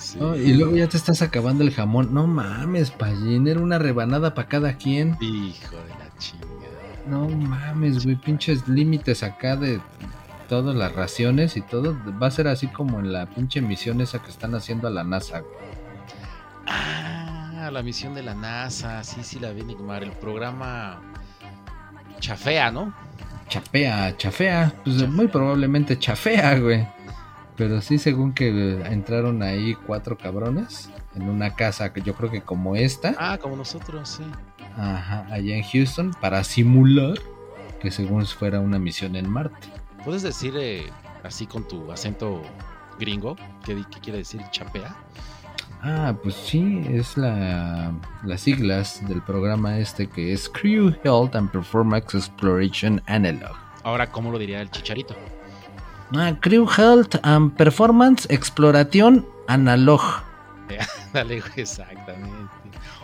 Sí. 0.00 0.18
Y 0.18 0.54
luego 0.54 0.74
ya 0.74 0.88
te 0.88 0.96
estás 0.96 1.20
acabando 1.22 1.62
el 1.62 1.72
jamón. 1.72 2.12
No 2.14 2.26
mames, 2.26 2.90
Pallín, 2.90 3.46
era 3.46 3.60
una 3.60 3.78
rebanada 3.78 4.34
para 4.34 4.48
cada 4.48 4.76
quien. 4.76 5.16
Hijo 5.20 5.76
de 5.76 5.90
la 5.90 6.18
chingada. 6.18 6.48
No 7.06 7.28
mames, 7.28 8.04
güey, 8.04 8.16
pinches 8.16 8.66
límites 8.66 9.22
acá 9.22 9.56
de 9.56 9.80
todas 10.48 10.74
las 10.74 10.92
raciones 10.94 11.56
y 11.56 11.60
todo. 11.60 11.96
Va 12.20 12.28
a 12.28 12.30
ser 12.30 12.48
así 12.48 12.66
como 12.66 12.98
en 12.98 13.12
la 13.12 13.26
pinche 13.26 13.60
misión 13.60 14.00
esa 14.00 14.20
que 14.22 14.30
están 14.30 14.54
haciendo 14.54 14.88
a 14.88 14.90
la 14.90 15.04
NASA. 15.04 15.40
güey. 15.40 15.52
Ah, 16.66 17.70
la 17.72 17.82
misión 17.82 18.14
de 18.14 18.22
la 18.22 18.34
NASA. 18.34 19.04
Sí, 19.04 19.22
sí, 19.22 19.38
la 19.38 19.52
vi 19.52 19.62
Nigmar. 19.62 20.02
El 20.02 20.12
programa 20.12 21.00
Chafea, 22.20 22.70
¿no? 22.70 22.92
Chapea, 23.48 24.16
chafea, 24.16 24.72
pues 24.84 25.08
muy 25.08 25.26
probablemente 25.26 25.98
chafea, 25.98 26.58
güey. 26.60 26.86
Pero 27.60 27.82
sí, 27.82 27.98
según 27.98 28.32
que 28.32 28.48
entraron 28.86 29.42
ahí 29.42 29.74
cuatro 29.86 30.16
cabrones 30.16 30.88
en 31.14 31.28
una 31.28 31.54
casa 31.54 31.92
que 31.92 32.00
yo 32.00 32.14
creo 32.14 32.30
que 32.30 32.40
como 32.40 32.74
esta, 32.74 33.14
Ah, 33.18 33.36
como 33.36 33.54
nosotros, 33.54 34.08
sí. 34.08 34.22
ajá, 34.78 35.26
allá 35.30 35.56
en 35.56 35.62
Houston, 35.62 36.12
para 36.22 36.42
simular 36.42 37.18
que 37.82 37.90
según 37.90 38.24
fuera 38.24 38.60
una 38.60 38.78
misión 38.78 39.14
en 39.14 39.28
Marte. 39.28 39.68
¿Puedes 40.06 40.22
decir 40.22 40.54
eh, 40.56 40.86
así 41.22 41.46
con 41.46 41.68
tu 41.68 41.92
acento 41.92 42.40
gringo. 42.98 43.36
¿Qué, 43.62 43.74
di- 43.74 43.84
qué 43.90 44.00
quiere 44.00 44.18
decir 44.20 44.40
chapea? 44.50 44.96
Ah, 45.82 46.14
pues 46.22 46.34
sí, 46.36 46.82
es 46.88 47.18
la, 47.18 47.92
las 48.24 48.40
siglas 48.40 49.06
del 49.06 49.20
programa 49.20 49.78
este 49.78 50.06
que 50.08 50.32
es 50.32 50.48
Crew 50.48 50.94
Health 51.04 51.34
and 51.36 51.50
Performance 51.50 52.14
Exploration 52.16 53.02
Analog. 53.06 53.54
Ahora, 53.82 54.10
¿cómo 54.10 54.30
lo 54.32 54.38
diría 54.38 54.62
el 54.62 54.70
chicharito? 54.70 55.14
Ah, 56.14 56.34
Crew 56.40 56.66
Health 56.66 57.16
and 57.22 57.52
Performance 57.56 58.26
Exploration 58.30 59.26
Analog. 59.46 60.00
Dale, 61.12 61.42
exactamente. 61.56 62.60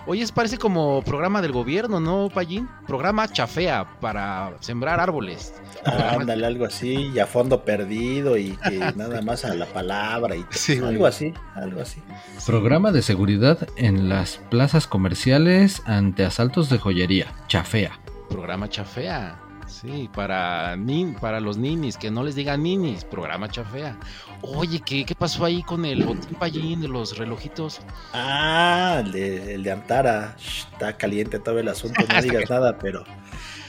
Oye, 0.09 0.23
es 0.23 0.31
parece 0.31 0.57
como 0.57 1.03
programa 1.03 1.43
del 1.43 1.51
gobierno, 1.51 1.99
¿no, 1.99 2.29
Payín? 2.33 2.69
Programa 2.87 3.27
chafea 3.27 3.85
para 4.01 4.53
sembrar 4.61 5.01
árboles. 5.01 5.53
Ah, 5.85 6.17
ándale, 6.19 6.47
algo 6.47 6.65
así, 6.65 7.11
y 7.13 7.19
a 7.19 7.27
fondo 7.27 7.65
perdido, 7.65 8.37
y 8.37 8.57
que 8.69 8.79
nada 8.97 9.21
más 9.23 9.45
a 9.45 9.55
la 9.55 9.67
palabra, 9.67 10.37
y 10.37 10.43
todo. 10.43 10.53
Sí, 10.53 10.79
algo 10.79 11.07
así, 11.07 11.35
algo 11.57 11.81
así. 11.81 12.01
Programa 12.47 12.93
de 12.93 13.03
seguridad 13.03 13.67
en 13.77 14.09
las 14.09 14.39
plazas 14.49 14.87
comerciales 14.87 15.83
ante 15.87 16.25
asaltos 16.25 16.71
de 16.71 16.79
joyería. 16.79 17.27
Chafea. 17.49 17.99
Programa 18.29 18.69
chafea. 18.69 19.46
Sí, 19.67 20.09
para, 20.15 20.77
nin, 20.77 21.15
para 21.15 21.41
los 21.41 21.59
ninis, 21.59 21.97
que 21.97 22.11
no 22.11 22.23
les 22.23 22.35
digan 22.37 22.63
ninis, 22.63 23.05
programa 23.05 23.49
chafea. 23.49 23.99
Oye, 24.43 24.81
¿qué, 24.81 25.05
qué 25.05 25.15
pasó 25.15 25.45
ahí 25.45 25.63
con 25.63 25.85
el 25.85 26.05
botín 26.05 26.37
Payín 26.39 26.81
de 26.81 26.89
los 26.89 27.19
relojitos? 27.19 27.81
Ah, 28.13 29.03
el 29.05 29.13
de, 29.13 29.55
el 29.55 29.63
de 29.65 29.73
Antara. 29.73 30.37
Shh, 30.39 30.67
está 30.73 30.97
caliente 30.97 31.39
todo 31.41 31.59
el 31.59 31.69
asunto, 31.69 32.01
no 32.09 32.23
digas 32.23 32.49
nada, 32.49 32.79
pero 32.79 33.05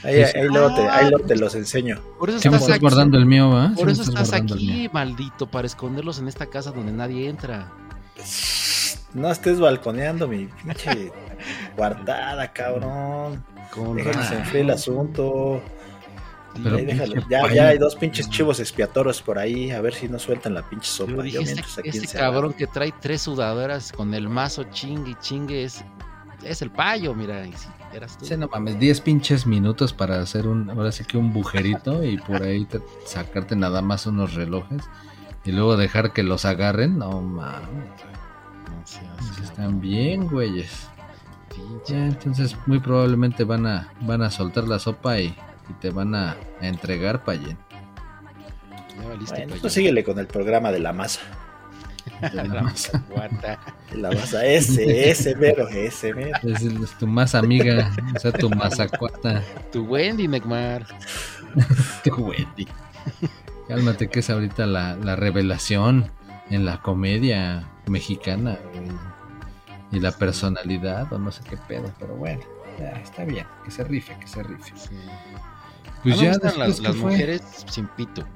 ahí, 0.04 0.22
ahí 0.22 0.48
luego, 0.48 0.74
te, 0.74 0.88
ahí 0.88 1.10
luego 1.10 1.26
te 1.26 1.36
los 1.36 1.54
enseño. 1.56 2.00
Por 2.18 2.30
eso 2.30 2.40
¿Qué 2.40 2.50
me 2.50 2.58
estás 2.58 2.80
guardando 2.80 3.18
el 3.18 3.26
mío, 3.26 3.50
va? 3.50 3.72
por 3.74 3.90
eso 3.90 4.02
estás 4.02 4.32
aquí, 4.32 4.88
maldito, 4.92 5.46
para 5.50 5.66
esconderlos 5.66 6.20
en 6.20 6.28
esta 6.28 6.46
casa 6.46 6.70
donde 6.70 6.92
nadie 6.92 7.28
entra. 7.28 7.72
No 9.14 9.30
estés 9.30 9.58
balconeando 9.58 10.28
mi 10.28 10.46
pinche 10.46 11.10
guardada, 11.76 12.52
cabrón. 12.52 13.44
Con 13.74 13.96
Deja 13.96 14.10
que 14.10 14.16
se 14.16 14.22
razón. 14.22 14.38
enfríe 14.38 14.60
el 14.62 14.70
asunto. 14.70 15.62
Pero 16.62 16.76
Ahí 16.76 16.84
déjalo. 16.86 17.12
pinche 17.14 17.28
Ya, 17.30 17.52
ya 17.54 17.68
hay 17.68 17.78
dos 17.78 17.94
pinches 17.96 18.28
chivos 18.30 18.58
expiatorios 18.60 19.22
por 19.22 19.38
ahí, 19.38 19.70
a 19.70 19.80
ver 19.80 19.94
si 19.94 20.08
no 20.08 20.18
sueltan 20.18 20.54
la 20.54 20.62
pinche 20.62 20.86
sopa. 20.90 21.24
Yo 21.26 21.40
este, 21.40 21.62
este 21.84 22.18
cabrón 22.18 22.52
que 22.54 22.66
trae 22.66 22.92
tres 23.00 23.22
sudaderas 23.22 23.92
con 23.92 24.14
el 24.14 24.28
mazo 24.28 24.64
chingue 24.64 25.12
y 25.12 25.14
chingue 25.16 25.64
es, 25.64 25.84
es 26.42 26.62
el 26.62 26.70
payo, 26.70 27.14
mira. 27.14 27.46
y 27.46 27.52
si 27.52 27.68
eras 27.94 28.18
tú. 28.18 28.24
Sí, 28.24 28.36
no 28.36 28.48
mames, 28.48 28.78
10 28.78 29.00
pinches 29.02 29.46
minutos 29.46 29.92
para 29.92 30.20
hacer 30.20 30.46
un, 30.48 30.68
ahora 30.70 30.90
sí 30.90 31.04
que 31.04 31.16
un 31.18 31.32
bujerito 31.32 32.02
y 32.02 32.16
por 32.18 32.42
ahí 32.42 32.64
te- 32.64 32.80
sacarte 33.06 33.54
nada 33.54 33.80
más 33.82 34.06
unos 34.06 34.34
relojes 34.34 34.82
y 35.44 35.52
luego 35.52 35.76
dejar 35.76 36.12
que 36.12 36.22
los 36.22 36.44
agarren. 36.44 36.98
No 36.98 37.20
mames, 37.20 37.68
pues 39.18 39.38
están 39.48 39.80
bien, 39.80 40.26
güeyes. 40.28 40.88
Ya, 41.86 42.06
entonces 42.06 42.56
muy 42.66 42.78
probablemente 42.78 43.44
van 43.44 43.66
a, 43.66 43.92
van 44.02 44.22
a 44.22 44.30
soltar 44.30 44.64
la 44.68 44.78
sopa 44.78 45.18
y, 45.20 45.34
y 45.68 45.72
te 45.74 45.90
van 45.90 46.14
a, 46.14 46.36
a 46.60 46.66
entregar, 46.66 47.24
Payen. 47.24 47.58
Ya 49.00 49.08
valiste, 49.08 49.46
Bueno, 49.46 49.60
tú 49.60 49.68
síguele 49.70 50.04
con 50.04 50.18
el 50.18 50.26
programa 50.26 50.72
de 50.72 50.80
la 50.80 50.92
masa. 50.92 51.20
La 52.32 52.44
masa 52.44 53.04
guata. 53.10 53.58
La 53.92 54.10
masa, 54.10 54.44
ese, 54.44 55.10
ese 55.10 55.36
mero, 55.36 55.68
ese 55.68 56.14
mero. 56.14 56.38
Es, 56.42 56.62
es 56.62 56.98
tu 56.98 57.06
más 57.06 57.34
amiga, 57.34 57.92
o 58.16 58.18
sea, 58.18 58.32
tu 58.32 58.48
mazacuata, 58.50 59.42
Tu 59.70 59.84
Wendy, 59.84 60.26
Necmar. 60.26 60.86
tu 62.04 62.14
Wendy. 62.16 62.66
Cálmate 63.68 64.08
que 64.08 64.20
es 64.20 64.30
ahorita 64.30 64.66
la, 64.66 64.96
la 64.96 65.16
revelación 65.16 66.10
en 66.50 66.64
la 66.64 66.80
comedia 66.80 67.68
mexicana 67.86 68.58
y 69.92 70.00
la 70.00 70.12
personalidad 70.12 71.12
o 71.12 71.18
no 71.18 71.30
sé 71.30 71.42
qué 71.48 71.56
pedo, 71.68 71.92
pero 71.98 72.14
bueno, 72.16 72.40
ya 72.78 72.90
está 72.92 73.24
bien, 73.24 73.46
que 73.64 73.70
se 73.70 73.84
rife, 73.84 74.16
que 74.18 74.26
se 74.26 74.42
rife. 74.42 74.72
Sí. 74.74 74.96
Pues 76.02 76.14
A 76.14 76.18
mí 76.18 76.22
me 76.22 76.32
ya 76.32 76.38
gustan 76.38 76.82
las, 76.82 76.96
mujeres 76.96 77.42
sin 77.68 77.86
pito. 77.88 78.24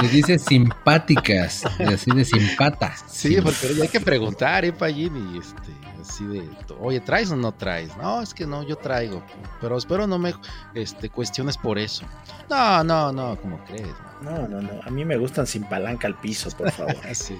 Se 0.00 0.08
dice 0.08 0.38
simpáticas, 0.38 1.64
así 1.64 2.10
de 2.10 2.24
simpata. 2.24 2.94
Sí, 3.08 3.38
porque 3.42 3.68
hay 3.80 3.88
que 3.88 4.00
preguntar, 4.00 4.64
¿eh? 4.66 4.74
Y 4.90 5.38
este, 5.38 5.72
así 6.00 6.24
de, 6.26 6.48
oye, 6.80 7.00
¿traes 7.00 7.30
o 7.30 7.36
no 7.36 7.52
traes? 7.52 7.96
No, 7.96 8.20
es 8.20 8.34
que 8.34 8.46
no, 8.46 8.62
yo 8.62 8.76
traigo. 8.76 9.22
Pero 9.58 9.78
espero 9.78 10.06
no 10.06 10.18
me 10.18 10.34
este, 10.74 11.08
cuestiones 11.08 11.56
por 11.56 11.78
eso. 11.78 12.04
No, 12.50 12.84
no, 12.84 13.10
no, 13.10 13.36
¿cómo 13.40 13.58
crees? 13.64 13.88
No, 14.20 14.46
no, 14.46 14.60
no. 14.60 14.82
A 14.84 14.90
mí 14.90 15.04
me 15.06 15.16
gustan 15.16 15.46
sin 15.46 15.64
palanca 15.64 16.06
al 16.06 16.20
piso, 16.20 16.50
por 16.50 16.70
favor. 16.70 16.94
Ah, 17.02 17.08
sí, 17.14 17.38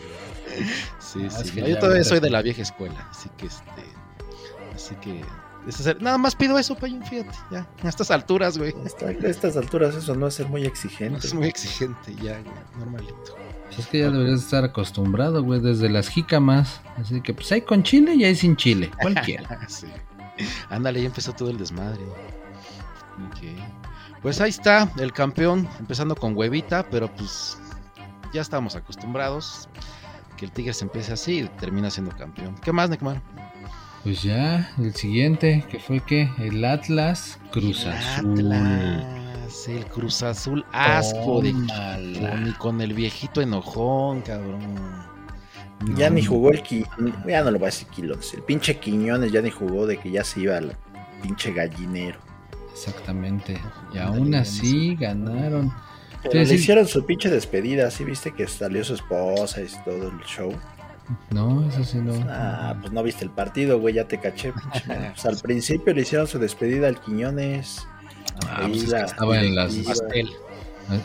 sí, 0.98 1.26
Ah, 1.30 1.30
sí. 1.44 1.52
yo 1.60 1.66
ya 1.66 1.78
todavía 1.78 2.04
soy 2.04 2.20
de 2.20 2.30
la 2.30 2.40
vieja 2.40 2.62
escuela, 2.62 3.06
así 3.10 3.28
que 3.36 3.46
este. 3.46 3.84
Así 4.74 4.94
que. 4.96 5.22
Nada 6.00 6.18
más 6.18 6.34
pido 6.34 6.58
eso, 6.58 6.74
Payín, 6.76 7.04
fíjate, 7.04 7.36
ya. 7.50 7.66
A 7.82 7.88
estas 7.88 8.10
alturas, 8.10 8.56
güey. 8.58 8.74
A 9.04 9.26
estas 9.28 9.56
alturas 9.56 9.94
eso 9.94 10.14
no 10.14 10.26
es 10.26 10.34
ser 10.34 10.48
muy 10.48 10.64
exigente. 10.64 11.26
Es 11.26 11.34
muy 11.34 11.48
exigente, 11.48 12.14
ya, 12.16 12.40
güey, 12.40 12.54
normalito. 12.78 13.36
Pues 13.66 13.80
es 13.80 13.86
que 13.86 13.98
ya 14.00 14.10
deberías 14.10 14.40
estar 14.40 14.64
acostumbrado, 14.64 15.42
güey, 15.42 15.60
desde 15.60 15.88
las 15.88 16.08
jícamas. 16.08 16.80
Así 16.96 17.20
que 17.20 17.34
pues 17.34 17.50
hay 17.50 17.62
con 17.62 17.82
chile 17.82 18.14
y 18.14 18.24
hay 18.24 18.36
sin 18.36 18.56
chile, 18.56 18.90
cualquiera. 19.00 19.60
Sí. 19.68 19.86
Ándale, 20.68 21.00
ya 21.00 21.06
empezó 21.06 21.32
todo 21.32 21.50
el 21.50 21.56
desmadre. 21.56 22.02
Ok. 23.26 23.38
Pues 24.20 24.40
ahí 24.40 24.50
está 24.50 24.90
el 24.98 25.12
campeón, 25.12 25.68
empezando 25.78 26.14
con 26.14 26.36
huevita, 26.36 26.86
pero 26.90 27.12
pues 27.14 27.58
ya 28.32 28.42
estamos 28.42 28.76
acostumbrados 28.76 29.68
que 30.36 30.44
el 30.44 30.52
Tigre 30.52 30.74
se 30.74 30.84
empiece 30.84 31.12
así 31.12 31.40
y 31.40 31.48
termina 31.58 31.90
siendo 31.90 32.14
campeón. 32.16 32.54
¿Qué 32.62 32.72
más, 32.72 32.90
Necmar? 32.90 33.22
Pues 34.06 34.22
ya, 34.22 34.70
el 34.78 34.94
siguiente, 34.94 35.64
que 35.68 35.80
fue 35.80 35.98
que 35.98 36.30
el 36.38 36.64
Atlas 36.64 37.40
Cruz 37.50 37.82
El 37.86 37.92
Azul. 37.92 38.52
Atlas, 38.52 39.68
el 39.68 39.84
Cruz 39.86 40.22
Azul, 40.22 40.64
asco 40.70 41.42
de 41.42 41.50
Tómala. 41.50 41.98
equipo, 41.98 42.36
ni 42.36 42.52
con 42.52 42.80
el 42.80 42.94
viejito 42.94 43.40
enojón, 43.40 44.20
cabrón. 44.20 44.62
Ya 45.96 46.08
No, 46.08 46.14
ni 46.14 46.22
jugó 46.24 46.52
el 46.52 46.62
Quiñones, 46.62 47.14
ya 47.26 47.42
no 47.42 47.50
lo 47.50 47.58
voy 47.58 47.66
a 47.66 47.70
decir 47.70 47.88
Quilones, 47.88 48.32
el 48.34 48.42
pinche 48.42 48.78
Quiñones 48.78 49.32
ya 49.32 49.42
ni 49.42 49.50
jugó 49.50 49.88
de 49.88 49.96
que 49.96 50.08
ya 50.08 50.22
se 50.22 50.42
iba 50.42 50.56
al 50.56 50.76
pinche 51.20 51.52
gallinero. 51.52 52.20
Exactamente. 52.70 53.60
Y 53.92 53.98
aún 53.98 54.36
así 54.36 54.94
ganaron. 54.94 55.72
Pero 56.22 56.44
le 56.44 56.54
hicieron 56.54 56.86
su 56.86 57.04
pinche 57.04 57.28
despedida, 57.28 57.90
¿sí 57.90 58.04
viste 58.04 58.30
que 58.30 58.46
salió 58.46 58.84
su 58.84 58.94
esposa 58.94 59.60
y 59.60 59.66
todo 59.84 60.10
el 60.10 60.20
show? 60.20 60.54
No, 61.30 61.68
eso 61.68 61.84
sí 61.84 61.98
no. 61.98 62.14
Ah, 62.28 62.76
pues 62.80 62.92
no 62.92 63.02
viste 63.02 63.24
el 63.24 63.30
partido, 63.30 63.78
güey, 63.78 63.94
ya 63.94 64.06
te 64.08 64.18
caché. 64.18 64.52
Pues 64.52 65.24
al 65.26 65.36
principio 65.38 65.94
le 65.94 66.02
hicieron 66.02 66.26
su 66.26 66.38
despedida 66.38 66.88
al 66.88 67.00
Quiñones. 67.00 67.86
Ah, 68.48 68.64
pues 68.68 68.82
es 68.82 68.84
que 68.84 68.90
la 69.00 69.04
estaba 69.06 69.40
en 69.40 69.54
las. 69.54 69.74
Pastel. 69.76 70.30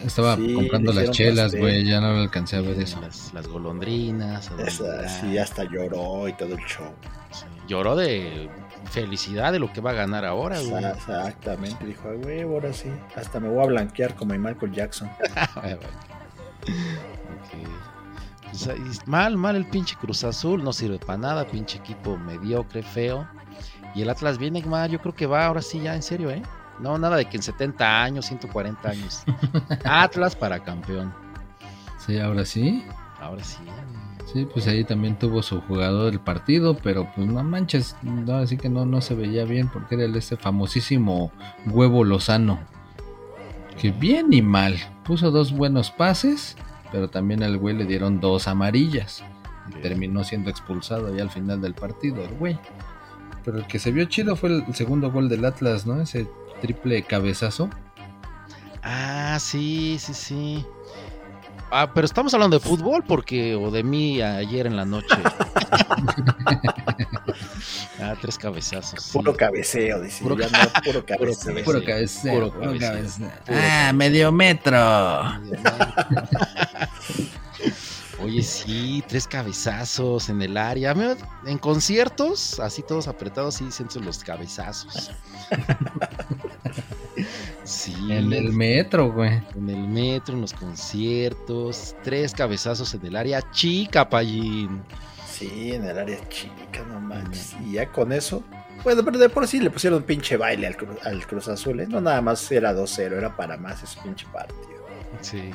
Estaba 0.05 0.35
Sí, 0.35 0.53
comprando 0.53 0.93
las 0.93 1.09
chelas, 1.09 1.55
güey. 1.55 1.83
Ya 1.87 1.99
no 2.01 2.13
lo 2.13 2.19
alcancé 2.19 2.57
a 2.57 2.61
ver 2.61 2.79
eso. 2.79 3.01
Las, 3.01 3.33
las 3.33 3.47
golondrinas. 3.47 4.51
Esa, 4.59 5.09
sí, 5.09 5.37
hasta 5.39 5.63
lloró 5.63 6.27
y 6.27 6.33
todo 6.33 6.53
el 6.53 6.59
show. 6.65 6.85
Sí, 7.31 7.45
Lloró 7.67 7.95
de 7.95 8.47
felicidad 8.91 9.51
de 9.51 9.57
lo 9.59 9.71
que 9.73 9.81
va 9.81 9.91
a 9.91 9.93
ganar 9.93 10.23
ahora, 10.25 10.59
güey. 10.59 10.83
Exa- 10.83 10.95
Exactamente, 10.97 11.85
dijo, 11.85 12.09
huevo, 12.09 12.55
ahora 12.55 12.73
sí. 12.73 12.89
Hasta 13.15 13.39
me 13.39 13.49
voy 13.49 13.63
a 13.63 13.67
blanquear 13.67 14.13
como 14.15 14.35
Michael 14.35 14.71
Jackson. 14.71 15.09
Ok. 16.63 17.67
Mal, 19.05 19.37
mal 19.37 19.55
el 19.55 19.65
pinche 19.65 19.95
Cruz 19.95 20.23
Azul, 20.23 20.63
no 20.63 20.73
sirve 20.73 20.99
para 20.99 21.17
nada, 21.17 21.47
pinche 21.47 21.77
equipo 21.77 22.17
mediocre, 22.17 22.83
feo. 22.83 23.27
Y 23.95 24.01
el 24.01 24.09
Atlas 24.09 24.37
viene 24.37 24.63
mal, 24.63 24.89
yo 24.89 24.99
creo 24.99 25.13
que 25.13 25.25
va 25.25 25.45
ahora 25.45 25.61
sí 25.61 25.81
ya 25.81 25.95
en 25.95 26.03
serio, 26.03 26.29
¿eh? 26.29 26.41
No, 26.79 26.97
nada 26.97 27.17
de 27.17 27.25
que 27.25 27.37
en 27.37 27.43
70 27.43 28.03
años, 28.03 28.25
140 28.25 28.89
años. 28.89 29.23
Atlas 29.85 30.35
para 30.35 30.63
campeón. 30.63 31.13
Sí, 32.05 32.19
ahora 32.19 32.45
sí. 32.45 32.83
Ahora 33.19 33.43
sí. 33.43 33.59
Sí, 34.31 34.47
pues 34.51 34.67
ahí 34.67 34.83
también 34.83 35.19
tuvo 35.19 35.43
su 35.43 35.61
jugador 35.61 36.09
del 36.09 36.19
partido, 36.19 36.77
pero 36.77 37.11
pues 37.13 37.27
no 37.27 37.43
manches, 37.43 37.97
no, 38.01 38.35
así 38.35 38.55
que 38.55 38.69
no, 38.69 38.85
no 38.85 39.01
se 39.01 39.13
veía 39.13 39.43
bien 39.43 39.67
porque 39.67 39.95
era 39.95 40.05
el 40.05 40.15
este 40.15 40.37
famosísimo 40.37 41.31
huevo 41.67 42.03
Lozano. 42.03 42.59
Que 43.79 43.91
bien 43.91 44.31
y 44.31 44.41
mal, 44.41 44.77
puso 45.03 45.31
dos 45.31 45.51
buenos 45.51 45.91
pases, 45.91 46.55
pero 46.91 47.09
también 47.09 47.43
al 47.43 47.57
güey 47.57 47.75
le 47.75 47.85
dieron 47.85 48.19
dos 48.19 48.47
amarillas. 48.47 49.23
Y 49.69 49.81
terminó 49.81 50.23
siendo 50.23 50.49
expulsado 50.49 51.15
ya 51.15 51.23
al 51.23 51.29
final 51.29 51.61
del 51.61 51.73
partido, 51.73 52.23
el 52.23 52.33
güey. 52.35 52.59
Pero 53.43 53.57
el 53.57 53.67
que 53.67 53.79
se 53.79 53.91
vio 53.91 54.05
chido 54.05 54.35
fue 54.35 54.49
el 54.49 54.75
segundo 54.75 55.11
gol 55.11 55.29
del 55.29 55.45
Atlas, 55.45 55.85
¿no? 55.85 56.01
Ese 56.01 56.27
triple 56.61 57.03
cabezazo. 57.03 57.69
Ah, 58.83 59.37
sí, 59.39 59.97
sí, 59.99 60.13
sí. 60.13 60.65
Ah, 61.73 61.89
pero 61.93 62.03
estamos 62.05 62.33
hablando 62.33 62.59
de 62.59 62.65
fútbol 62.65 63.01
porque, 63.07 63.55
o 63.55 63.71
de 63.71 63.81
mí 63.83 64.21
ayer 64.21 64.67
en 64.67 64.75
la 64.75 64.83
noche. 64.85 65.07
ah, 68.01 68.13
tres 68.21 68.37
cabezazos. 68.37 69.01
sí. 69.03 69.13
Puro 69.17 69.35
cabeceo, 69.35 70.01
dice. 70.01 70.21
Puro 70.23 70.37
ya 70.37 70.49
ca- 70.49 70.63
no, 70.63 70.69
puro 70.83 71.05
cabeceo. 71.05 71.63
Puro 71.63 71.83
cabeceo. 71.83 72.33
Puro 72.33 72.51
Puro 72.51 72.65
cabeceo. 72.79 72.91
cabeceo. 72.91 73.29
Ah, 73.49 73.91
medio 73.93 74.31
metro. 74.31 74.77
Oye, 78.23 78.43
sí, 78.43 79.03
tres 79.07 79.25
cabezazos 79.27 80.29
en 80.29 80.41
el 80.43 80.55
área. 80.57 80.93
Me- 80.93 81.15
En 81.45 81.57
conciertos, 81.57 82.59
así 82.59 82.83
todos 82.83 83.07
apretados, 83.07 83.55
sí 83.55 83.65
siento 83.71 83.99
los 83.99 84.23
cabezazos. 84.23 85.09
Sí, 87.63 87.93
En 88.09 88.33
el 88.33 88.51
metro, 88.53 89.11
güey. 89.11 89.39
en 89.55 89.69
el 89.69 89.87
metro, 89.87 90.33
en 90.35 90.41
los 90.41 90.53
conciertos, 90.53 91.95
tres 92.03 92.33
cabezazos 92.33 92.93
en 92.95 93.05
el 93.05 93.15
área 93.15 93.41
chica, 93.51 94.09
Payín. 94.09 94.81
Sí, 95.29 95.71
en 95.73 95.85
el 95.85 95.97
área 95.97 96.17
chica, 96.29 96.83
no 96.89 96.99
manches. 96.99 97.55
Y 97.65 97.73
ya 97.73 97.91
con 97.91 98.11
eso. 98.11 98.43
Bueno, 98.83 99.03
pero 99.05 99.19
de 99.19 99.29
por 99.29 99.47
sí 99.47 99.59
le 99.59 99.69
pusieron 99.69 99.99
un 99.99 100.05
pinche 100.05 100.37
baile 100.37 100.65
al, 100.67 100.75
Cru- 100.75 100.97
al 101.05 101.25
Cruz 101.27 101.47
Azul, 101.47 101.79
¿eh? 101.79 101.87
No 101.87 102.01
nada 102.01 102.19
más 102.21 102.51
era 102.51 102.73
2-0, 102.73 103.13
era 103.17 103.35
para 103.35 103.57
más 103.57 103.83
ese 103.83 103.99
pinche 104.01 104.25
partido. 104.33 104.59
Sí. 105.21 105.51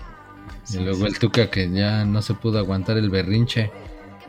Y 0.73 0.79
luego 0.79 1.07
el 1.07 1.19
Tuca 1.19 1.51
que 1.51 1.69
ya 1.71 2.05
no 2.05 2.23
se 2.23 2.35
pudo 2.35 2.59
aguantar 2.59 2.97
el 2.99 3.11
berrinche 3.11 3.71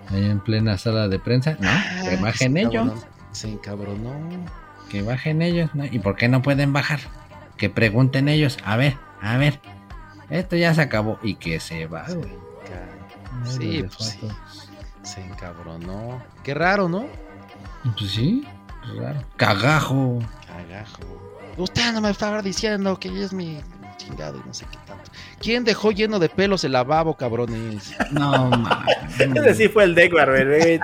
ahí 0.10 0.26
en 0.26 0.40
plena 0.40 0.78
sala 0.80 1.08
de 1.08 1.20
prensa. 1.20 1.58
No, 1.60 1.70
Ah, 1.70 2.02
que 2.10 2.16
bajen 2.18 2.58
ellos. 2.58 2.92
Se 3.32 3.50
encabronó. 3.50 4.12
Que 4.90 5.02
bajen 5.04 5.42
ellos. 5.44 5.70
¿no? 5.76 5.86
¿Y 5.86 6.00
por 6.00 6.16
qué 6.16 6.28
no 6.28 6.42
pueden 6.42 6.74
bajar? 6.74 7.00
Que 7.58 7.70
pregunten 7.70 8.30
ellos. 8.30 8.58
A 8.64 8.78
ver, 8.78 8.96
a 9.22 9.38
ver. 9.38 9.60
Esto 10.30 10.56
ya 10.56 10.74
se 10.74 10.82
acabó. 10.82 11.20
Y 11.24 11.36
que 11.36 11.60
se 11.60 11.88
va, 11.88 12.06
güey. 12.10 12.32
Sí, 13.46 13.84
pues 13.84 14.10
sí. 14.10 14.28
Se 15.04 15.22
encabronó. 15.22 16.22
Qué 16.44 16.54
raro, 16.54 16.90
¿no? 16.90 17.08
Pues 17.98 18.12
sí, 18.12 18.46
raro. 18.98 19.22
Cagajo. 19.38 20.20
Cagajo. 20.48 21.02
Usted 21.58 21.94
no 21.94 22.02
me 22.02 22.10
estaba 22.10 22.42
diciendo 22.42 23.00
que 23.00 23.24
es 23.24 23.32
mi 23.32 23.60
chingado 23.98 24.38
y 24.44 24.48
no 24.48 24.54
sé 24.54 24.66
qué 24.70 24.78
tanto. 24.86 25.12
¿Quién 25.40 25.64
dejó 25.64 25.92
lleno 25.92 26.20
de 26.20 26.30
pelos 26.30 26.64
el 26.64 26.74
lavabo, 26.74 27.16
cabrones? 27.16 27.96
No, 28.12 28.50
mames. 28.50 28.96
Ese 29.20 29.56
sí 29.56 29.70
fue 29.70 29.86
el 29.86 29.96
Degbar, 29.96 30.30
güey. 30.30 30.80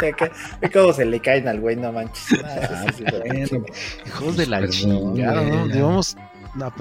Cómo 0.71 0.93
se 0.93 1.05
le 1.05 1.19
caen 1.19 1.47
al 1.47 1.59
güey, 1.59 1.75
no 1.75 1.91
manches. 1.91 2.39
Ah, 2.43 2.85
Hijos 4.05 4.37
de 4.37 4.47
la 4.47 4.59
Perdón, 4.59 4.71
chingada, 4.71 5.41
¿no? 5.43 5.65
Llevamos 5.67 6.15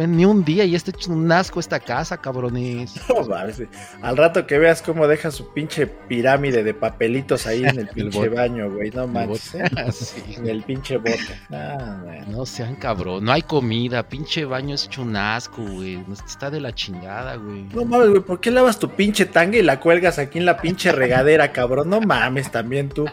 ni 0.07 0.25
un 0.25 0.45
día 0.45 0.64
y 0.64 0.75
está 0.75 0.91
hecho 0.91 1.12
un 1.12 1.31
asco 1.33 1.59
esta 1.61 1.81
casa, 1.81 2.16
cabrones. 2.18 2.95
No 3.09 3.27
mames. 3.27 3.62
Al 4.03 4.16
rato 4.16 4.47
que 4.47 4.59
veas 4.59 4.83
cómo 4.83 5.07
deja 5.07 5.31
su 5.31 5.53
pinche 5.53 5.87
pirámide 5.87 6.62
de 6.62 6.75
papelitos 6.75 7.47
ahí 7.47 7.64
en 7.64 7.79
el 7.79 7.89
pinche 7.95 8.29
baño, 8.29 8.70
güey. 8.70 8.91
No 8.91 9.07
manches. 9.07 9.55
¿eh? 9.55 9.64
Sí, 9.93 10.35
En 10.37 10.49
el 10.49 10.62
pinche 10.62 10.97
bote. 10.97 11.18
Ah. 11.53 12.03
No 12.29 12.45
sean 12.47 12.77
cabrón, 12.77 13.25
no 13.25 13.33
hay 13.33 13.43
comida, 13.43 14.03
pinche 14.09 14.45
baño 14.45 14.75
es 14.75 14.85
hecho 14.85 15.03
un 15.03 15.16
asco, 15.16 15.62
güey. 15.62 16.03
Está 16.27 16.51
de 16.51 16.61
la 16.61 16.75
chingada, 16.75 17.37
güey. 17.37 17.64
No 17.75 17.85
mames, 17.85 18.11
güey, 18.11 18.23
¿por 18.23 18.41
qué 18.41 18.51
lavas 18.51 18.79
tu 18.79 18.89
pinche 18.91 19.27
tanga 19.27 19.57
y 19.59 19.62
la 19.62 19.81
cuelgas 19.81 20.18
aquí 20.18 20.39
en 20.39 20.47
la 20.47 20.57
pinche 20.59 20.93
regadera, 20.93 21.53
cabrón? 21.53 21.89
No 21.91 22.01
mames, 22.01 22.51
también 22.51 22.89
tú. 22.89 23.05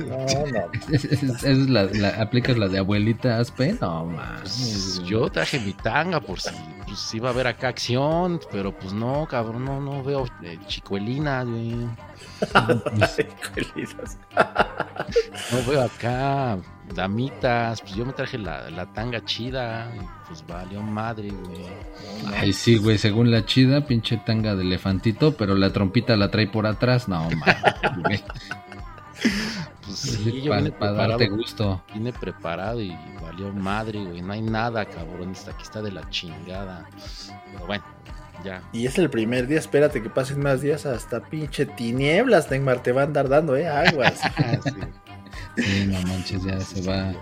No, 0.00 0.16
no. 0.16 0.92
Es, 0.92 1.04
es- 1.04 1.22
es 1.44 1.58
la, 1.68 1.84
la- 1.84 2.20
aplicas 2.22 2.56
la 2.56 2.68
de 2.68 2.78
abuelita 2.78 3.38
Aspe, 3.38 3.74
no 3.80 4.06
mames. 4.06 4.40
Pues, 4.42 5.02
yo 5.04 5.28
traje 5.30 5.58
mi 5.60 5.72
tanga 5.72 6.03
por 6.20 6.40
si 6.40 6.50
pues, 6.86 7.14
iba 7.14 7.28
a 7.28 7.32
haber 7.32 7.46
acá 7.46 7.68
acción, 7.68 8.40
pero 8.50 8.72
pues 8.76 8.92
no, 8.92 9.26
cabrón, 9.28 9.64
no, 9.64 9.80
no 9.80 10.02
veo 10.02 10.26
eh, 10.42 10.58
chicuelina, 10.66 11.42
güey. 11.44 11.86
Ay, 12.54 13.28
culitos. 13.52 14.16
No 15.50 15.70
veo 15.70 15.82
acá 15.82 16.56
damitas, 16.94 17.80
pues 17.80 17.94
yo 17.94 18.06
me 18.06 18.12
traje 18.12 18.38
la, 18.38 18.70
la 18.70 18.86
tanga 18.92 19.24
chida 19.24 19.90
y 19.94 20.00
pues 20.28 20.46
valió 20.46 20.82
madre, 20.82 21.30
güey. 21.30 21.66
Ay, 22.36 22.52
sí, 22.52 22.76
güey, 22.76 22.98
según 22.98 23.30
la 23.30 23.44
chida, 23.44 23.86
pinche 23.86 24.18
tanga 24.18 24.54
de 24.54 24.62
elefantito, 24.62 25.36
pero 25.36 25.56
la 25.56 25.72
trompita 25.72 26.16
la 26.16 26.30
trae 26.30 26.46
por 26.46 26.66
atrás. 26.66 27.08
No 27.08 27.28
mames. 27.30 28.22
Pues 29.84 29.98
sí, 29.98 30.42
yo 30.42 30.50
para 30.50 30.62
vine 30.62 30.70
preparado, 30.70 31.08
darte 31.08 31.28
gusto. 31.28 31.82
vine 31.92 32.12
preparado 32.12 32.80
y 32.80 32.96
valió 33.20 33.52
madre, 33.52 34.02
güey. 34.04 34.22
No 34.22 34.32
hay 34.32 34.42
nada, 34.42 34.84
cabrón, 34.86 35.32
está, 35.32 35.50
aquí 35.50 35.62
está 35.62 35.82
de 35.82 35.92
la 35.92 36.08
chingada. 36.10 36.88
Pero 37.52 37.66
bueno, 37.66 37.84
ya. 38.44 38.62
Y 38.72 38.86
es 38.86 38.98
el 38.98 39.10
primer 39.10 39.46
día, 39.46 39.58
espérate 39.58 40.02
que 40.02 40.10
pasen 40.10 40.40
más 40.40 40.60
días 40.60 40.86
hasta 40.86 41.20
pinche 41.20 41.66
tinieblas, 41.66 42.50
Neymar, 42.50 42.82
te 42.82 42.92
va 42.92 43.02
a 43.02 43.04
andar 43.04 43.28
dando, 43.28 43.56
eh, 43.56 43.68
aguas. 43.68 44.20
Sí. 45.56 45.62
Sí, 45.62 45.86
no 45.86 46.00
manches, 46.02 46.42
ya 46.44 46.60
se 46.60 46.82
va, 46.82 47.12
va 47.12 47.16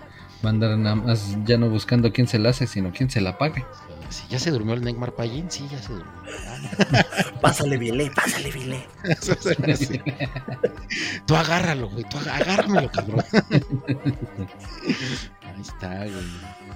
a 0.45 0.49
andar 0.49 0.77
nada 0.79 0.97
más 0.97 1.37
ya 1.45 1.59
no 1.59 1.69
buscando 1.69 2.13
quién 2.13 2.27
se 2.27 2.39
la 2.39 2.51
hace, 2.51 2.67
sino 2.67 2.91
quién 2.93 3.11
se 3.11 3.21
la 3.21 3.37
pague. 3.37 3.65
Sí, 4.13 4.25
¿Ya 4.29 4.39
se 4.39 4.51
durmió 4.51 4.75
el 4.75 4.83
Neymar 4.83 5.15
Payín? 5.15 5.51
Sí, 5.51 5.67
ya 5.71 5.81
se 5.81 5.95
durmió. 5.95 6.13
Pásale, 7.41 7.79
Vilé, 7.79 8.11
pásale, 8.11 8.51
Vilé. 8.53 8.87
Tú 11.27 11.35
agárralo, 11.35 11.89
güey. 11.89 12.05
Tú 12.05 12.19
agárramelo, 12.19 12.91
cabrón. 12.91 13.25
Ahí 15.43 15.61
está, 15.61 16.05
güey. 16.05 16.27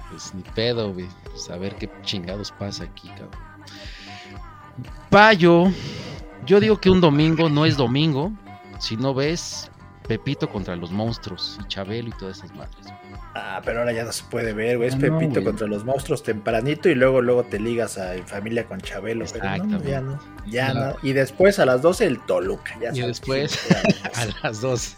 Pues 0.09 0.33
ni 0.33 0.41
pedo, 0.41 0.93
güey. 0.93 1.07
Pues 1.25 1.49
a 1.49 1.57
ver 1.57 1.75
qué 1.75 1.89
chingados 2.01 2.51
pasa 2.53 2.85
aquí, 2.85 3.09
cabrón. 3.09 3.31
Payo, 5.09 5.71
yo 6.45 6.59
digo 6.59 6.79
que 6.79 6.89
un 6.89 7.01
domingo 7.01 7.49
no 7.49 7.65
es 7.65 7.77
domingo 7.77 8.31
si 8.79 8.97
no 8.97 9.13
ves 9.13 9.69
Pepito 10.07 10.49
contra 10.49 10.75
los 10.75 10.91
monstruos 10.91 11.59
y 11.63 11.67
Chabelo 11.67 12.09
y 12.09 12.11
todas 12.13 12.37
esas 12.37 12.53
madres. 12.55 12.85
güey. 12.85 13.06
Ah, 13.39 13.61
pero 13.63 13.79
ahora 13.79 13.91
ya 13.93 14.03
no 14.03 14.11
se 14.11 14.23
puede 14.25 14.53
ver, 14.53 14.77
güey. 14.77 14.89
Es 14.89 14.95
Ah, 14.95 14.97
no, 14.99 15.19
Pepito 15.19 15.43
contra 15.43 15.67
los 15.67 15.83
monstruos 15.85 16.23
tempranito 16.23 16.89
y 16.89 16.95
luego 16.95 17.21
luego 17.21 17.43
te 17.43 17.59
ligas 17.59 17.97
a 17.97 18.15
En 18.15 18.25
familia 18.27 18.65
con 18.65 18.79
Chabelo. 18.81 19.25
Pero 19.31 19.43
no, 19.45 19.51
Exactamente. 19.53 19.89
ya 19.91 20.01
no. 20.01 20.19
Ya 20.47 20.71
Claro. 20.71 20.97
no. 21.01 21.07
Y 21.09 21.13
después 21.13 21.59
a 21.59 21.65
las 21.65 21.81
12 21.81 22.05
el 22.07 22.19
Toluca. 22.25 22.73
Ya 22.81 22.91
Y 22.93 23.01
después, 23.01 23.59
A 24.15 24.47
las 24.47 24.61
dos. 24.61 24.95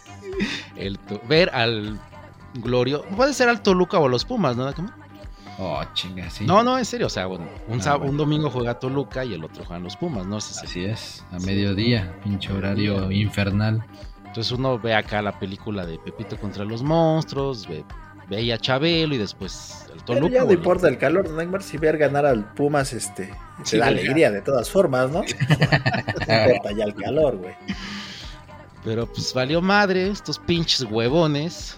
El 0.76 0.98
to- 0.98 1.20
ver 1.28 1.50
al 1.52 2.00
Glorio. 2.54 3.02
Puede 3.16 3.34
ser 3.34 3.48
al 3.48 3.62
Toluca 3.62 3.98
o 3.98 4.06
a 4.06 4.08
los 4.08 4.24
Pumas, 4.24 4.56
¿no? 4.56 4.72
¿Cómo? 4.74 4.90
Oh, 5.58 5.82
chinga, 5.92 6.30
sí. 6.30 6.46
No, 6.46 6.62
no, 6.62 6.78
en 6.78 6.84
serio. 6.86 7.06
O 7.06 7.10
sea, 7.10 7.26
bueno, 7.26 7.46
un, 7.68 7.80
Ah, 7.86 7.96
bueno. 7.96 8.12
un 8.12 8.16
domingo 8.16 8.48
juega 8.50 8.78
Toluca 8.78 9.24
y 9.26 9.34
el 9.34 9.44
otro 9.44 9.64
juegan 9.64 9.82
los 9.82 9.96
Pumas, 9.96 10.24
¿no? 10.26 10.36
El- 10.36 10.42
Así 10.42 10.84
es, 10.84 11.24
a 11.32 11.38
Sí. 11.38 11.46
mediodía, 11.46 12.14
pinche 12.24 12.50
horario 12.52 12.94
Mediodía. 12.94 13.22
infernal. 13.22 13.84
Entonces 14.24 14.52
uno 14.52 14.78
ve 14.78 14.94
acá 14.94 15.20
la 15.22 15.38
película 15.38 15.84
de 15.84 15.98
Pepito 15.98 16.38
contra 16.38 16.64
los 16.64 16.82
monstruos, 16.84 17.66
ve, 17.68 17.84
ve 18.30 18.36
ahí 18.38 18.50
a 18.52 18.58
Chabelo 18.58 19.14
y 19.14 19.18
después 19.18 19.84
el 19.92 20.00
Pero 20.04 20.04
Toluca. 20.20 20.34
ya 20.34 20.44
o 20.44 20.46
no 20.46 20.52
importa 20.52 20.88
el 20.88 20.96
calor, 20.98 21.28
Neymar, 21.30 21.62
si 21.62 21.76
ver 21.76 21.98
ganar 21.98 22.24
al 22.24 22.44
Pumas, 22.54 22.92
este, 22.92 23.26
te 23.26 23.34
Sí, 23.64 23.76
da 23.78 23.86
güey. 23.90 23.98
alegría 24.00 24.30
de 24.30 24.40
todas 24.40 24.70
formas, 24.70 25.10
¿no? 25.10 25.22
No 26.28 26.46
importa 26.52 26.72
ya 26.76 26.84
el 26.84 26.94
calor, 26.94 27.36
güey. 27.36 27.54
Pero 28.84 29.06
pues 29.06 29.34
valió 29.34 29.60
madre, 29.60 30.08
estos 30.08 30.38
pinches 30.38 30.84
huevones. 30.84 31.76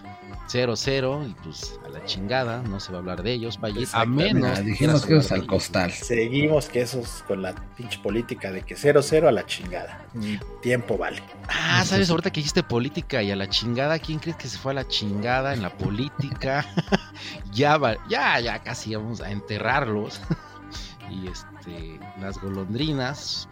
0-0 0.53 1.30
y 1.30 1.34
pues 1.42 1.78
a 1.84 1.88
la 1.88 2.05
chingada, 2.05 2.62
no 2.62 2.78
se 2.80 2.92
va 2.92 2.98
a 2.98 3.00
hablar 3.00 3.22
de 3.22 3.32
ellos, 3.32 3.59
vaya, 3.61 3.80
a 3.92 4.05
menos 4.05 4.50
Ah, 4.50 4.55
que 4.57 4.62
dijimos 4.62 5.07
que 5.07 5.16
es 5.16 5.24
hablar 5.26 5.32
al 5.32 5.38
ellos. 5.38 5.48
costal. 5.48 5.92
Seguimos 5.92 6.66
que 6.68 6.82
esos 6.82 7.22
con 7.26 7.42
la 7.42 7.55
pinche 7.76 7.98
política 8.00 8.50
de 8.53 8.62
que 8.62 8.74
0-0 8.76 9.28
a 9.28 9.32
la 9.32 9.46
chingada. 9.46 10.05
Ni 10.14 10.38
tiempo 10.61 10.98
vale. 10.98 11.22
Ah, 11.48 11.82
¿sabes? 11.84 12.11
Ahorita 12.11 12.30
que 12.30 12.40
dijiste 12.40 12.62
política 12.62 13.22
y 13.22 13.30
a 13.30 13.36
la 13.36 13.48
chingada, 13.48 13.98
¿quién 13.98 14.18
crees 14.18 14.36
que 14.36 14.48
se 14.48 14.59
fue 14.59 14.72
a 14.72 14.74
la 14.74 14.86
chingada 14.88 15.55
en 15.55 15.62
la 15.62 15.70
política? 15.70 16.66
ya, 17.53 17.76
va- 17.78 17.96
ya, 18.09 18.38
ya 18.40 18.62
casi 18.62 18.94
vamos 18.94 19.20
a 19.20 19.30
enterrarlos. 19.30 20.20
y 21.11 21.28
este, 21.28 22.00
las 22.20 22.38
golondrinas, 22.40 23.48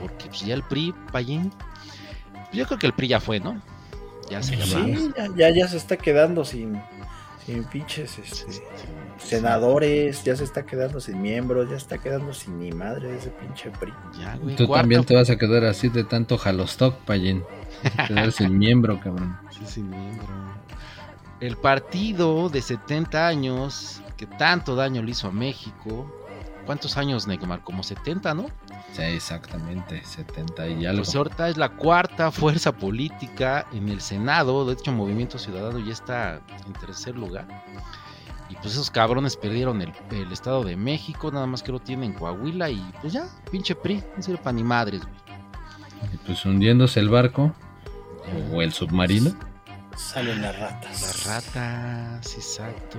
porque 0.00 0.26
pues 0.26 0.40
ya 0.40 0.54
el 0.54 0.62
PRI, 0.62 0.94
Payín, 1.12 1.52
yo 2.52 2.66
creo 2.66 2.78
que 2.78 2.86
el 2.86 2.92
PRI 2.92 3.08
ya 3.08 3.20
fue, 3.20 3.40
¿no? 3.40 3.60
Ya 4.30 4.42
se 4.42 4.56
Sí. 4.56 5.12
ya, 5.16 5.28
ya, 5.36 5.50
ya 5.50 5.68
se 5.68 5.76
está 5.76 5.96
quedando 5.96 6.44
sin, 6.44 6.80
sin 7.44 7.64
pinches 7.64 8.18
este, 8.18 8.62
senadores, 9.18 10.24
ya 10.24 10.36
se 10.36 10.44
está 10.44 10.64
quedando 10.66 11.00
sin 11.00 11.22
miembros, 11.22 11.66
ya 11.66 11.76
se 11.78 11.82
está 11.82 11.98
quedando 11.98 12.32
sin 12.34 12.58
ni 12.58 12.72
madre 12.72 13.08
de 13.08 13.18
ese 13.18 13.30
pinche 13.30 13.70
PRI. 13.70 13.92
Ya, 14.18 14.36
güey, 14.36 14.56
Tú 14.56 14.66
también 14.66 15.04
te 15.04 15.14
vas 15.14 15.30
a 15.30 15.36
quedar 15.36 15.64
así 15.64 15.88
de 15.88 16.04
tanto 16.04 16.38
jalostock, 16.38 16.96
Payín. 17.04 17.44
Quedar 18.08 18.32
sin 18.32 18.58
miembro, 18.58 18.98
cabrón. 19.00 19.38
Sí, 19.50 19.60
sí, 19.66 19.82
miembro. 19.82 20.26
El 21.40 21.56
partido 21.56 22.48
de 22.48 22.62
70 22.62 23.26
años 23.26 24.02
que 24.16 24.26
tanto 24.26 24.74
daño 24.74 25.02
le 25.02 25.10
hizo 25.10 25.28
a 25.28 25.32
México. 25.32 26.10
¿Cuántos 26.64 26.96
años, 26.96 27.26
Neymar? 27.26 27.62
Como 27.62 27.82
70, 27.82 28.34
¿no? 28.34 28.46
Sí, 28.96 29.02
exactamente, 29.02 30.02
70 30.04 30.68
y 30.68 30.86
algo. 30.86 31.02
Pues 31.02 31.14
ahorita 31.14 31.48
es 31.50 31.56
la 31.58 31.68
cuarta 31.70 32.30
fuerza 32.30 32.72
política 32.72 33.66
en 33.72 33.88
el 33.90 34.00
Senado. 34.00 34.64
De 34.64 34.72
hecho, 34.72 34.90
Movimiento 34.92 35.38
Ciudadano 35.38 35.78
ya 35.80 35.92
está 35.92 36.40
en 36.66 36.72
tercer 36.72 37.14
lugar. 37.16 37.46
Y 38.48 38.54
pues 38.54 38.72
esos 38.72 38.90
cabrones 38.90 39.36
perdieron 39.36 39.82
el, 39.82 39.92
el 40.12 40.32
Estado 40.32 40.62
de 40.64 40.76
México, 40.76 41.30
nada 41.30 41.46
más 41.46 41.62
que 41.62 41.72
lo 41.72 41.80
tienen 41.80 42.12
Coahuila 42.14 42.70
y 42.70 42.80
pues 43.02 43.12
ya, 43.12 43.26
pinche 43.50 43.74
PRI, 43.74 44.02
no 44.16 44.22
sirve 44.22 44.38
para 44.38 44.52
ni 44.54 44.62
madres, 44.64 45.02
güey. 45.02 45.16
Y 46.14 46.16
pues 46.18 46.44
hundiéndose 46.46 47.00
el 47.00 47.08
barco 47.08 47.52
o 48.52 48.62
el 48.62 48.72
submarino. 48.72 49.34
Salen 49.96 50.40
las 50.42 50.58
ratas. 50.58 51.02
Las 51.02 51.26
ratas, 51.26 52.34
exacto. 52.34 52.98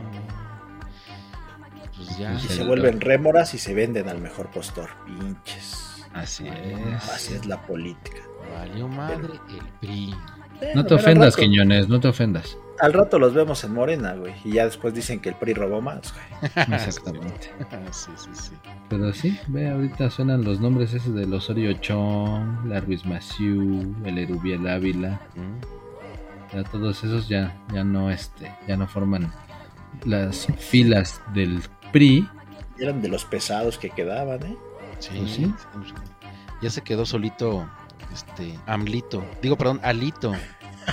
Pues 1.95 2.17
ya. 2.17 2.33
Y 2.33 2.37
Pues 2.37 2.53
se 2.53 2.61
el- 2.61 2.67
vuelven 2.67 3.01
rémoras 3.01 3.53
y 3.53 3.57
se 3.57 3.73
venden 3.73 4.09
al 4.09 4.19
mejor 4.19 4.47
postor. 4.51 4.89
Pinches. 5.05 5.85
Así 6.17 6.47
Así 6.47 7.33
es. 7.33 7.39
es 7.41 7.45
la 7.45 7.61
política. 7.61 8.17
Valió 8.53 8.87
madre 8.87 9.33
el 9.49 9.65
PRI. 9.79 10.15
Bueno, 10.59 10.73
No 10.75 10.85
te 10.85 10.93
ofendas, 10.95 11.33
rato- 11.35 11.41
Quiñones, 11.43 11.87
no 11.89 11.99
te 11.99 12.07
ofendas. 12.07 12.57
Al 12.79 12.93
rato 12.93 13.17
los 13.17 13.33
vemos 13.33 13.63
en 13.63 13.73
Morena, 13.73 14.13
güey. 14.13 14.33
Y 14.43 14.53
ya 14.53 14.65
después 14.65 14.93
dicen 14.93 15.19
que 15.19 15.29
el 15.29 15.35
PRI 15.35 15.53
robó 15.53 15.81
más, 15.81 16.13
güey. 16.13 16.51
Exactamente. 16.75 17.51
sí, 17.91 18.11
sí, 18.15 18.29
sí. 18.33 18.51
Pero 18.89 19.11
sí, 19.13 19.37
ve, 19.47 19.69
ahorita 19.69 20.09
suenan 20.09 20.43
los 20.43 20.59
nombres 20.61 20.93
esos 20.93 21.13
del 21.15 21.33
Osorio 21.33 21.73
Chong, 21.73 22.65
la 22.67 22.79
Ruiz 22.81 23.05
Massieu, 23.05 23.95
el 24.05 24.17
Erubiel 24.17 24.67
Ávila. 24.67 25.19
Mm. 25.35 26.55
Ya 26.55 26.63
todos 26.63 27.03
esos 27.03 27.27
ya, 27.27 27.55
ya 27.73 27.83
no 27.83 28.09
este, 28.09 28.51
ya 28.67 28.77
no 28.77 28.87
forman 28.87 29.31
las 30.05 30.47
filas 30.59 31.19
del 31.33 31.61
PRI. 31.91 32.27
Eran 32.79 33.01
de 33.01 33.09
los 33.09 33.25
pesados 33.25 33.77
que 33.77 33.89
quedaban, 33.89 34.43
¿eh? 34.43 34.57
Sí, 34.99 35.09
Pues 35.17 35.31
sí. 35.31 35.53
Ya 36.61 36.69
se 36.69 36.81
quedó 36.81 37.05
solito, 37.05 37.69
este, 38.13 38.57
Amlito. 38.65 39.23
Digo, 39.41 39.57
perdón, 39.57 39.79
Alito. 39.83 40.33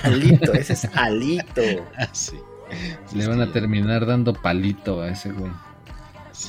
Alito, 0.03 0.53
ese 0.53 0.73
es 0.73 0.85
Alito. 0.95 1.61
Ah, 1.97 2.07
sí. 2.11 2.39
Le 3.13 3.27
van 3.27 3.41
a 3.41 3.51
terminar 3.51 4.05
dando 4.05 4.33
palito 4.33 5.01
a 5.01 5.09
ese 5.09 5.31
güey. 5.31 5.51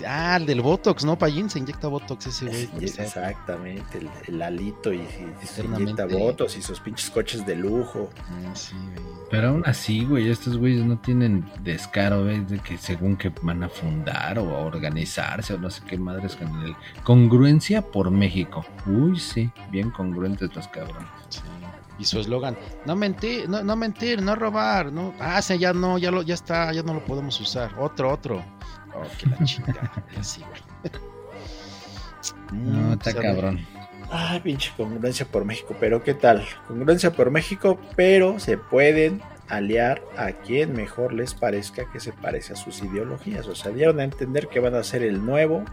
Ah, 0.07 0.37
el 0.37 0.47
del 0.47 0.61
Botox, 0.63 1.05
¿no? 1.05 1.17
Pallín 1.17 1.49
se 1.49 1.59
inyecta 1.59 1.89
Botox 1.89 2.27
ese 2.27 2.47
güey. 2.47 2.69
Exactamente, 2.85 3.99
el, 3.99 4.09
el 4.27 4.43
Alito 4.43 4.93
y, 4.93 4.99
y 4.99 5.47
se 5.47 5.61
Eternamente. 5.61 6.03
inyecta 6.03 6.07
votos 6.19 6.57
y 6.57 6.63
sus 6.63 6.81
pinches 6.81 7.11
coches 7.11 7.47
de 7.47 7.57
lujo. 7.57 8.11
Ah, 8.19 8.55
sí, 8.55 8.75
güey. 8.95 9.07
Pero 9.31 9.49
aún 9.49 9.63
así, 9.67 10.05
güey, 10.05 10.31
estos 10.31 10.57
güeyes 10.57 10.85
no 10.85 10.99
tienen 10.99 11.45
descaro, 11.63 12.25
güey, 12.25 12.45
de 12.45 12.59
que 12.59 12.79
según 12.79 13.17
que 13.17 13.33
van 13.43 13.63
a 13.65 13.69
fundar 13.69 14.39
o 14.39 14.57
a 14.57 14.59
organizarse 14.61 15.55
o 15.55 15.59
no 15.59 15.71
sé 15.71 15.83
qué 15.87 15.99
madres 15.99 16.37
con 16.37 16.49
el 16.63 16.75
congruencia 17.03 17.83
por 17.83 18.11
México. 18.11 18.65
Uy, 18.87 19.19
sí, 19.19 19.51
bien 19.71 19.91
congruentes 19.91 20.55
los 20.55 20.69
cabrones. 20.69 21.09
Sí. 21.29 21.41
Y 21.99 22.05
su 22.05 22.21
eslogan, 22.21 22.57
no 22.85 22.95
mentir, 22.95 23.49
no, 23.49 23.63
no 23.65 23.75
mentir, 23.75 24.21
no 24.21 24.35
robar, 24.37 24.93
no. 24.93 25.15
Ah, 25.19 25.41
sí, 25.41 25.57
ya 25.59 25.73
no, 25.73 25.97
ya 25.97 26.11
lo, 26.11 26.23
ya 26.23 26.35
está, 26.35 26.71
ya 26.73 26.83
no 26.83 26.93
lo 26.93 27.05
podemos 27.05 27.41
usar. 27.41 27.73
Otro, 27.79 28.13
otro. 28.13 28.45
Oh, 28.97 29.03
que 29.19 29.27
la 29.29 29.37
chingada. 29.45 29.93
Así, 30.19 30.41
güey. 30.43 30.93
No, 32.53 32.89
Mm, 32.89 32.93
está 32.93 33.13
cabrón. 33.15 33.67
Ay, 34.11 34.41
pinche 34.41 34.73
congruencia 34.77 35.27
por 35.27 35.45
México, 35.45 35.75
pero 35.81 36.03
¿qué 36.03 36.15
tal? 36.15 36.45
Congruencia 36.69 37.11
por 37.13 37.31
México, 37.33 37.79
pero 37.97 38.39
se 38.39 38.57
pueden 38.57 39.21
aliar 39.49 40.01
a 40.17 40.31
quien 40.33 40.73
mejor 40.75 41.13
les 41.13 41.35
parezca 41.35 41.91
que 41.91 41.99
se 42.01 42.13
parece 42.13 42.53
a 42.53 42.57
sus 42.57 42.83
ideologías. 42.83 43.47
O 43.49 43.55
sea, 43.57 43.73
dieron 43.73 43.99
a 44.01 44.05
entender 44.05 44.47
que 44.49 44.61
van 44.61 44.75
a 44.77 44.85
ser 44.85 45.03
el 45.03 45.25
nuevo 45.25 45.65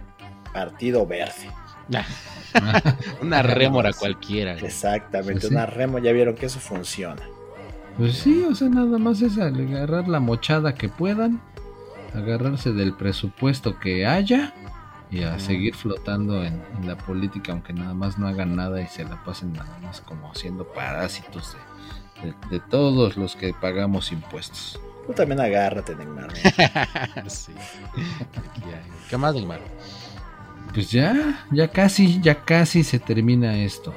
Partido 0.52 1.06
Verde. 1.06 1.50
Una 3.22 3.42
rémora 3.44 3.94
cualquiera. 3.94 4.54
güey. 4.54 4.66
Exactamente, 4.66 5.34
Pues 5.42 5.48
sí. 5.50 5.54
una 5.54 5.66
remo, 5.66 6.00
ya 6.00 6.12
vieron 6.12 6.36
que 6.36 6.48
eso 6.48 6.60
funciona. 6.60 7.22
Pues 7.98 8.18
sí, 8.18 8.44
o 8.50 8.56
sea, 8.56 8.70
nada 8.70 8.98
más 8.98 9.22
es 9.22 9.38
agarrar 9.38 10.08
la 10.08 10.20
mochada 10.20 10.74
que 10.74 10.90
puedan, 10.90 11.40
agarrarse 12.14 12.72
del 12.74 12.94
presupuesto 12.94 13.80
que 13.80 14.06
haya 14.06 14.54
y 15.12 15.24
a 15.24 15.38
seguir 15.40 15.76
flotando 15.76 16.44
en, 16.44 16.62
en 16.80 16.88
la 16.88 16.98
política, 16.98 17.52
aunque 17.52 17.72
nada 17.74 17.94
más 17.94 18.18
no 18.18 18.28
hagan 18.28 18.56
nada 18.56 18.82
y 18.82 18.88
se 18.88 19.04
la 19.04 19.24
pasen 19.24 19.54
nada 19.54 19.78
más 19.84 20.02
como 20.02 20.34
siendo 20.34 20.66
parásitos 20.74 21.56
de, 22.22 22.28
de- 22.30 22.36
de 22.50 22.60
todos 22.60 23.16
los 23.18 23.36
que 23.36 23.54
pagamos 23.54 24.12
impuestos. 24.12 24.80
Tú 25.06 25.14
también 25.14 25.40
agárrate, 25.42 25.96
Neymar. 25.96 26.34
sí. 27.28 27.52
Aquí 28.38 28.62
hay- 28.66 28.92
¿Qué 29.10 29.18
más, 29.18 29.36
Neymar? 29.36 29.60
Pues 30.74 30.90
ya, 30.90 31.46
ya 31.52 31.68
casi, 31.68 32.20
ya 32.22 32.44
casi 32.44 32.84
se 32.84 32.98
termina 33.00 33.56
esto. 33.58 33.94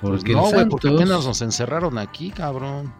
Porque 0.00 0.32
Pues 0.32 0.44
no, 0.44 0.50
güey, 0.50 0.68
porque 0.68 0.88
apenas 0.88 1.24
nos 1.26 1.42
encerraron 1.42 1.98
aquí, 1.98 2.30
cabrón. 2.30 2.92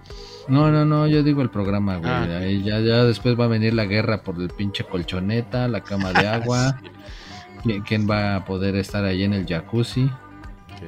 No, 0.48 0.70
no, 0.70 0.84
no, 0.84 1.06
yo 1.06 1.22
digo 1.22 1.42
el 1.42 1.50
programa, 1.50 1.96
güey. 1.96 2.10
Ah. 2.10 2.38
Ahí 2.40 2.62
ya, 2.62 2.80
ya 2.80 3.04
después 3.04 3.38
va 3.38 3.44
a 3.44 3.48
venir 3.48 3.74
la 3.74 3.84
guerra 3.84 4.22
por 4.22 4.36
el 4.40 4.48
pinche 4.48 4.84
colchoneta, 4.84 5.68
la 5.68 5.82
cama 5.82 6.12
de 6.12 6.26
agua. 6.28 6.78
Sí. 6.82 6.88
¿Quién, 7.62 7.82
quién 7.82 8.10
va 8.10 8.36
a 8.36 8.44
poder 8.44 8.74
estar 8.76 9.04
ahí 9.04 9.22
en 9.22 9.34
el 9.34 9.46
jacuzzi? 9.46 10.04
Ok. 10.04 10.82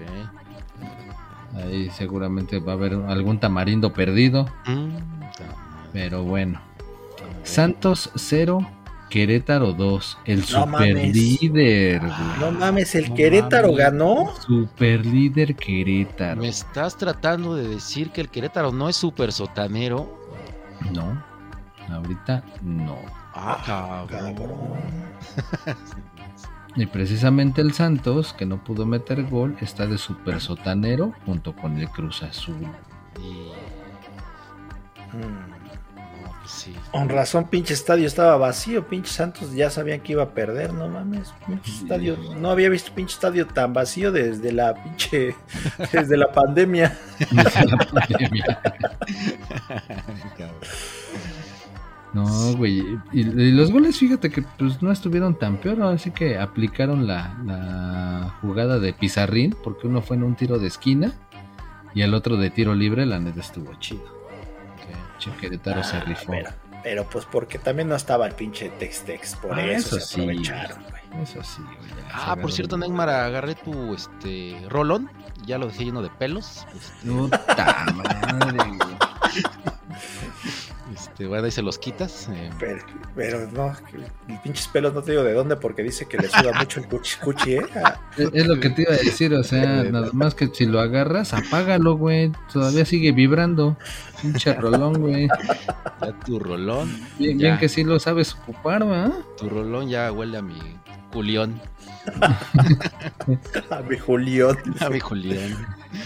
Ahí 1.65 1.91
seguramente 1.91 2.59
va 2.61 2.73
a 2.73 2.75
haber 2.77 2.95
algún 2.95 3.39
tamarindo 3.39 3.93
perdido. 3.93 4.47
Mm, 4.67 4.97
Pero 5.93 6.23
bueno. 6.25 6.61
Santos 7.45 8.11
0, 8.15 8.67
Querétaro 9.13 9.73
2. 9.75 10.19
El 10.25 10.41
No 10.41 10.47
super 10.47 10.67
mames. 10.69 11.15
líder, 11.15 12.01
güey. 12.01 12.11
No 12.41 12.51
mames, 12.53 12.95
el 12.95 13.11
No 13.11 13.15
Querétaro 13.15 13.69
mames. 13.69 13.79
ganó. 13.79 14.35
Super 14.41 15.05
líder 15.05 15.55
Querétaro. 15.55 16.41
¿Me 16.41 16.49
estás 16.49 16.97
tratando 16.97 17.55
de 17.55 17.69
decir 17.69 18.11
que 18.11 18.23
el 18.23 18.31
Querétaro 18.31 18.73
no 18.73 18.89
es 18.89 18.97
súper 18.97 19.31
sotanero? 19.33 20.19
No, 20.93 21.23
ahorita 21.91 22.43
no. 22.63 22.97
Ah, 23.35 24.07
cabrón. 24.09 24.57
Y 26.75 26.87
precisamente 26.87 27.61
el 27.61 27.75
Santos, 27.75 28.33
que 28.33 28.47
no 28.47 28.65
pudo 28.65 28.87
meter 28.87 29.25
gol, 29.25 29.59
está 29.61 29.87
de 29.87 29.99
super 29.99 30.41
sotanero 30.41 31.13
junto 31.27 31.55
con 31.55 31.77
el 31.77 31.87
Cruz 31.91 32.23
Azul. 32.23 32.67
Y... 33.21 33.53
Mm. 35.15 35.52
Sí. 36.63 36.73
Con 36.93 37.09
razón, 37.09 37.49
pinche 37.49 37.75
estadio 37.75 38.07
estaba 38.07 38.37
vacío. 38.37 38.87
Pinche 38.87 39.11
Santos 39.11 39.53
ya 39.53 39.69
sabían 39.69 40.01
que 40.01 40.13
iba 40.13 40.23
a 40.23 40.31
perder, 40.31 40.73
no 40.73 40.87
mames. 40.89 41.33
Pinche 41.45 41.73
estadio, 41.73 42.17
no 42.39 42.51
había 42.51 42.69
visto 42.69 42.93
pinche 42.95 43.15
estadio 43.15 43.49
tan 43.49 43.73
vacío 43.73 44.13
desde 44.13 44.53
la 44.53 44.75
pinche, 44.75 45.35
desde 45.93 46.17
la 46.17 46.31
pandemia. 46.31 46.97
Desde 47.19 47.65
la 47.67 47.77
pandemia. 47.79 48.61
Cabrón. 50.39 50.61
No, 52.13 52.55
güey. 52.59 52.81
Y, 53.13 53.21
y 53.21 53.53
los 53.53 53.73
goles, 53.73 53.97
fíjate 53.97 54.29
que 54.29 54.43
pues 54.59 54.83
no 54.83 54.93
estuvieron 54.93 55.39
tan 55.39 55.57
peor, 55.57 55.81
así 55.83 56.11
que 56.11 56.39
aplicaron 56.39 57.07
la, 57.07 57.39
la 57.47 58.37
jugada 58.43 58.79
de 58.79 58.93
Pizarrín, 58.93 59.57
porque 59.65 59.87
uno 59.87 60.03
fue 60.03 60.17
en 60.17 60.25
un 60.25 60.35
tiro 60.35 60.59
de 60.59 60.67
esquina 60.67 61.15
y 61.95 62.03
el 62.03 62.13
otro 62.13 62.37
de 62.37 62.51
tiro 62.51 62.75
libre, 62.75 63.07
la 63.07 63.19
neta 63.19 63.41
estuvo 63.41 63.73
chido. 63.79 64.22
Ok. 65.31 65.35
Che, 65.35 65.41
Querétaro 65.41 65.83
se 65.85 65.97
Ah, 65.97 66.01
rifó. 66.01 66.25
pero, 66.33 66.51
pero 66.83 67.05
pues 67.09 67.25
porque 67.27 67.59
también 67.59 67.89
no 67.89 67.95
estaba 67.97 68.27
el 68.27 68.35
pinche 68.35 68.69
Tex-Tex, 68.71 69.37
por 69.37 69.59
Ah, 69.59 69.65
eso, 69.65 69.97
eso 69.97 70.07
se 70.07 70.15
sí. 70.15 70.21
aprovecharon, 70.23 70.83
güey. 70.83 71.23
Eso 71.23 71.43
sí, 71.43 71.63
güey. 71.63 71.89
se 71.91 71.95
Ah, 72.13 72.37
por 72.41 72.53
cierto, 72.53 72.77
Neymar, 72.77 73.09
agarré 73.09 73.55
tu 73.55 73.95
este 73.95 74.61
rolón. 74.69 75.11
Ya 75.47 75.59
lo 75.59 75.67
dejé 75.67 75.85
lleno 75.87 76.03
de 76.03 76.11
pelos. 76.11 76.67
Este, 76.75 77.09
Puta 77.11 77.87
madre, 77.95 78.59
güey. 78.59 78.79
Este, 81.23 81.29
bueno, 81.29 81.45
ahí 81.45 81.51
se 81.51 81.63
los 81.63 81.79
quitas. 81.79 82.29
eh, 82.33 82.51
Pero, 82.59 82.83
pero 83.15 83.51
no, 83.53 83.73
que- 83.91 83.97
el 84.33 84.39
pinches 84.41 84.69
pelos 84.69 84.93
no 84.95 85.03
te 85.03 85.13
digo 85.13 85.23
de 85.25 85.33
dónde 85.33 85.57
porque 85.57 85.83
dice 85.83 86.07
que 86.07 86.19
le 86.19 86.29
suda 86.29 86.53
mucho 86.59 86.81
el 86.81 86.87
cuchi, 86.89 87.19
cuchi, 87.21 87.53
¿eh? 87.55 87.67
Ah, 87.85 88.01
Es, 88.17 88.31
es 88.33 88.47
lo 88.47 88.59
que 88.61 88.71
te 88.71 88.83
iba 88.83 88.93
a 88.93 88.97
decir, 88.97 89.33
o 89.35 89.43
sea, 89.45 89.85
nada 89.91 90.11
más 90.13 90.35
que 90.35 90.49
si 90.53 90.67
lo 90.67 90.81
agarras, 90.81 91.33
apágalo, 91.35 91.97
güey. 91.97 92.33
Todavía 92.53 92.85
sigue 92.85 93.13
vibrando. 93.13 93.77
Pinche 94.21 94.55
rolón, 94.55 94.95
güey. 95.01 95.29
ya 96.01 96.13
tu 96.25 96.39
rolón. 96.39 96.89
Bien, 97.19 97.39
Ya. 97.39 97.47
bien 97.49 97.59
que 97.59 97.69
sí 97.69 97.83
lo 97.85 97.99
sabes 97.99 98.35
ocupar, 98.35 98.89
¿va? 98.89 99.11
Tu 99.37 99.49
rolón 99.49 99.89
ya 99.89 100.11
huele 100.13 100.39
a 100.39 100.43
mi 100.43 100.59
Julián. 101.13 101.61
A 103.71 103.81
mi 103.83 103.97
Julián. 103.99 104.57
A 104.81 104.89
mi 104.91 104.99
Julián. 105.01 105.57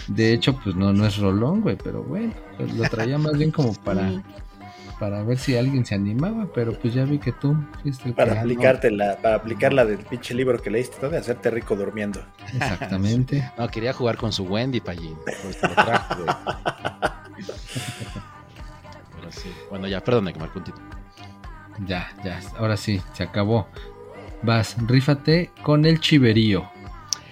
De 0.07 0.33
hecho, 0.33 0.55
pues 0.63 0.75
no, 0.75 0.93
no 0.93 1.05
es 1.05 1.17
rolón, 1.17 1.61
güey, 1.61 1.75
pero 1.81 2.03
bueno, 2.03 2.33
pues 2.57 2.73
lo 2.75 2.83
traía 2.89 3.17
más 3.17 3.37
bien 3.37 3.51
como 3.51 3.73
para, 3.73 4.11
para 4.99 5.21
ver 5.23 5.37
si 5.37 5.55
alguien 5.55 5.85
se 5.85 5.93
animaba, 5.95 6.47
pero 6.53 6.73
pues 6.73 6.93
ya 6.93 7.03
vi 7.05 7.19
que 7.19 7.31
tú 7.31 7.55
fuiste 7.81 8.09
el 8.09 8.15
que- 8.15 8.17
Para 8.25 8.39
aplicarte 8.41 8.89
la, 8.91 9.17
para 9.17 9.35
aplicar 9.35 9.71
la 9.73 9.85
del 9.85 9.99
pinche 9.99 10.33
libro 10.33 10.59
que 10.61 10.69
leíste, 10.71 10.97
¿no? 11.01 11.09
De 11.09 11.17
hacerte 11.17 11.49
rico 11.51 11.75
durmiendo. 11.75 12.19
Exactamente. 12.53 13.51
No, 13.57 13.67
quería 13.69 13.93
jugar 13.93 14.17
con 14.17 14.31
su 14.33 14.43
Wendy, 14.45 14.79
Pallín. 14.81 15.15
Por 15.15 15.29
eso 15.51 15.67
lo 15.67 15.73
trajo, 15.73 16.15
güey. 16.23 16.27
Pero 19.15 19.31
sí. 19.31 19.51
Bueno, 19.69 19.87
ya, 19.87 20.03
perdona 20.03 20.31
que 20.33 20.39
me 20.39 20.47
continúe. 20.49 20.79
Ya, 21.85 22.09
ya, 22.23 22.39
ahora 22.57 22.77
sí, 22.77 23.01
se 23.13 23.23
acabó. 23.23 23.67
Vas, 24.43 24.75
rífate 24.87 25.51
con 25.63 25.85
el 25.85 25.99
chiverío. 25.99 26.69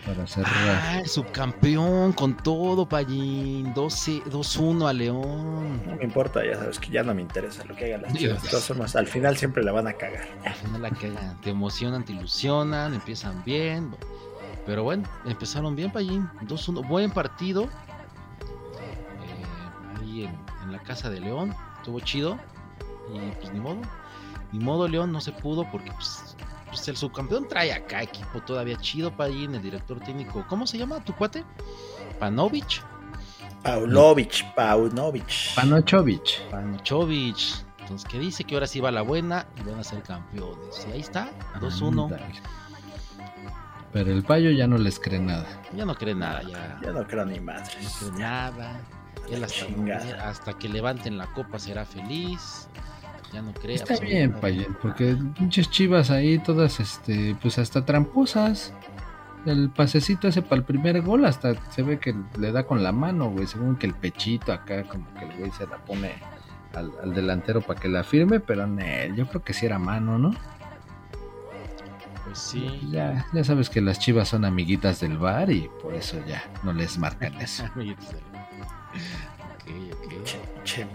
Para 0.05 0.27
cerrar. 0.27 0.51
Ah, 0.55 0.99
el 0.99 1.07
subcampeón 1.07 2.13
con 2.13 2.37
todo, 2.37 2.87
Pallín. 2.87 3.73
12 3.73 4.23
2-1 4.25 4.87
a 4.87 4.93
León. 4.93 5.81
No 5.85 5.95
me 5.95 6.03
importa, 6.03 6.45
ya 6.45 6.55
sabes 6.55 6.79
que 6.79 6.91
ya 6.91 7.03
no 7.03 7.15
me 7.15 7.21
interesa 7.21 7.65
lo 7.65 7.75
que 7.75 7.85
hagan 7.85 8.03
las 8.03 8.13
chivas. 8.13 8.43
De 8.43 8.49
todas 8.49 8.65
formas, 8.65 8.95
al 8.95 9.07
final 9.07 9.35
siempre 9.37 9.63
la 9.63 9.71
van 9.71 9.87
a 9.87 9.93
cagar. 9.93 10.27
Al 10.45 10.53
final 10.53 10.81
la 10.83 10.89
cagan. 10.91 11.41
Te 11.41 11.49
emocionan, 11.49 12.05
te 12.05 12.13
ilusionan, 12.13 12.93
empiezan 12.93 13.43
bien. 13.43 13.95
Pero 14.65 14.83
bueno, 14.83 15.03
empezaron 15.25 15.75
bien, 15.75 15.91
Payín. 15.91 16.29
2-1. 16.41 16.87
Buen 16.87 17.11
partido. 17.11 17.63
Eh, 17.63 17.67
ahí 20.01 20.23
en, 20.25 20.35
en 20.63 20.71
la 20.71 20.79
casa 20.79 21.09
de 21.09 21.19
León. 21.19 21.55
Estuvo 21.77 21.99
chido. 21.99 22.37
Y 23.13 23.19
pues 23.41 23.53
ni 23.53 23.59
modo. 23.59 23.77
Ni 24.51 24.59
modo, 24.63 24.87
León 24.87 25.11
no 25.11 25.21
se 25.21 25.31
pudo 25.31 25.69
porque 25.71 25.91
pues, 25.91 26.35
pues 26.75 26.87
el 26.89 26.97
subcampeón 26.97 27.47
trae 27.47 27.71
acá 27.71 28.03
equipo 28.03 28.41
todavía 28.41 28.77
chido, 28.77 29.15
Payín. 29.15 29.55
El 29.55 29.61
director 29.61 29.99
técnico. 30.01 30.45
¿Cómo 30.47 30.67
se 30.67 30.77
llama 30.77 31.03
tu 31.03 31.13
cuate? 31.15 31.43
Panovich. 32.19 32.83
Paunovic, 33.63 34.53
Paunovic. 34.53 35.55
Panochovich. 35.55 36.41
Panochovich. 36.51 37.65
Entonces, 37.79 38.07
que 38.09 38.19
dice 38.19 38.43
que 38.43 38.55
ahora 38.55 38.67
sí 38.67 38.79
va 38.79 38.91
la 38.91 39.01
buena 39.01 39.47
y 39.57 39.67
van 39.67 39.79
a 39.79 39.83
ser 39.83 40.01
campeones. 40.03 40.85
Y 40.87 40.91
ahí 40.91 40.99
está, 40.99 41.31
2-1. 41.59 42.03
Ándale. 42.05 42.25
Pero 43.91 44.11
el 44.11 44.23
payo 44.23 44.51
ya 44.51 44.67
no 44.67 44.77
les 44.77 44.99
cree 44.99 45.19
nada. 45.19 45.45
Ya 45.75 45.85
no 45.85 45.95
cree 45.95 46.13
nada, 46.13 46.41
ya. 46.43 46.79
Ya 46.83 46.91
no 46.91 47.07
creo 47.07 47.25
ni 47.25 47.39
No 47.39 47.45
madres. 47.45 47.95
cree 47.99 48.11
nada. 48.19 48.79
Él 49.29 49.43
hasta, 49.43 49.65
hasta 50.29 50.53
que 50.57 50.69
levanten 50.69 51.17
la 51.17 51.27
copa 51.33 51.57
será 51.57 51.85
feliz. 51.85 52.67
Ya 53.35 53.41
no 53.41 53.51
cree. 53.53 53.75
Está 53.75 53.95
bien, 53.99 54.33
absolutamente 54.33 54.41
Payen, 54.41 54.69
nada. 54.71 54.79
porque 54.81 55.17
pinches 55.37 55.69
chivas 55.69 56.09
ahí 56.09 56.39
todas, 56.39 56.79
este, 56.79 57.35
pues 57.41 57.57
hasta 57.59 57.83
tramposas. 57.85 58.73
El 59.45 59.69
pasecito 59.69 60.27
ese 60.27 60.41
para 60.41 60.55
el 60.55 60.63
primer 60.63 61.01
gol 61.01 61.25
hasta 61.25 61.53
se 61.71 61.83
ve 61.83 61.99
que 61.99 62.15
le 62.39 62.51
da 62.51 62.65
con 62.65 62.81
la 62.81 62.91
mano, 62.91 63.29
güey, 63.29 63.45
según 63.45 63.75
que 63.75 63.85
el 63.87 63.93
pechito 63.93 64.51
acá, 64.53 64.83
como 64.83 65.05
que 65.15 65.25
el 65.25 65.37
güey 65.37 65.51
se 65.51 65.67
la 65.67 65.77
pone 65.77 66.13
al, 66.73 66.91
al 67.03 67.13
delantero 67.13 67.61
para 67.61 67.79
que 67.79 67.87
la 67.89 68.03
firme, 68.03 68.39
pero 68.39 68.65
nel, 68.65 69.15
yo 69.15 69.27
creo 69.27 69.43
que 69.43 69.53
sí 69.53 69.65
era 69.65 69.77
mano, 69.77 70.17
¿no? 70.17 70.31
Pues 72.25 72.39
sí. 72.39 72.87
Ya, 72.89 73.25
ya 73.33 73.43
sabes 73.43 73.69
que 73.69 73.81
las 73.81 73.99
chivas 73.99 74.29
son 74.29 74.45
amiguitas 74.45 74.99
del 75.01 75.17
bar 75.17 75.51
y 75.51 75.69
por 75.81 75.93
eso 75.93 76.17
ya 76.25 76.43
no 76.63 76.73
les 76.73 76.97
marcan 76.97 77.39
eso. 77.39 77.65
Amiguitos 77.75 78.09
del- 78.11 78.23
Ok, 79.55 79.93
ok. 80.05 80.23
Che, 80.23 80.39
che. 80.63 80.87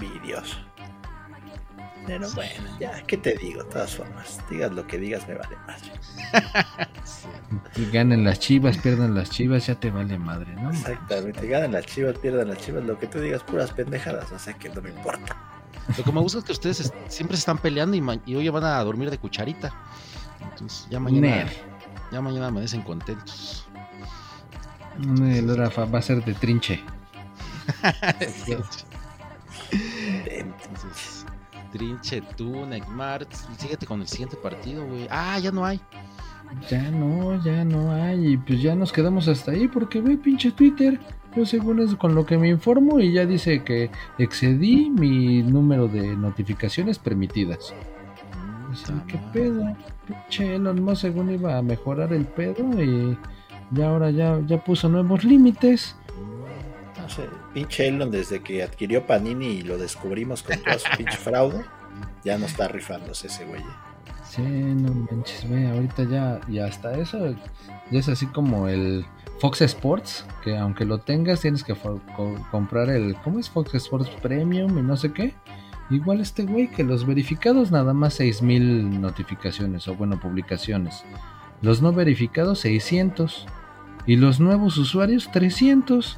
Pero 2.07 2.29
bueno, 2.33 2.77
ya, 2.81 3.03
¿qué 3.07 3.17
te 3.17 3.35
digo? 3.37 3.63
De 3.63 3.71
todas 3.71 3.95
formas, 3.97 4.41
digas 4.51 4.73
lo 4.73 4.87
que 4.87 4.99
digas, 4.99 5.27
me 5.29 5.35
vale 5.35 5.57
madre. 5.67 5.93
Sí. 7.05 7.29
Y 7.83 7.91
ganen 7.91 8.25
las 8.25 8.39
chivas, 8.41 8.79
pierdan 8.79 9.15
las 9.15 9.31
chivas, 9.31 9.67
ya 9.67 9.75
te 9.75 9.91
vale 9.91 10.19
madre, 10.19 10.55
¿no? 10.55 10.71
Exactamente, 10.71 11.47
ganan 11.47 11.73
las 11.73 11.87
chivas, 11.87 12.17
pierdan 12.19 12.49
las 12.49 12.59
chivas, 12.59 12.85
lo 12.85 12.99
que 12.99 13.07
tú 13.07 13.21
digas, 13.21 13.43
puras 13.43 13.71
pendejadas, 13.73 14.31
o 14.33 14.39
sea 14.39 14.55
que 14.55 14.69
no 14.71 14.81
me 14.81 14.91
importa. 14.91 15.37
Lo 15.97 16.05
que 16.05 16.13
me 16.13 16.21
gusta 16.21 16.39
es 16.39 16.45
que 16.45 16.53
ustedes 16.53 16.81
es- 16.81 16.93
siempre 17.09 17.37
se 17.37 17.41
están 17.41 17.59
peleando 17.59 17.97
y, 17.97 18.21
y 18.27 18.35
hoy 18.37 18.49
van 18.49 18.65
a 18.65 18.83
dormir 18.83 19.11
de 19.11 19.19
cucharita. 19.19 19.73
Entonces 20.43 20.87
ya 20.91 20.99
mañana, 21.01 21.47
ya 22.11 22.21
mañana 22.21 22.47
amanecen 22.49 22.83
contentos. 22.83 23.67
Nel, 24.99 25.49
ahora 25.51 25.71
fa- 25.71 25.85
va 25.85 25.99
a 25.99 26.03
ser 26.03 26.25
de 26.25 26.35
trinche. 26.35 26.83
Entonces, 30.27 31.20
Trinche, 31.73 32.23
tú, 32.37 32.67
Neymar, 32.67 33.27
síguete 33.59 33.87
con 33.87 34.01
el 34.01 34.09
siguiente 34.09 34.37
partido, 34.37 34.87
güey. 34.87 35.07
Ah, 35.11 35.39
ya 35.39 35.51
no 35.51 35.65
hay. 35.65 35.81
Ya 36.69 36.91
no, 36.91 37.43
ya 37.45 37.65
no 37.65 37.93
hay. 37.93 38.33
Y 38.33 38.37
pues 38.37 38.61
ya 38.61 38.75
nos 38.75 38.93
quedamos 38.93 39.29
hasta 39.29 39.53
ahí 39.53 39.69
porque 39.69 40.01
ve 40.01 40.17
pinche 40.17 40.51
Twitter. 40.51 40.99
Yo 41.37 41.47
según 41.47 41.81
es 41.81 41.95
con 41.95 42.15
lo 42.15 42.27
que 42.27 42.37
me 42.37 42.49
informo 42.49 42.99
y 42.99 43.13
ya 43.13 43.25
dice 43.25 43.63
que 43.63 43.91
excedí 44.19 44.91
mi 44.91 45.43
número 45.43 45.87
de 45.87 46.17
notificaciones 46.17 46.99
permitidas. 46.99 47.73
Así, 48.73 48.93
¿qué 49.07 49.17
madre. 49.17 49.31
pedo? 49.33 49.77
Pinche 50.07 50.57
Elon 50.57 50.83
Musk 50.83 51.03
según 51.03 51.31
iba 51.31 51.57
a 51.57 51.63
mejorar 51.63 52.13
el 52.13 52.25
pedo 52.25 52.83
y 52.83 53.17
ya 53.71 53.91
ahora 53.91 54.11
ya, 54.11 54.41
ya 54.47 54.59
puso 54.59 54.89
nuevos 54.89 55.23
límites. 55.23 55.95
Sé, 57.11 57.29
pinche 57.53 57.89
Elon 57.89 58.11
desde 58.11 58.41
que 58.41 58.63
adquirió 58.63 59.07
Panini 59.07 59.47
y 59.47 59.63
lo 59.63 59.77
descubrimos 59.79 60.43
con 60.43 60.57
todo 60.63 60.79
su 60.79 60.89
pinche 60.97 61.17
fraude, 61.17 61.65
ya 62.25 62.39
no 62.39 62.47
está 62.47 62.69
rifándose 62.69 63.27
ese 63.27 63.45
güey. 63.45 63.63
Sí, 64.25 64.43
no 64.43 64.95
manches, 65.11 65.49
ve, 65.51 65.69
ahorita 65.69 66.05
ya, 66.05 66.41
y 66.49 66.61
hasta 66.61 66.93
eso, 66.97 67.35
ya 67.91 67.99
es 67.99 68.09
así 68.09 68.27
como 68.27 68.69
el 68.69 69.05
Fox 69.41 69.61
Sports, 69.63 70.25
que 70.45 70.57
aunque 70.57 70.85
lo 70.85 70.99
tengas 70.99 71.41
tienes 71.41 71.65
que 71.65 71.75
co- 71.75 72.01
comprar 72.53 72.91
el, 72.91 73.17
¿cómo 73.25 73.41
es 73.41 73.51
Fox 73.51 73.75
Sports 73.75 74.11
Premium 74.23 74.79
y 74.79 74.83
no 74.83 74.97
sé 74.97 75.13
qué? 75.13 75.35
Igual 75.91 76.21
este 76.21 76.45
güey 76.45 76.69
que 76.69 76.85
los 76.85 77.05
verificados 77.05 77.73
nada 77.73 77.93
más 77.93 78.15
6000 78.15 79.01
notificaciones 79.01 79.89
o 79.89 79.97
bueno, 79.97 80.21
publicaciones. 80.21 81.03
Los 81.63 81.83
no 81.83 81.93
verificados 81.93 82.61
600 82.61 83.47
y 84.07 84.15
los 84.15 84.39
nuevos 84.39 84.79
usuarios 84.79 85.29
300. 85.33 86.17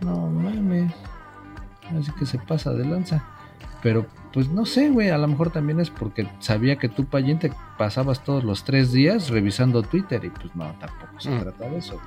No 0.00 0.26
mames. 0.28 0.92
Así 1.98 2.10
que 2.18 2.26
se 2.26 2.38
pasa 2.38 2.72
de 2.72 2.84
lanza. 2.84 3.24
Pero 3.82 4.06
pues 4.32 4.48
no 4.48 4.66
sé, 4.66 4.90
güey, 4.90 5.08
a 5.10 5.18
lo 5.18 5.26
mejor 5.26 5.50
también 5.50 5.80
es 5.80 5.88
porque 5.88 6.28
sabía 6.40 6.76
que 6.76 6.88
tú, 6.88 7.06
Payín, 7.06 7.38
te 7.38 7.50
pasabas 7.78 8.22
todos 8.24 8.44
los 8.44 8.62
tres 8.64 8.92
días 8.92 9.30
revisando 9.30 9.82
Twitter 9.82 10.22
y 10.24 10.30
pues 10.30 10.54
no, 10.54 10.70
tampoco 10.80 11.18
se 11.20 11.30
Mm. 11.30 11.40
trata 11.40 11.64
de 11.70 11.78
eso. 11.78 11.98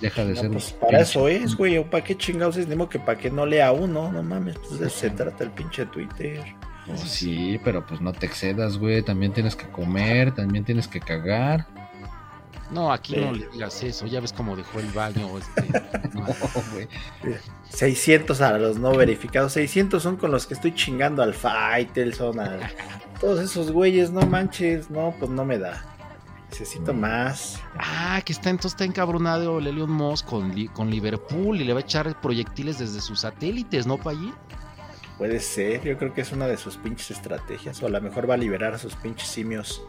Deja 0.00 0.24
de 0.24 0.34
No, 0.34 0.40
ser... 0.40 0.50
pues 0.50 0.72
para 0.72 1.00
eso 1.00 1.28
es, 1.28 1.56
güey, 1.56 1.78
o 1.78 1.88
para 1.88 2.04
qué 2.04 2.16
chingados 2.16 2.56
es, 2.56 2.68
ni 2.68 2.76
modo 2.76 2.88
que 2.90 2.98
para 2.98 3.18
que 3.18 3.30
no 3.30 3.46
lea 3.46 3.72
uno, 3.72 4.12
no 4.12 4.22
mames, 4.22 4.58
pues 4.58 4.78
de 4.80 4.86
eso 4.88 4.98
se 4.98 5.10
trata 5.10 5.44
el 5.44 5.50
pinche 5.50 5.86
Twitter. 5.86 6.42
Pues 6.86 7.00
sí, 7.00 7.58
pero 7.64 7.86
pues 7.86 8.00
no 8.02 8.12
te 8.12 8.26
excedas, 8.26 8.76
güey, 8.76 9.00
también 9.02 9.32
tienes 9.32 9.56
que 9.56 9.66
comer, 9.68 10.32
también 10.34 10.64
tienes 10.64 10.86
que 10.88 11.00
cagar. 11.00 11.66
No, 12.74 12.92
aquí 12.92 13.16
no 13.16 13.32
le 13.32 13.46
digas 13.50 13.82
eso. 13.84 14.06
Ya 14.06 14.20
ves 14.20 14.32
cómo 14.32 14.56
dejó 14.56 14.80
el 14.80 14.90
baño. 14.90 15.28
Este, 15.38 15.62
no. 16.12 16.26
güey. 16.72 16.88
600 17.70 18.40
a 18.40 18.58
los 18.58 18.78
no 18.78 18.94
verificados, 18.94 19.52
600 19.52 20.02
son 20.02 20.16
con 20.16 20.30
los 20.30 20.46
que 20.46 20.54
estoy 20.54 20.74
chingando 20.74 21.22
al 21.22 21.34
Faitelson, 21.34 22.40
a 22.40 22.58
todos 23.20 23.40
esos 23.40 23.70
güeyes, 23.70 24.10
no 24.10 24.22
manches, 24.26 24.90
no, 24.90 25.14
pues 25.18 25.30
no 25.30 25.44
me 25.44 25.58
da. 25.58 25.84
Necesito 26.50 26.94
más. 26.94 27.60
Ah, 27.78 28.20
que 28.24 28.32
está 28.32 28.50
entonces 28.50 28.72
está 28.72 28.84
encabronado 28.84 29.58
el 29.58 29.66
Elon 29.66 29.90
Musk 29.90 30.26
con, 30.26 30.66
con 30.68 30.90
Liverpool 30.90 31.60
y 31.60 31.64
le 31.64 31.72
va 31.72 31.80
a 31.80 31.82
echar 31.82 32.20
proyectiles 32.20 32.78
desde 32.78 33.00
sus 33.00 33.20
satélites, 33.20 33.86
¿no, 33.86 33.98
Payín? 33.98 34.34
Puede 35.18 35.38
ser, 35.40 35.82
yo 35.84 35.96
creo 35.96 36.12
que 36.12 36.22
es 36.22 36.32
una 36.32 36.46
de 36.48 36.56
sus 36.56 36.76
pinches 36.76 37.12
estrategias, 37.12 37.80
o 37.82 37.86
a 37.86 37.88
lo 37.88 38.00
mejor 38.00 38.28
va 38.28 38.34
a 38.34 38.36
liberar 38.36 38.74
a 38.74 38.78
sus 38.78 38.96
pinches 38.96 39.28
simios 39.28 39.80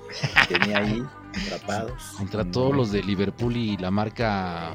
que 0.48 0.58
tenía 0.60 0.78
ahí 0.78 1.04
atrapados. 1.48 2.04
Contra 2.18 2.44
No. 2.44 2.52
todos 2.52 2.76
los 2.76 2.92
de 2.92 3.02
Liverpool 3.04 3.58
y 3.58 3.76
la 3.78 3.90
marca 3.90 4.70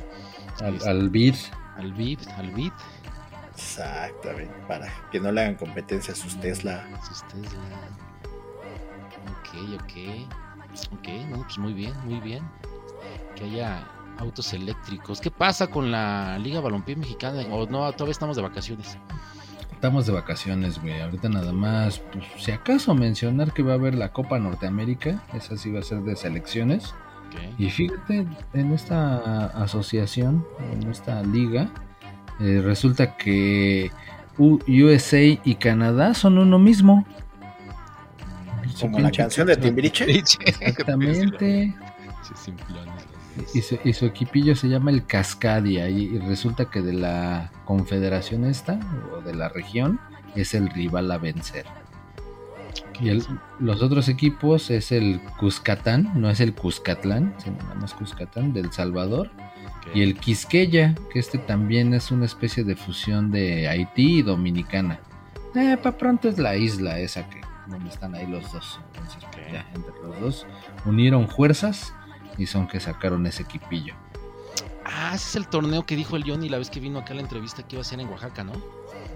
Al, 0.60 0.74
este, 0.76 0.88
al 0.90 1.08
beat. 1.08 1.36
Albid, 1.76 2.18
Albid, 2.36 2.72
Exactamente, 3.54 4.52
para 4.68 4.92
que 5.10 5.18
no 5.20 5.32
le 5.32 5.40
hagan 5.42 5.54
competencia 5.54 6.12
a 6.12 6.16
sus 6.16 6.38
Tesla. 6.40 6.86
sus 7.08 7.22
Tesla. 7.28 7.58
Ok, 9.40 9.80
ok. 9.80 10.98
Ok, 10.98 11.08
no, 11.30 11.42
pues 11.42 11.58
muy 11.58 11.72
bien, 11.72 11.94
muy 12.04 12.20
bien. 12.20 12.42
Que 13.34 13.44
haya 13.44 13.86
autos 14.18 14.52
eléctricos. 14.52 15.20
¿Qué 15.20 15.30
pasa 15.30 15.68
con 15.68 15.90
la 15.90 16.38
Liga 16.38 16.60
Balompié 16.60 16.96
Mexicana? 16.96 17.42
O 17.50 17.66
no, 17.66 17.90
todavía 17.92 18.12
estamos 18.12 18.36
de 18.36 18.42
vacaciones. 18.42 18.98
Estamos 19.80 20.04
de 20.04 20.12
vacaciones, 20.12 20.78
güey. 20.78 21.00
Ahorita 21.00 21.30
nada 21.30 21.54
más, 21.54 22.00
pues, 22.12 22.26
si 22.36 22.52
acaso 22.52 22.94
mencionar 22.94 23.54
que 23.54 23.62
va 23.62 23.72
a 23.72 23.74
haber 23.76 23.94
la 23.94 24.12
Copa 24.12 24.38
Norteamérica, 24.38 25.24
esa 25.32 25.56
sí 25.56 25.70
va 25.70 25.80
a 25.80 25.82
ser 25.82 26.02
de 26.02 26.16
selecciones. 26.16 26.92
Y 27.56 27.70
fíjate, 27.70 28.26
en 28.52 28.72
esta 28.72 29.46
asociación, 29.46 30.46
en 30.70 30.90
esta 30.90 31.22
liga, 31.22 31.70
eh, 32.40 32.60
resulta 32.62 33.16
que 33.16 33.90
USA 34.36 35.22
y 35.22 35.54
Canadá 35.54 36.12
son 36.12 36.36
uno 36.36 36.58
mismo. 36.58 37.06
Su 38.74 38.82
Como 38.82 38.98
la 38.98 39.10
canción 39.10 39.46
de 39.46 39.56
Timbiriche. 39.56 40.04
Exactamente. 40.10 41.74
Y 43.54 43.62
su, 43.62 43.78
y 43.84 43.92
su 43.94 44.04
equipillo 44.04 44.54
se 44.54 44.68
llama 44.68 44.90
el 44.90 45.06
Cascadia 45.06 45.88
y, 45.88 46.02
y 46.02 46.18
resulta 46.18 46.66
que 46.66 46.82
de 46.82 46.92
la 46.92 47.50
confederación 47.74 48.44
esta 48.46 48.80
o 49.14 49.20
de 49.20 49.32
la 49.32 49.48
región 49.48 50.00
es 50.34 50.54
el 50.54 50.68
rival 50.70 51.08
a 51.12 51.18
vencer. 51.18 51.66
Y 53.00 53.10
el- 53.10 53.24
los 53.60 53.80
otros 53.80 54.08
equipos 54.08 54.70
es 54.70 54.90
el 54.90 55.20
Cuscatán, 55.38 56.10
no 56.16 56.28
es 56.30 56.40
el 56.40 56.52
Cuscatlán, 56.52 57.32
sino 57.38 57.58
nada 57.58 57.76
más 57.76 57.94
Cuscatán 57.94 58.52
del 58.52 58.72
Salvador. 58.72 59.30
Y 59.94 60.02
el 60.02 60.18
Quisqueya, 60.18 60.96
que 61.12 61.20
este 61.20 61.38
también 61.38 61.94
es 61.94 62.10
una 62.10 62.26
especie 62.26 62.64
de 62.64 62.74
fusión 62.74 63.30
de 63.30 63.68
Haití 63.68 64.18
y 64.18 64.22
Dominicana. 64.22 64.98
Eh, 65.54 65.76
para 65.80 65.96
pronto 65.96 66.28
es 66.28 66.38
la 66.38 66.56
isla 66.56 66.98
esa 66.98 67.28
que 67.30 67.40
donde 67.68 67.88
están 67.88 68.16
ahí 68.16 68.26
los 68.26 68.50
dos. 68.52 68.80
Entonces, 68.94 69.22
ya 69.52 69.64
entre 69.76 69.92
los 70.02 70.20
dos 70.20 70.46
unieron 70.84 71.28
fuerzas 71.28 71.94
y 72.36 72.46
son 72.46 72.66
que 72.66 72.80
sacaron 72.80 73.26
ese 73.26 73.44
equipillo. 73.44 73.94
Ah, 74.92 75.12
ese 75.14 75.28
es 75.28 75.36
el 75.36 75.46
torneo 75.48 75.84
que 75.86 75.94
dijo 75.96 76.16
el 76.16 76.24
Johnny 76.24 76.48
la 76.48 76.58
vez 76.58 76.68
que 76.70 76.80
vino 76.80 76.98
acá 76.98 77.12
a 77.12 77.16
la 77.16 77.22
entrevista 77.22 77.62
que 77.62 77.76
iba 77.76 77.80
a 77.82 77.84
ser 77.84 78.00
en 78.00 78.08
Oaxaca, 78.08 78.44
¿no? 78.44 78.52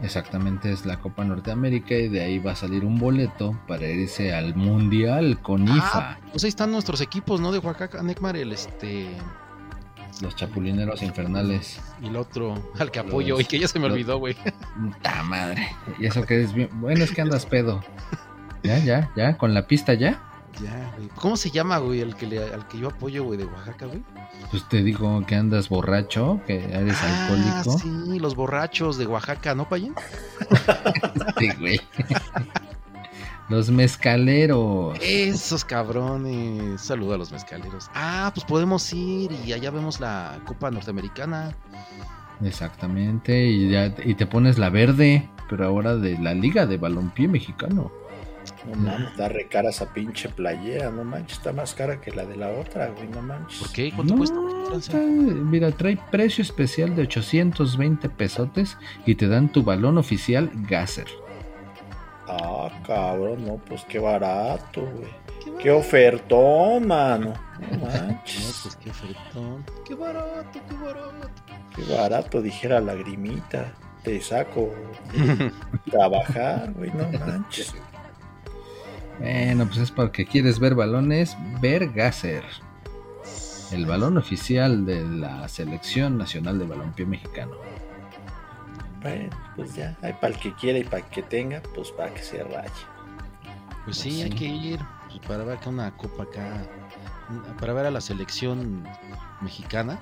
Exactamente 0.02 0.72
es 0.72 0.86
la 0.86 0.98
Copa 0.98 1.24
Norteamérica 1.24 1.94
y 1.94 2.08
de 2.08 2.22
ahí 2.22 2.38
va 2.38 2.52
a 2.52 2.56
salir 2.56 2.84
un 2.84 2.98
boleto 2.98 3.58
para 3.66 3.86
irse 3.88 4.34
al 4.34 4.54
Mundial 4.54 5.40
con 5.40 5.66
IFA. 5.68 5.90
Ah, 5.94 6.18
pues 6.30 6.44
ahí 6.44 6.48
están 6.48 6.70
nuestros 6.72 7.00
equipos, 7.00 7.40
¿no? 7.40 7.52
De 7.52 7.58
Oaxaca, 7.58 8.02
Necmar, 8.02 8.36
el 8.36 8.52
este. 8.52 9.08
Los 10.20 10.36
chapulineros 10.36 11.02
infernales. 11.02 11.80
Y 12.00 12.06
el 12.06 12.16
otro, 12.16 12.54
al 12.78 12.90
que 12.92 13.00
apoyo, 13.00 13.34
Los- 13.34 13.42
y 13.42 13.44
que 13.46 13.58
ya 13.58 13.66
se 13.66 13.78
me 13.80 13.86
los- 13.88 13.94
olvidó, 13.94 14.18
güey. 14.18 14.34
Puta 14.34 15.22
madre. 15.24 15.68
Y 15.98 16.06
eso 16.06 16.24
que 16.24 16.40
es 16.42 16.52
bien. 16.52 16.68
Bueno, 16.74 17.02
es 17.02 17.10
que 17.10 17.20
andas 17.20 17.46
pedo. 17.46 17.82
Ya, 18.62 18.78
ya, 18.78 19.10
ya, 19.16 19.36
con 19.36 19.54
la 19.54 19.66
pista 19.66 19.92
ya. 19.94 20.22
Ya. 20.62 20.93
¿Cómo 21.16 21.36
se 21.36 21.50
llama, 21.50 21.78
güey, 21.78 22.00
el 22.00 22.14
que 22.16 22.26
le, 22.26 22.42
al 22.42 22.66
que 22.68 22.78
yo 22.78 22.88
apoyo, 22.88 23.24
güey, 23.24 23.38
de 23.38 23.44
Oaxaca, 23.44 23.86
güey? 23.86 24.02
Pues 24.50 24.68
te 24.68 24.82
digo 24.82 25.24
que 25.26 25.34
andas 25.34 25.68
borracho, 25.68 26.40
que 26.46 26.64
eres 26.64 26.96
Ah, 27.02 27.26
alcohólico. 27.28 27.78
sí, 27.78 28.18
los 28.18 28.34
borrachos 28.34 28.96
de 28.98 29.06
Oaxaca, 29.06 29.54
¿no, 29.54 29.68
Payín? 29.68 29.94
Sí, 31.38 31.48
güey. 31.58 31.80
Los 33.48 33.70
mezcaleros. 33.70 34.96
Esos 35.02 35.64
cabrones. 35.64 36.80
Saludo 36.80 37.14
a 37.14 37.18
los 37.18 37.30
mezcaleros. 37.30 37.90
Ah, 37.94 38.30
pues 38.34 38.44
podemos 38.46 38.90
ir 38.92 39.32
y 39.44 39.52
allá 39.52 39.70
vemos 39.70 40.00
la 40.00 40.38
Copa 40.46 40.70
Norteamericana. 40.70 41.54
Exactamente. 42.42 43.46
Y 43.46 43.70
ya 43.70 43.94
y 44.04 44.14
te 44.14 44.26
pones 44.26 44.58
la 44.58 44.70
verde, 44.70 45.28
pero 45.50 45.66
ahora 45.66 45.96
de 45.96 46.18
la 46.18 46.32
Liga 46.34 46.66
de 46.66 46.78
Balompié 46.78 47.28
Mexicano. 47.28 47.92
No 48.66 48.76
mames, 48.76 49.16
da 49.16 49.28
re 49.28 49.46
cara 49.48 49.68
esa 49.70 49.92
pinche 49.92 50.28
playera, 50.30 50.90
no 50.90 51.04
manches, 51.04 51.38
está 51.38 51.52
más 51.52 51.74
cara 51.74 52.00
que 52.00 52.10
la 52.10 52.24
de 52.24 52.36
la 52.36 52.48
otra, 52.50 52.88
güey, 52.88 53.08
no 53.08 53.20
manches. 53.22 53.58
¿Por 53.60 53.72
qué? 53.72 53.92
¿Cuánto 53.94 54.14
No, 54.14 54.18
cuesta? 54.18 54.36
está- 54.78 54.96
mira, 54.98 55.70
trae 55.72 55.98
precio 56.10 56.42
especial 56.42 56.96
de 56.96 57.02
820 57.02 58.08
pesotes 58.08 58.78
y 59.04 59.14
te 59.16 59.28
dan 59.28 59.50
tu 59.52 59.62
balón 59.62 59.98
oficial 59.98 60.50
Gasser. 60.68 61.06
Ah, 62.26 62.70
cabrón, 62.86 63.44
no, 63.46 63.56
pues 63.58 63.84
qué 63.84 63.98
barato, 63.98 64.80
güey. 64.80 65.24
Qué 65.62 65.70
ofertón, 65.70 66.86
mano. 66.88 67.34
No 67.70 67.76
No, 67.78 67.84
manches. 67.86 68.60
pues 68.62 68.76
qué 68.76 68.90
ofertón. 68.90 69.64
Qué 69.86 69.94
barato, 69.94 70.58
qué 70.68 70.74
barato. 70.74 71.28
Qué 71.76 71.94
barato, 71.94 72.40
dijera 72.40 72.80
lagrimita. 72.80 73.74
Te 74.02 74.20
saco 74.20 74.70
trabajar, 75.90 76.72
güey, 76.72 76.90
no 76.92 77.06
manches. 77.26 77.74
Bueno, 79.18 79.66
pues 79.66 79.78
es 79.78 79.90
porque 79.90 80.26
quieres 80.26 80.58
ver 80.58 80.74
balones, 80.74 81.36
ver 81.60 81.90
Gasser. 81.92 82.44
El 83.72 83.86
balón 83.86 84.18
oficial 84.18 84.84
de 84.86 85.02
la 85.04 85.48
Selección 85.48 86.18
Nacional 86.18 86.58
de 86.58 86.66
Balompié 86.66 87.06
Mexicano. 87.06 87.52
Bueno, 89.02 89.30
pues 89.56 89.74
ya, 89.74 89.96
hay 90.02 90.12
para 90.14 90.34
el 90.34 90.40
que 90.40 90.54
quiera 90.54 90.78
y 90.78 90.84
para 90.84 90.98
el 90.98 91.04
que 91.10 91.22
tenga, 91.22 91.60
pues 91.74 91.90
para 91.90 92.12
que 92.12 92.22
se 92.22 92.42
raye. 92.44 92.68
Pues 93.84 93.98
sí, 93.98 94.10
Sí. 94.10 94.22
hay 94.22 94.30
que 94.30 94.46
ir 94.46 94.80
pues, 95.08 95.18
para 95.26 95.44
ver 95.44 95.58
acá 95.58 95.70
una 95.70 95.90
copa 95.96 96.22
acá. 96.24 96.62
Para 97.58 97.72
ver 97.72 97.86
a 97.86 97.90
la 97.90 98.00
selección 98.00 98.84
mexicana. 99.40 99.98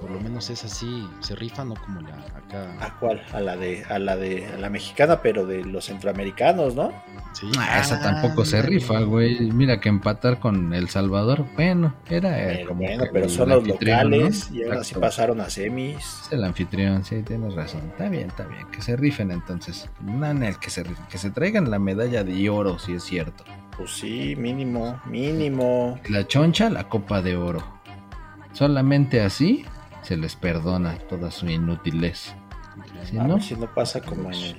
Por 0.00 0.10
lo 0.10 0.18
menos 0.18 0.48
es 0.48 0.64
así, 0.64 1.06
se 1.20 1.34
rifa, 1.34 1.62
no 1.62 1.74
como 1.74 2.00
la 2.00 2.14
acá. 2.34 2.74
¿A 2.80 2.98
cuál? 2.98 3.22
A 3.34 3.40
la 3.40 3.54
de, 3.56 3.84
a 3.84 3.98
la 3.98 4.16
de, 4.16 4.46
a 4.46 4.56
la 4.56 4.70
mexicana, 4.70 5.20
pero 5.20 5.44
de 5.44 5.62
los 5.62 5.84
centroamericanos, 5.84 6.74
¿no? 6.74 6.90
Sí. 7.34 7.50
Ah, 7.58 7.80
esa 7.80 8.00
tampoco 8.00 8.46
se 8.46 8.62
rifa, 8.62 9.00
güey. 9.00 9.52
Mira 9.52 9.78
que 9.78 9.90
empatar 9.90 10.38
con 10.40 10.72
El 10.72 10.88
Salvador, 10.88 11.44
bueno, 11.54 11.94
era 12.08 12.40
eh, 12.40 12.54
Pero 12.56 12.68
como 12.68 12.82
bueno, 12.82 13.04
pero 13.12 13.28
son 13.28 13.50
los 13.50 13.58
anfitrión, 13.58 14.10
¿no? 14.10 14.16
locales 14.16 14.50
y 14.50 14.64
ahora 14.64 14.84
sí 14.84 14.94
pasaron 14.94 15.40
a 15.42 15.50
semis. 15.50 15.98
Es 15.98 16.32
el 16.32 16.44
anfitrión, 16.44 17.04
sí, 17.04 17.22
tienes 17.22 17.54
razón. 17.54 17.82
Está 17.90 18.08
bien, 18.08 18.28
está 18.28 18.44
bien. 18.44 18.66
Que 18.72 18.80
se 18.80 18.96
rifen 18.96 19.30
entonces. 19.30 19.90
No, 20.00 20.32
no, 20.32 20.60
que 20.60 20.70
se 20.70 20.82
rifen. 20.82 21.04
Que 21.10 21.18
se 21.18 21.30
traigan 21.30 21.70
la 21.70 21.78
medalla 21.78 22.24
de 22.24 22.48
oro, 22.48 22.78
si 22.78 22.94
es 22.94 23.04
cierto. 23.04 23.44
Pues 23.76 23.90
sí, 23.90 24.34
mínimo, 24.34 24.98
mínimo. 25.04 26.00
La 26.08 26.26
choncha, 26.26 26.70
la 26.70 26.88
copa 26.88 27.20
de 27.20 27.36
oro. 27.36 27.62
Solamente 28.52 29.20
así 29.20 29.64
se 30.02 30.16
les 30.16 30.36
perdona 30.36 30.96
toda 31.08 31.30
su 31.30 31.48
inutilez. 31.48 32.32
Si 33.04 33.18
A 33.18 33.24
no, 33.24 33.40
si 33.40 33.54
no 33.56 33.72
pasa 33.74 34.00
como 34.00 34.30
en 34.30 34.34
el, 34.42 34.56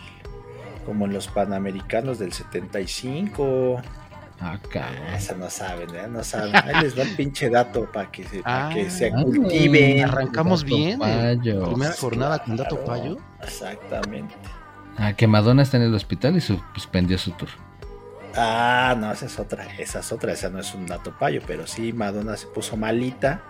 como 0.86 1.06
en 1.06 1.14
los 1.14 1.28
panamericanos 1.28 2.20
del 2.20 2.34
75. 2.34 3.82
acá. 4.40 4.90
Ah, 5.12 5.16
esa 5.16 5.36
no 5.36 5.50
saben, 5.50 5.94
¿eh? 5.96 6.08
No 6.10 6.24
saben. 6.24 6.56
Ahí 6.56 6.82
les 6.84 6.98
va 6.98 7.04
el 7.04 7.16
pinche 7.16 7.50
dato 7.50 7.90
para 7.92 8.12
que 8.12 8.24
se, 8.24 8.42
pa' 8.42 8.70
que 8.74 8.88
Ah, 8.88 8.90
se 8.90 9.08
ah, 9.08 9.24
cultiven. 9.24 10.04
Arrancamos 10.04 10.64
bien. 10.64 11.00
eh. 11.04 11.38
payo. 11.38 11.66
Primera 11.70 11.92
Sí, 11.94 12.02
jornada 12.02 12.40
con 12.44 12.58
dato 12.58 12.84
payo. 12.84 13.18
Exactamente. 13.42 14.36
Ah, 14.98 15.14
que 15.14 15.28
Madonna 15.28 15.64
está 15.64 15.78
en 15.78 15.84
el 15.84 15.94
hospital 15.96 16.36
y 16.38 16.42
suspendió 16.42 17.18
su 17.18 17.32
tour. 17.32 17.50
Ah, 18.36 18.96
no, 18.98 19.12
esa 19.12 19.26
es 19.26 19.40
otra, 19.40 19.66
esa 19.78 20.00
es 20.00 20.12
otra, 20.12 20.32
esa 20.34 20.50
no 20.50 20.60
es 20.60 20.74
un 20.74 20.86
dato 20.88 21.12
payo, 21.18 21.42
pero 21.46 21.68
sí, 21.68 21.92
Madonna 21.92 22.38
se 22.38 22.48
puso 22.48 22.78
malita 22.78 23.42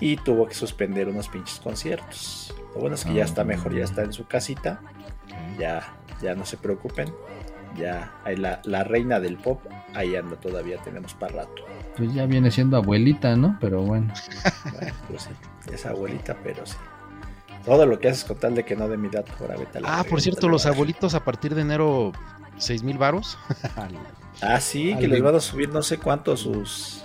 y 0.00 0.16
tuvo 0.16 0.46
que 0.48 0.54
suspender 0.54 1.08
unos 1.08 1.28
pinches 1.28 1.60
conciertos. 1.60 2.54
Lo 2.74 2.80
bueno 2.80 2.94
es 2.94 3.04
que 3.04 3.14
ya 3.14 3.24
está 3.24 3.44
mejor, 3.44 3.74
ya 3.74 3.84
está 3.84 4.02
en 4.02 4.12
su 4.12 4.26
casita, 4.26 4.80
ya, 5.58 5.82
ya 6.22 6.34
no 6.34 6.44
se 6.46 6.56
preocupen, 6.56 7.12
ya 7.76 8.12
hay 8.24 8.36
la, 8.36 8.60
la 8.64 8.84
reina 8.84 9.20
del 9.20 9.36
pop, 9.36 9.60
ahí 9.94 10.16
anda 10.16 10.36
todavía, 10.36 10.78
tenemos 10.78 11.14
para 11.14 11.44
rato. 11.44 11.64
Pues 11.96 12.14
ya 12.14 12.26
viene 12.26 12.50
siendo 12.50 12.76
abuelita, 12.76 13.36
¿no? 13.36 13.58
Pero 13.60 13.82
bueno. 13.82 14.12
Bueno, 14.72 14.94
pues 15.08 15.22
sí, 15.24 15.30
es 15.72 15.84
abuelita, 15.86 16.36
pero 16.42 16.64
sí. 16.64 16.76
Todo 17.64 17.84
lo 17.84 17.98
que 17.98 18.08
haces 18.08 18.24
con 18.24 18.38
tal 18.38 18.54
de 18.54 18.64
que 18.64 18.74
no 18.74 18.88
dé 18.88 18.96
mi 18.96 19.08
dato, 19.08 19.32
ahora 19.38 19.56
vete 19.56 19.78
a 19.78 19.80
la 19.82 19.98
Ah, 19.98 20.04
por 20.04 20.22
cierto, 20.22 20.48
los 20.48 20.64
abuelitos 20.64 21.14
a 21.14 21.22
partir 21.24 21.54
de 21.54 21.60
enero, 21.60 22.12
seis 22.56 22.82
mil 22.82 22.98
varos. 22.98 23.38
Ah, 24.42 24.58
sí, 24.58 24.96
que 24.98 25.06
les 25.06 25.20
van 25.20 25.34
a 25.34 25.40
subir 25.40 25.68
no 25.68 25.82
sé 25.82 25.98
cuánto 25.98 26.34
sus... 26.34 27.04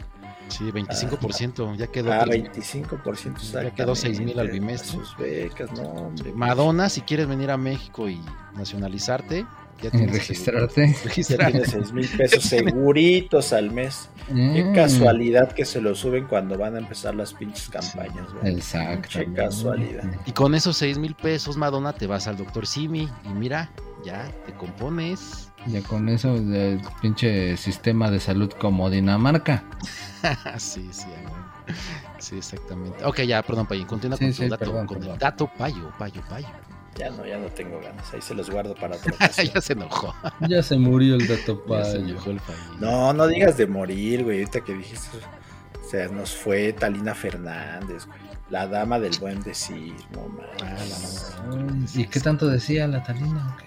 sí, 0.50 0.72
25%. 0.72 1.76
Ya 1.78 1.88
quedó. 1.88 2.12
Ah, 2.14 2.24
tres- 2.26 2.44
25% 2.54 3.64
Ya 3.64 3.72
quedó 3.72 3.96
6,000 3.96 4.40
al 4.40 4.48
exactamente, 4.48 4.52
bimestre. 4.60 4.92
Sus 4.92 5.18
becas, 5.18 5.72
no, 5.74 5.84
hombre. 5.84 6.32
Madonna, 6.34 6.90
si 6.90 7.02
quieres 7.02 7.28
venir 7.28 7.52
a 7.52 7.58
México 7.58 8.10
y 8.10 8.20
nacionalizarte, 8.56 9.46
ya 9.82 9.92
tienes 9.92 10.12
que 10.12 10.18
Registrarte. 10.20 10.88
Ya 10.98 11.04
registrarte. 11.04 11.52
tiene 11.52 11.66
6 11.68 11.92
mil 11.94 12.08
pesos 12.08 12.44
seguritos 12.46 13.54
al 13.54 13.72
mes. 13.72 14.10
Qué 14.28 14.64
Mm, 14.64 14.74
casualidad 14.74 15.52
que 15.52 15.66
se 15.66 15.82
lo 15.82 15.94
suben 15.94 16.26
cuando 16.26 16.58
van 16.58 16.76
a 16.76 16.80
empezar 16.80 17.14
las 17.14 17.34
pinches 17.34 17.70
campañas. 17.70 18.34
güey. 18.34 18.54
Exacto. 18.56 19.10
Qué 19.20 19.32
casualidad. 19.34 20.04
Y 20.26 20.32
con 20.32 20.56
esos 20.56 20.78
6 20.78 20.98
mil 20.98 21.14
pesos, 21.16 21.58
Madonna, 21.58 21.94
te 21.94 22.08
vas 22.08 22.28
al 22.28 22.38
doctor 22.38 22.66
Simi 22.66 23.10
y 23.26 23.30
mira, 23.30 23.70
ya 24.04 24.32
te 24.46 24.54
compones. 24.54 25.52
Ya 25.68 25.82
con 25.82 26.10
eso, 26.10 26.36
el 26.36 26.80
pinche 27.02 27.58
sistema 27.58 28.12
de 28.12 28.20
salud 28.20 28.52
como 28.60 28.90
Dinamarca. 28.90 29.64
sí, 30.58 30.88
sí, 30.92 31.06
ah, 31.08 31.22
güey. 31.66 31.78
sí, 32.20 32.38
exactamente. 32.38 33.04
Ok, 33.04 33.22
ya, 33.22 33.42
perdón, 33.42 33.66
Payo, 33.66 33.88
continúa 33.88 34.18
Sí, 34.18 34.26
con 34.26 34.34
tu 34.34 34.44
sí, 34.44 34.50
dato, 34.50 34.66
perdón, 34.66 34.86
con 34.88 35.04
el 35.04 35.18
dato 35.18 35.50
Payo, 35.58 35.92
Payo, 35.98 36.22
Payo. 36.30 36.48
Ya 36.98 37.10
no, 37.10 37.26
ya 37.26 37.38
no 37.38 37.48
tengo 37.48 37.82
ganas. 37.82 38.14
Ahí 38.14 38.22
se 38.22 38.34
los 38.34 38.50
guardo 38.50 38.74
para 38.76 38.96
otra 38.96 39.12
ocasión. 39.16 39.48
ya 39.54 39.60
se 39.62 39.74
enojó. 39.74 40.14
Ya 40.48 40.64
se 40.64 40.78
murió 40.78 41.16
el 41.16 41.28
dato 41.28 41.62
Ya 41.70 41.84
se 41.84 41.98
payo. 42.00 42.06
enojó 42.10 42.30
el 42.30 42.40
Payo. 42.40 42.60
No, 42.80 43.12
no 43.12 43.28
digas 43.28 43.58
de 43.58 43.68
morir, 43.68 44.24
güey. 44.24 44.40
Ahorita 44.40 44.62
que 44.62 44.74
dijiste. 44.76 45.18
O 45.84 45.90
sea, 45.90 46.08
nos 46.08 46.34
fue 46.36 46.72
Talina 46.74 47.14
Fernández, 47.14 48.06
güey. 48.06 48.20
La 48.50 48.68
dama 48.68 49.00
del 49.00 49.18
buen 49.20 49.42
decir, 49.42 49.94
no 50.14 50.22
Ah, 50.62 50.66
mames. 50.78 51.36
la 51.42 51.56
madre. 51.58 51.76
¿Y 51.96 52.06
qué 52.06 52.20
tanto 52.20 52.48
decía 52.48 52.88
la 52.88 53.04
Talina? 53.04 53.58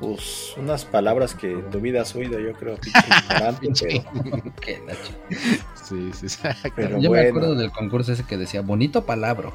Pues 0.00 0.54
unas 0.56 0.84
palabras 0.86 1.34
que 1.34 1.52
en 1.52 1.70
tu 1.70 1.78
vida 1.80 2.00
has 2.02 2.14
oído, 2.14 2.38
yo 2.40 2.54
creo, 2.54 2.76
pinche 2.78 4.02
pero, 4.24 4.42
¿Qué 4.60 4.82
la 4.86 4.94
ch- 4.94 5.60
Sí, 5.84 6.10
sí, 6.14 6.26
exacto. 6.26 6.70
pero 6.74 6.98
Yo 7.00 7.10
me 7.10 7.20
acuerdo 7.28 7.54
del 7.54 7.70
concurso 7.70 8.12
ese 8.12 8.24
que 8.24 8.36
decía 8.38 8.62
bonito 8.62 9.04
palabra. 9.04 9.50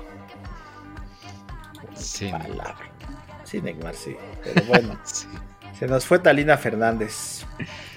Sí, 1.95 2.27
palabra. 2.29 2.77
Sí, 3.43 3.61
Neymar, 3.61 3.95
sí. 3.95 4.15
Pero 4.43 4.63
bueno, 4.65 4.97
sí. 5.03 5.27
se 5.77 5.87
nos 5.87 6.05
fue 6.05 6.19
Talina 6.19 6.57
Fernández. 6.57 7.45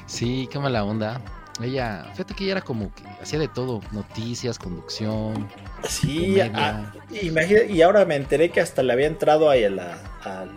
Sí, 0.07 0.49
qué 0.51 0.59
mala 0.59 0.85
onda. 0.85 1.21
Ella, 1.61 2.07
fíjate 2.13 2.35
que 2.35 2.45
ella 2.45 2.53
era 2.53 2.61
como 2.63 2.95
que 2.95 3.03
hacía 3.21 3.39
de 3.41 3.49
todo, 3.49 3.81
noticias, 3.91 4.59
conducción. 4.59 5.49
Sí, 5.89 6.19
Comedia. 6.37 6.53
ah, 6.55 6.93
imagina- 7.21 7.65
y 7.65 7.83
ahora 7.83 8.05
me 8.05 8.15
enteré 8.15 8.51
que 8.51 8.61
hasta 8.61 8.83
le 8.85 8.93
había 8.93 9.09
entrado 9.09 9.51
ahí 9.51 9.65
a 9.65 9.71
la- 9.71 9.99
al 10.23 10.51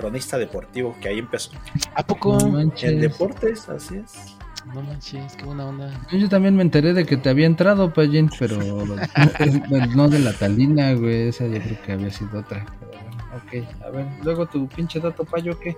cronista 0.00 0.38
deportivo, 0.38 0.96
que 1.00 1.08
ahí 1.08 1.18
empezó. 1.18 1.52
¿A 1.94 2.02
poco? 2.02 2.38
No. 2.38 2.60
En 2.60 3.00
deportes, 3.00 3.68
así 3.68 3.96
es. 3.96 4.36
No 4.74 4.82
manches, 4.82 5.34
qué 5.36 5.44
buena 5.44 5.66
onda. 5.66 5.90
Yo 6.12 6.28
también 6.28 6.54
me 6.54 6.62
enteré 6.62 6.92
de 6.92 7.04
que 7.04 7.16
te 7.16 7.30
había 7.30 7.46
entrado, 7.46 7.92
Payín, 7.92 8.30
pero 8.38 8.58
no 9.94 10.08
de 10.08 10.18
la 10.18 10.32
Talina, 10.32 10.92
güey. 10.94 11.28
Esa 11.28 11.46
yo 11.46 11.60
creo 11.60 11.82
que 11.82 11.92
había 11.92 12.10
sido 12.10 12.40
otra. 12.40 12.66
Pero 12.78 12.92
bueno, 12.92 13.24
ok, 13.36 13.84
a 13.84 13.90
ver, 13.90 14.06
luego 14.22 14.46
tu 14.46 14.68
pinche 14.68 15.00
dato 15.00 15.24
payo, 15.24 15.58
¿qué? 15.58 15.76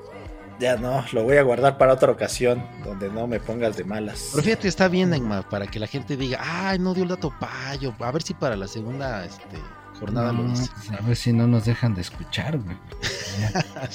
Ya 0.59 0.77
no, 0.77 1.05
lo 1.13 1.25
voy 1.25 1.39
a 1.39 1.43
guardar 1.43 1.79
para 1.79 1.95
otra 1.95 2.13
ocasión, 2.13 2.65
donde 2.85 3.09
no 3.09 3.27
me 3.27 3.41
pongas 3.41 3.77
de 3.77 3.85
malas. 3.85 4.31
Pero 4.33 4.45
fíjate, 4.45 4.69
está 4.69 4.89
bien, 4.89 5.11
Neymar, 5.11 5.49
para 5.49 5.67
que 5.67 5.81
la 5.81 5.87
gente 5.87 6.17
diga, 6.17 6.39
ay, 6.41 6.79
no 6.79 6.93
dio 6.93 7.05
el 7.05 7.09
dato 7.09 7.33
payo. 7.41 7.95
A 7.99 8.13
ver 8.13 8.23
si 8.23 8.35
para 8.35 8.57
la 8.57 8.69
segunda 8.69 9.25
este, 9.25 9.59
jornada 10.03 10.33
lo 10.33 10.43
No, 10.43 10.51
dice. 10.51 10.71
pues, 10.75 10.91
a 11.01 11.07
ver 11.07 11.17
si 11.17 11.33
no 11.33 11.47
nos 11.47 11.65
dejan 11.65 11.95
de 11.95 12.01
escuchar, 12.03 12.59
güey. 12.59 12.77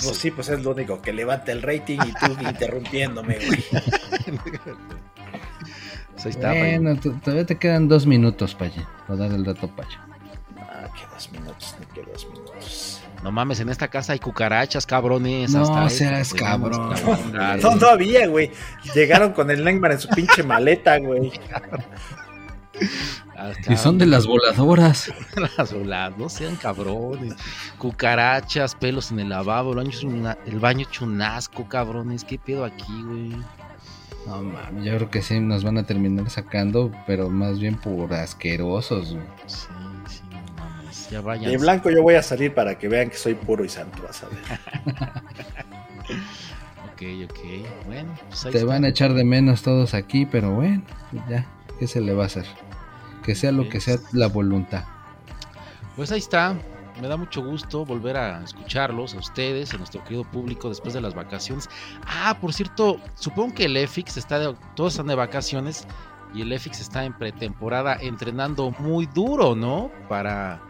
Pues 0.03 0.17
sí, 0.17 0.31
pues 0.31 0.49
es 0.49 0.63
lo 0.63 0.71
único, 0.71 1.01
que 1.01 1.13
levanta 1.13 1.51
el 1.51 1.61
rating 1.61 1.99
y 2.05 2.11
tú 2.13 2.35
interrumpiéndome, 2.41 3.37
güey. 3.37 3.63
Pues 6.13 6.25
ahí 6.25 6.31
está. 6.31 6.49
Bueno, 6.53 6.95
todavía 6.99 7.45
te 7.45 7.57
quedan 7.57 7.87
dos 7.87 8.05
minutos, 8.05 8.55
Payín, 8.55 8.83
para 9.07 9.19
dar 9.19 9.31
el 9.31 9.43
dato 9.43 9.67
payo. 9.75 9.99
Ah, 10.59 10.87
que 10.95 11.05
dos 11.13 11.31
minutos, 11.31 11.75
ni 11.79 11.85
que 11.87 12.01
dos 12.11 12.27
minutos. 12.29 13.01
No 13.23 13.31
mames, 13.31 13.59
en 13.59 13.69
esta 13.69 13.87
casa 13.87 14.13
hay 14.13 14.19
cucarachas, 14.19 14.85
cabrones. 14.85 15.51
No 15.51 15.61
hasta 15.63 15.89
seas 15.89 16.33
cabrón. 16.33 16.93
No, 17.33 17.77
todavía, 17.77 18.27
güey. 18.27 18.51
Llegaron 18.93 19.33
con 19.33 19.49
el 19.51 19.63
Neymar 19.63 19.93
en 19.93 19.99
su 19.99 20.07
pinche 20.09 20.43
maleta, 20.43 20.97
güey. 20.99 21.31
Hasta 23.37 23.71
Y 23.71 23.77
son 23.77 23.99
de 23.99 24.07
las 24.07 24.25
voladoras. 24.25 25.13
las 25.57 25.71
voladas, 25.71 26.17
no 26.17 26.27
sean 26.27 26.55
cabrones. 26.55 27.35
Cucarachas, 27.77 28.73
pelos 28.73 29.11
en 29.11 29.19
el 29.19 29.29
lavabo, 29.29 29.71
el 29.71 29.77
baño, 29.77 29.89
es 29.91 30.03
una- 30.03 30.37
el 30.47 30.59
baño 30.59 30.87
hecho 30.87 31.05
un 31.05 31.21
asco, 31.21 31.67
cabrones. 31.69 32.23
¿Qué 32.23 32.39
pedo 32.39 32.65
aquí, 32.65 33.03
güey? 33.03 33.35
No 34.25 34.41
mames, 34.41 34.83
yo 34.83 34.95
creo 34.97 35.09
que 35.11 35.21
sí 35.21 35.39
nos 35.39 35.63
van 35.63 35.77
a 35.77 35.83
terminar 35.83 36.29
sacando, 36.31 36.91
pero 37.05 37.29
más 37.29 37.59
bien 37.59 37.75
por 37.75 38.11
asquerosos. 38.13 39.13
güey. 39.13 39.25
Sí, 39.45 39.67
sí, 40.07 40.21
no 40.31 40.41
mames. 40.63 41.09
Ya 41.11 41.21
vayan. 41.21 41.51
De 41.51 41.57
blanco 41.57 41.89
yo 41.91 42.01
voy 42.01 42.15
a 42.15 42.23
salir 42.23 42.53
para 42.55 42.77
que 42.77 42.87
vean 42.87 43.09
que 43.11 43.17
soy 43.17 43.35
puro 43.35 43.63
y 43.63 43.69
santo, 43.69 44.01
vas 44.03 44.23
a 44.23 44.27
ver. 44.29 44.39
Ok, 46.93 47.03
ok. 47.29 47.39
Bueno, 47.85 48.15
pues 48.29 48.45
ahí 48.45 48.51
Te 48.51 48.57
está. 48.57 48.69
van 48.69 48.83
a 48.83 48.87
echar 48.87 49.13
de 49.13 49.23
menos 49.23 49.61
todos 49.61 49.93
aquí, 49.93 50.25
pero 50.25 50.55
bueno, 50.55 50.81
ya, 51.29 51.45
¿qué 51.79 51.85
se 51.87 52.01
le 52.01 52.13
va 52.13 52.23
a 52.23 52.25
hacer? 52.25 52.45
Que 53.27 53.35
sea 53.35 53.51
lo 53.51 53.67
que 53.67 53.81
sea 53.81 53.97
la 54.13 54.27
voluntad. 54.27 54.85
Pues 55.97 56.11
ahí 56.13 56.19
está. 56.19 56.55
Me 57.01 57.09
da 57.09 57.17
mucho 57.17 57.43
gusto 57.43 57.85
volver 57.85 58.15
a 58.15 58.41
escucharlos, 58.41 59.13
a 59.13 59.17
ustedes, 59.17 59.73
a 59.73 59.77
nuestro 59.77 60.01
querido 60.03 60.23
público 60.23 60.69
después 60.69 60.93
de 60.93 61.01
las 61.01 61.13
vacaciones. 61.13 61.69
Ah, 62.07 62.37
por 62.39 62.53
cierto, 62.53 63.01
supongo 63.15 63.53
que 63.53 63.65
el 63.65 63.75
EFIX 63.75 64.15
está 64.15 64.39
de, 64.39 64.55
todos 64.75 64.93
están 64.93 65.07
de 65.07 65.15
vacaciones 65.15 65.85
y 66.33 66.41
el 66.41 66.51
EFIX 66.53 66.79
está 66.79 67.03
en 67.03 67.11
pretemporada 67.17 67.97
entrenando 67.99 68.71
muy 68.79 69.07
duro, 69.07 69.55
¿no? 69.55 69.91
Para 70.07 70.61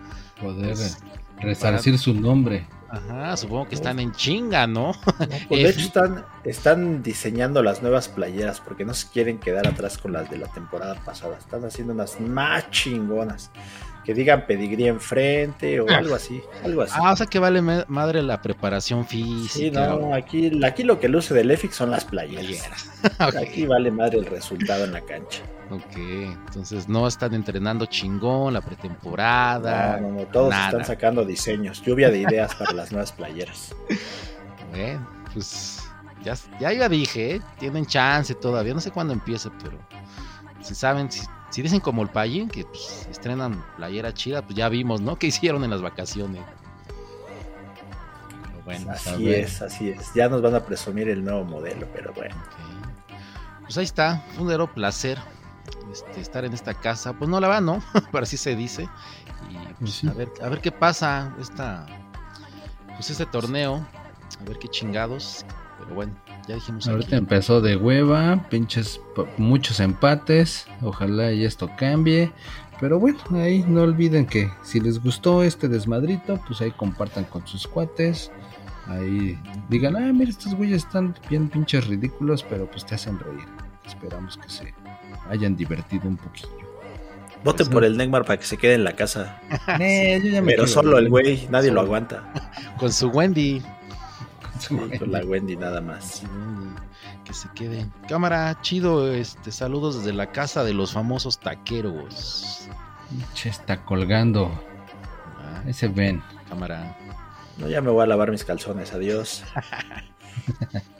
Poder 0.41 0.75
Pues, 0.75 0.97
resarcir 1.39 1.97
su 1.99 2.13
nombre. 2.13 2.67
Ajá, 2.89 3.35
supongo 3.35 3.67
que 3.67 3.75
están 3.75 3.99
en 3.99 4.11
chinga, 4.13 4.65
¿no? 4.67 4.93
Pues 5.49 5.63
de 5.63 5.69
hecho 5.69 5.79
están, 5.81 6.25
están 6.43 7.03
diseñando 7.03 7.61
las 7.61 7.81
nuevas 7.81 8.07
playeras 8.07 8.61
porque 8.61 8.85
no 8.85 8.93
se 8.93 9.09
quieren 9.09 9.39
quedar 9.39 9.67
atrás 9.67 9.97
con 9.97 10.13
las 10.13 10.29
de 10.29 10.37
la 10.37 10.47
temporada 10.47 10.95
pasada. 11.03 11.37
Están 11.37 11.65
haciendo 11.65 11.93
unas 11.93 12.19
más 12.21 12.69
chingonas. 12.71 13.51
Que 14.07 14.13
digan 14.13 14.47
pedigrí 14.47 14.87
enfrente 14.87 15.81
o 15.81 15.89
algo 15.89 16.15
así. 16.15 16.41
Algo 16.63 16.83
así. 16.83 16.93
Ah, 16.95 17.11
o 17.11 17.17
sea 17.17 17.27
que 17.27 17.39
vale 17.39 17.61
madre 17.61 18.23
la 18.23 18.41
preparación 18.41 19.05
física. 19.05 19.49
sí, 19.49 19.69
no, 19.99 20.13
aquí, 20.13 20.49
aquí 20.63 20.83
lo 20.83 20.97
que 20.97 21.09
luce 21.09 21.33
del 21.33 21.51
EFIX 21.51 21.75
son 21.75 21.91
las 21.91 22.05
playeras. 22.05 22.89
Aquí 23.19 23.65
vale 23.65 23.91
madre 23.91 24.19
el 24.19 24.25
resultado 24.25 24.85
en 24.85 24.93
la 24.93 25.01
cancha. 25.01 25.43
Ok, 25.69 25.97
entonces 25.97 26.87
no 26.87 27.05
están 27.05 27.33
entrenando 27.33 27.85
chingón 27.85 28.53
la 28.53 28.61
pretemporada. 28.61 29.97
No, 29.97 30.07
no, 30.07 30.19
no, 30.19 30.25
todos 30.27 30.51
nada. 30.51 30.67
están 30.67 30.85
sacando 30.85 31.25
diseños, 31.25 31.81
lluvia 31.81 32.09
de 32.09 32.19
ideas 32.19 32.55
para 32.55 32.71
las 32.71 32.93
nuevas 32.93 33.11
playeras. 33.11 33.75
Bueno, 34.69 35.07
pues 35.33 35.81
ya, 36.23 36.35
ya 36.59 36.73
ya 36.73 36.89
dije, 36.89 37.35
¿eh? 37.35 37.41
tienen 37.57 37.85
chance 37.85 38.35
todavía, 38.35 38.73
no 38.73 38.81
sé 38.81 38.91
cuándo 38.91 39.13
empiece, 39.13 39.49
pero 39.63 39.77
si 40.59 40.75
saben, 40.75 41.09
si, 41.09 41.21
si 41.57 41.63
dicen 41.63 41.79
como 41.79 42.03
el 42.03 42.09
Payín, 42.09 42.49
que 42.49 42.65
pues, 42.65 43.07
estrenan 43.09 43.65
playera 43.77 44.13
chida, 44.13 44.43
pues 44.43 44.55
ya 44.55 44.69
vimos, 44.69 45.01
¿no? 45.01 45.15
¿Qué 45.19 45.25
hicieron 45.25 45.63
en 45.63 45.71
las 45.71 45.81
vacaciones? 45.81 46.43
Pero 48.43 48.61
bueno, 48.63 48.91
a 48.91 48.93
Así 48.93 49.33
es, 49.33 49.63
así 49.63 49.89
es. 49.89 50.13
Ya 50.13 50.29
nos 50.29 50.43
van 50.43 50.53
a 50.53 50.59
presumir 50.63 51.09
el 51.09 51.25
nuevo 51.25 51.43
modelo, 51.45 51.87
pero 51.95 52.13
bueno. 52.13 52.35
Pues 53.63 53.75
ahí 53.75 53.85
está, 53.85 54.23
fue 54.33 54.41
un 54.43 54.47
verdadero 54.49 54.71
placer 54.71 55.17
este, 55.91 56.21
estar 56.21 56.45
en 56.45 56.53
esta 56.53 56.75
casa. 56.75 57.13
Pues 57.13 57.27
no 57.27 57.39
la 57.39 57.47
va, 57.47 57.59
¿no? 57.59 57.81
Pero 58.11 58.21
así 58.23 58.37
se 58.37 58.55
dice. 58.55 58.87
Y 59.49 59.73
pues, 59.79 59.93
Sí. 59.93 60.07
a, 60.07 60.13
ver, 60.13 60.31
a 60.43 60.49
ver 60.49 60.61
qué 60.61 60.71
pasa 60.71 61.33
esta, 61.41 61.87
pues 62.93 63.09
este 63.09 63.25
torneo, 63.25 63.83
a 64.39 64.43
ver 64.43 64.59
qué 64.59 64.67
chingados. 64.67 65.43
Pero 65.79 65.95
bueno, 65.95 66.13
ya 66.47 66.55
dijimos 66.55 66.87
Ahorita 66.87 67.07
aquí. 67.07 67.15
empezó 67.17 67.61
de 67.61 67.75
hueva, 67.75 68.47
pinches, 68.49 69.01
muchos 69.37 69.79
empates. 69.79 70.67
Ojalá 70.81 71.31
y 71.31 71.45
esto 71.45 71.69
cambie. 71.77 72.31
Pero 72.79 72.99
bueno, 72.99 73.19
ahí 73.33 73.65
no 73.67 73.81
olviden 73.81 74.25
que 74.25 74.51
si 74.63 74.79
les 74.79 75.01
gustó 75.01 75.43
este 75.43 75.67
desmadrito, 75.67 76.39
pues 76.47 76.61
ahí 76.61 76.71
compartan 76.71 77.23
con 77.25 77.45
sus 77.47 77.67
cuates. 77.67 78.31
Ahí 78.87 79.37
digan, 79.69 79.95
ah, 79.97 80.13
mira, 80.13 80.29
estos 80.29 80.53
güeyes 80.55 80.85
están 80.85 81.13
bien 81.29 81.49
pinches 81.49 81.87
ridículos, 81.87 82.43
pero 82.43 82.69
pues 82.69 82.85
te 82.85 82.95
hacen 82.95 83.19
reír. 83.19 83.43
Esperamos 83.85 84.37
que 84.37 84.49
se 84.49 84.73
hayan 85.29 85.55
divertido 85.55 86.07
un 86.07 86.17
poquillo. 86.17 86.49
Voten 87.43 87.65
Pues, 87.65 87.69
por 87.69 87.83
el 87.83 87.97
Neymar 87.97 88.23
para 88.25 88.37
que 88.39 88.45
se 88.45 88.57
quede 88.57 88.75
en 88.75 88.83
la 88.83 88.93
casa. 88.93 89.41
Eh, 89.79 90.19
yo 90.23 90.29
ya 90.29 90.41
me 90.41 90.51
Pero 90.51 90.67
solo 90.67 90.97
el 90.97 91.09
güey, 91.09 91.47
nadie 91.49 91.71
lo 91.71 91.81
aguanta. 91.81 92.31
Con 92.79 92.91
su 92.93 93.09
Wendy. 93.09 93.61
la 95.07 95.19
Wendy 95.19 95.55
nada 95.55 95.81
más. 95.81 96.23
Que 97.25 97.33
se 97.33 97.47
quede. 97.55 97.85
Cámara, 98.07 98.57
chido, 98.61 99.11
este, 99.13 99.51
saludos 99.51 99.97
desde 99.97 100.13
la 100.13 100.31
casa 100.31 100.63
de 100.63 100.73
los 100.73 100.93
famosos 100.93 101.39
taqueros. 101.39 102.67
Pinche 103.09 103.49
está 103.49 103.83
colgando. 103.85 104.51
Ah, 105.39 105.61
Ahí 105.65 105.73
se 105.73 105.87
ven. 105.87 106.21
cámara. 106.49 106.97
No, 107.57 107.67
ya 107.67 107.81
me 107.81 107.89
voy 107.89 108.03
a 108.03 108.07
lavar 108.07 108.31
mis 108.31 108.43
calzones, 108.45 108.93
adiós. 108.93 109.43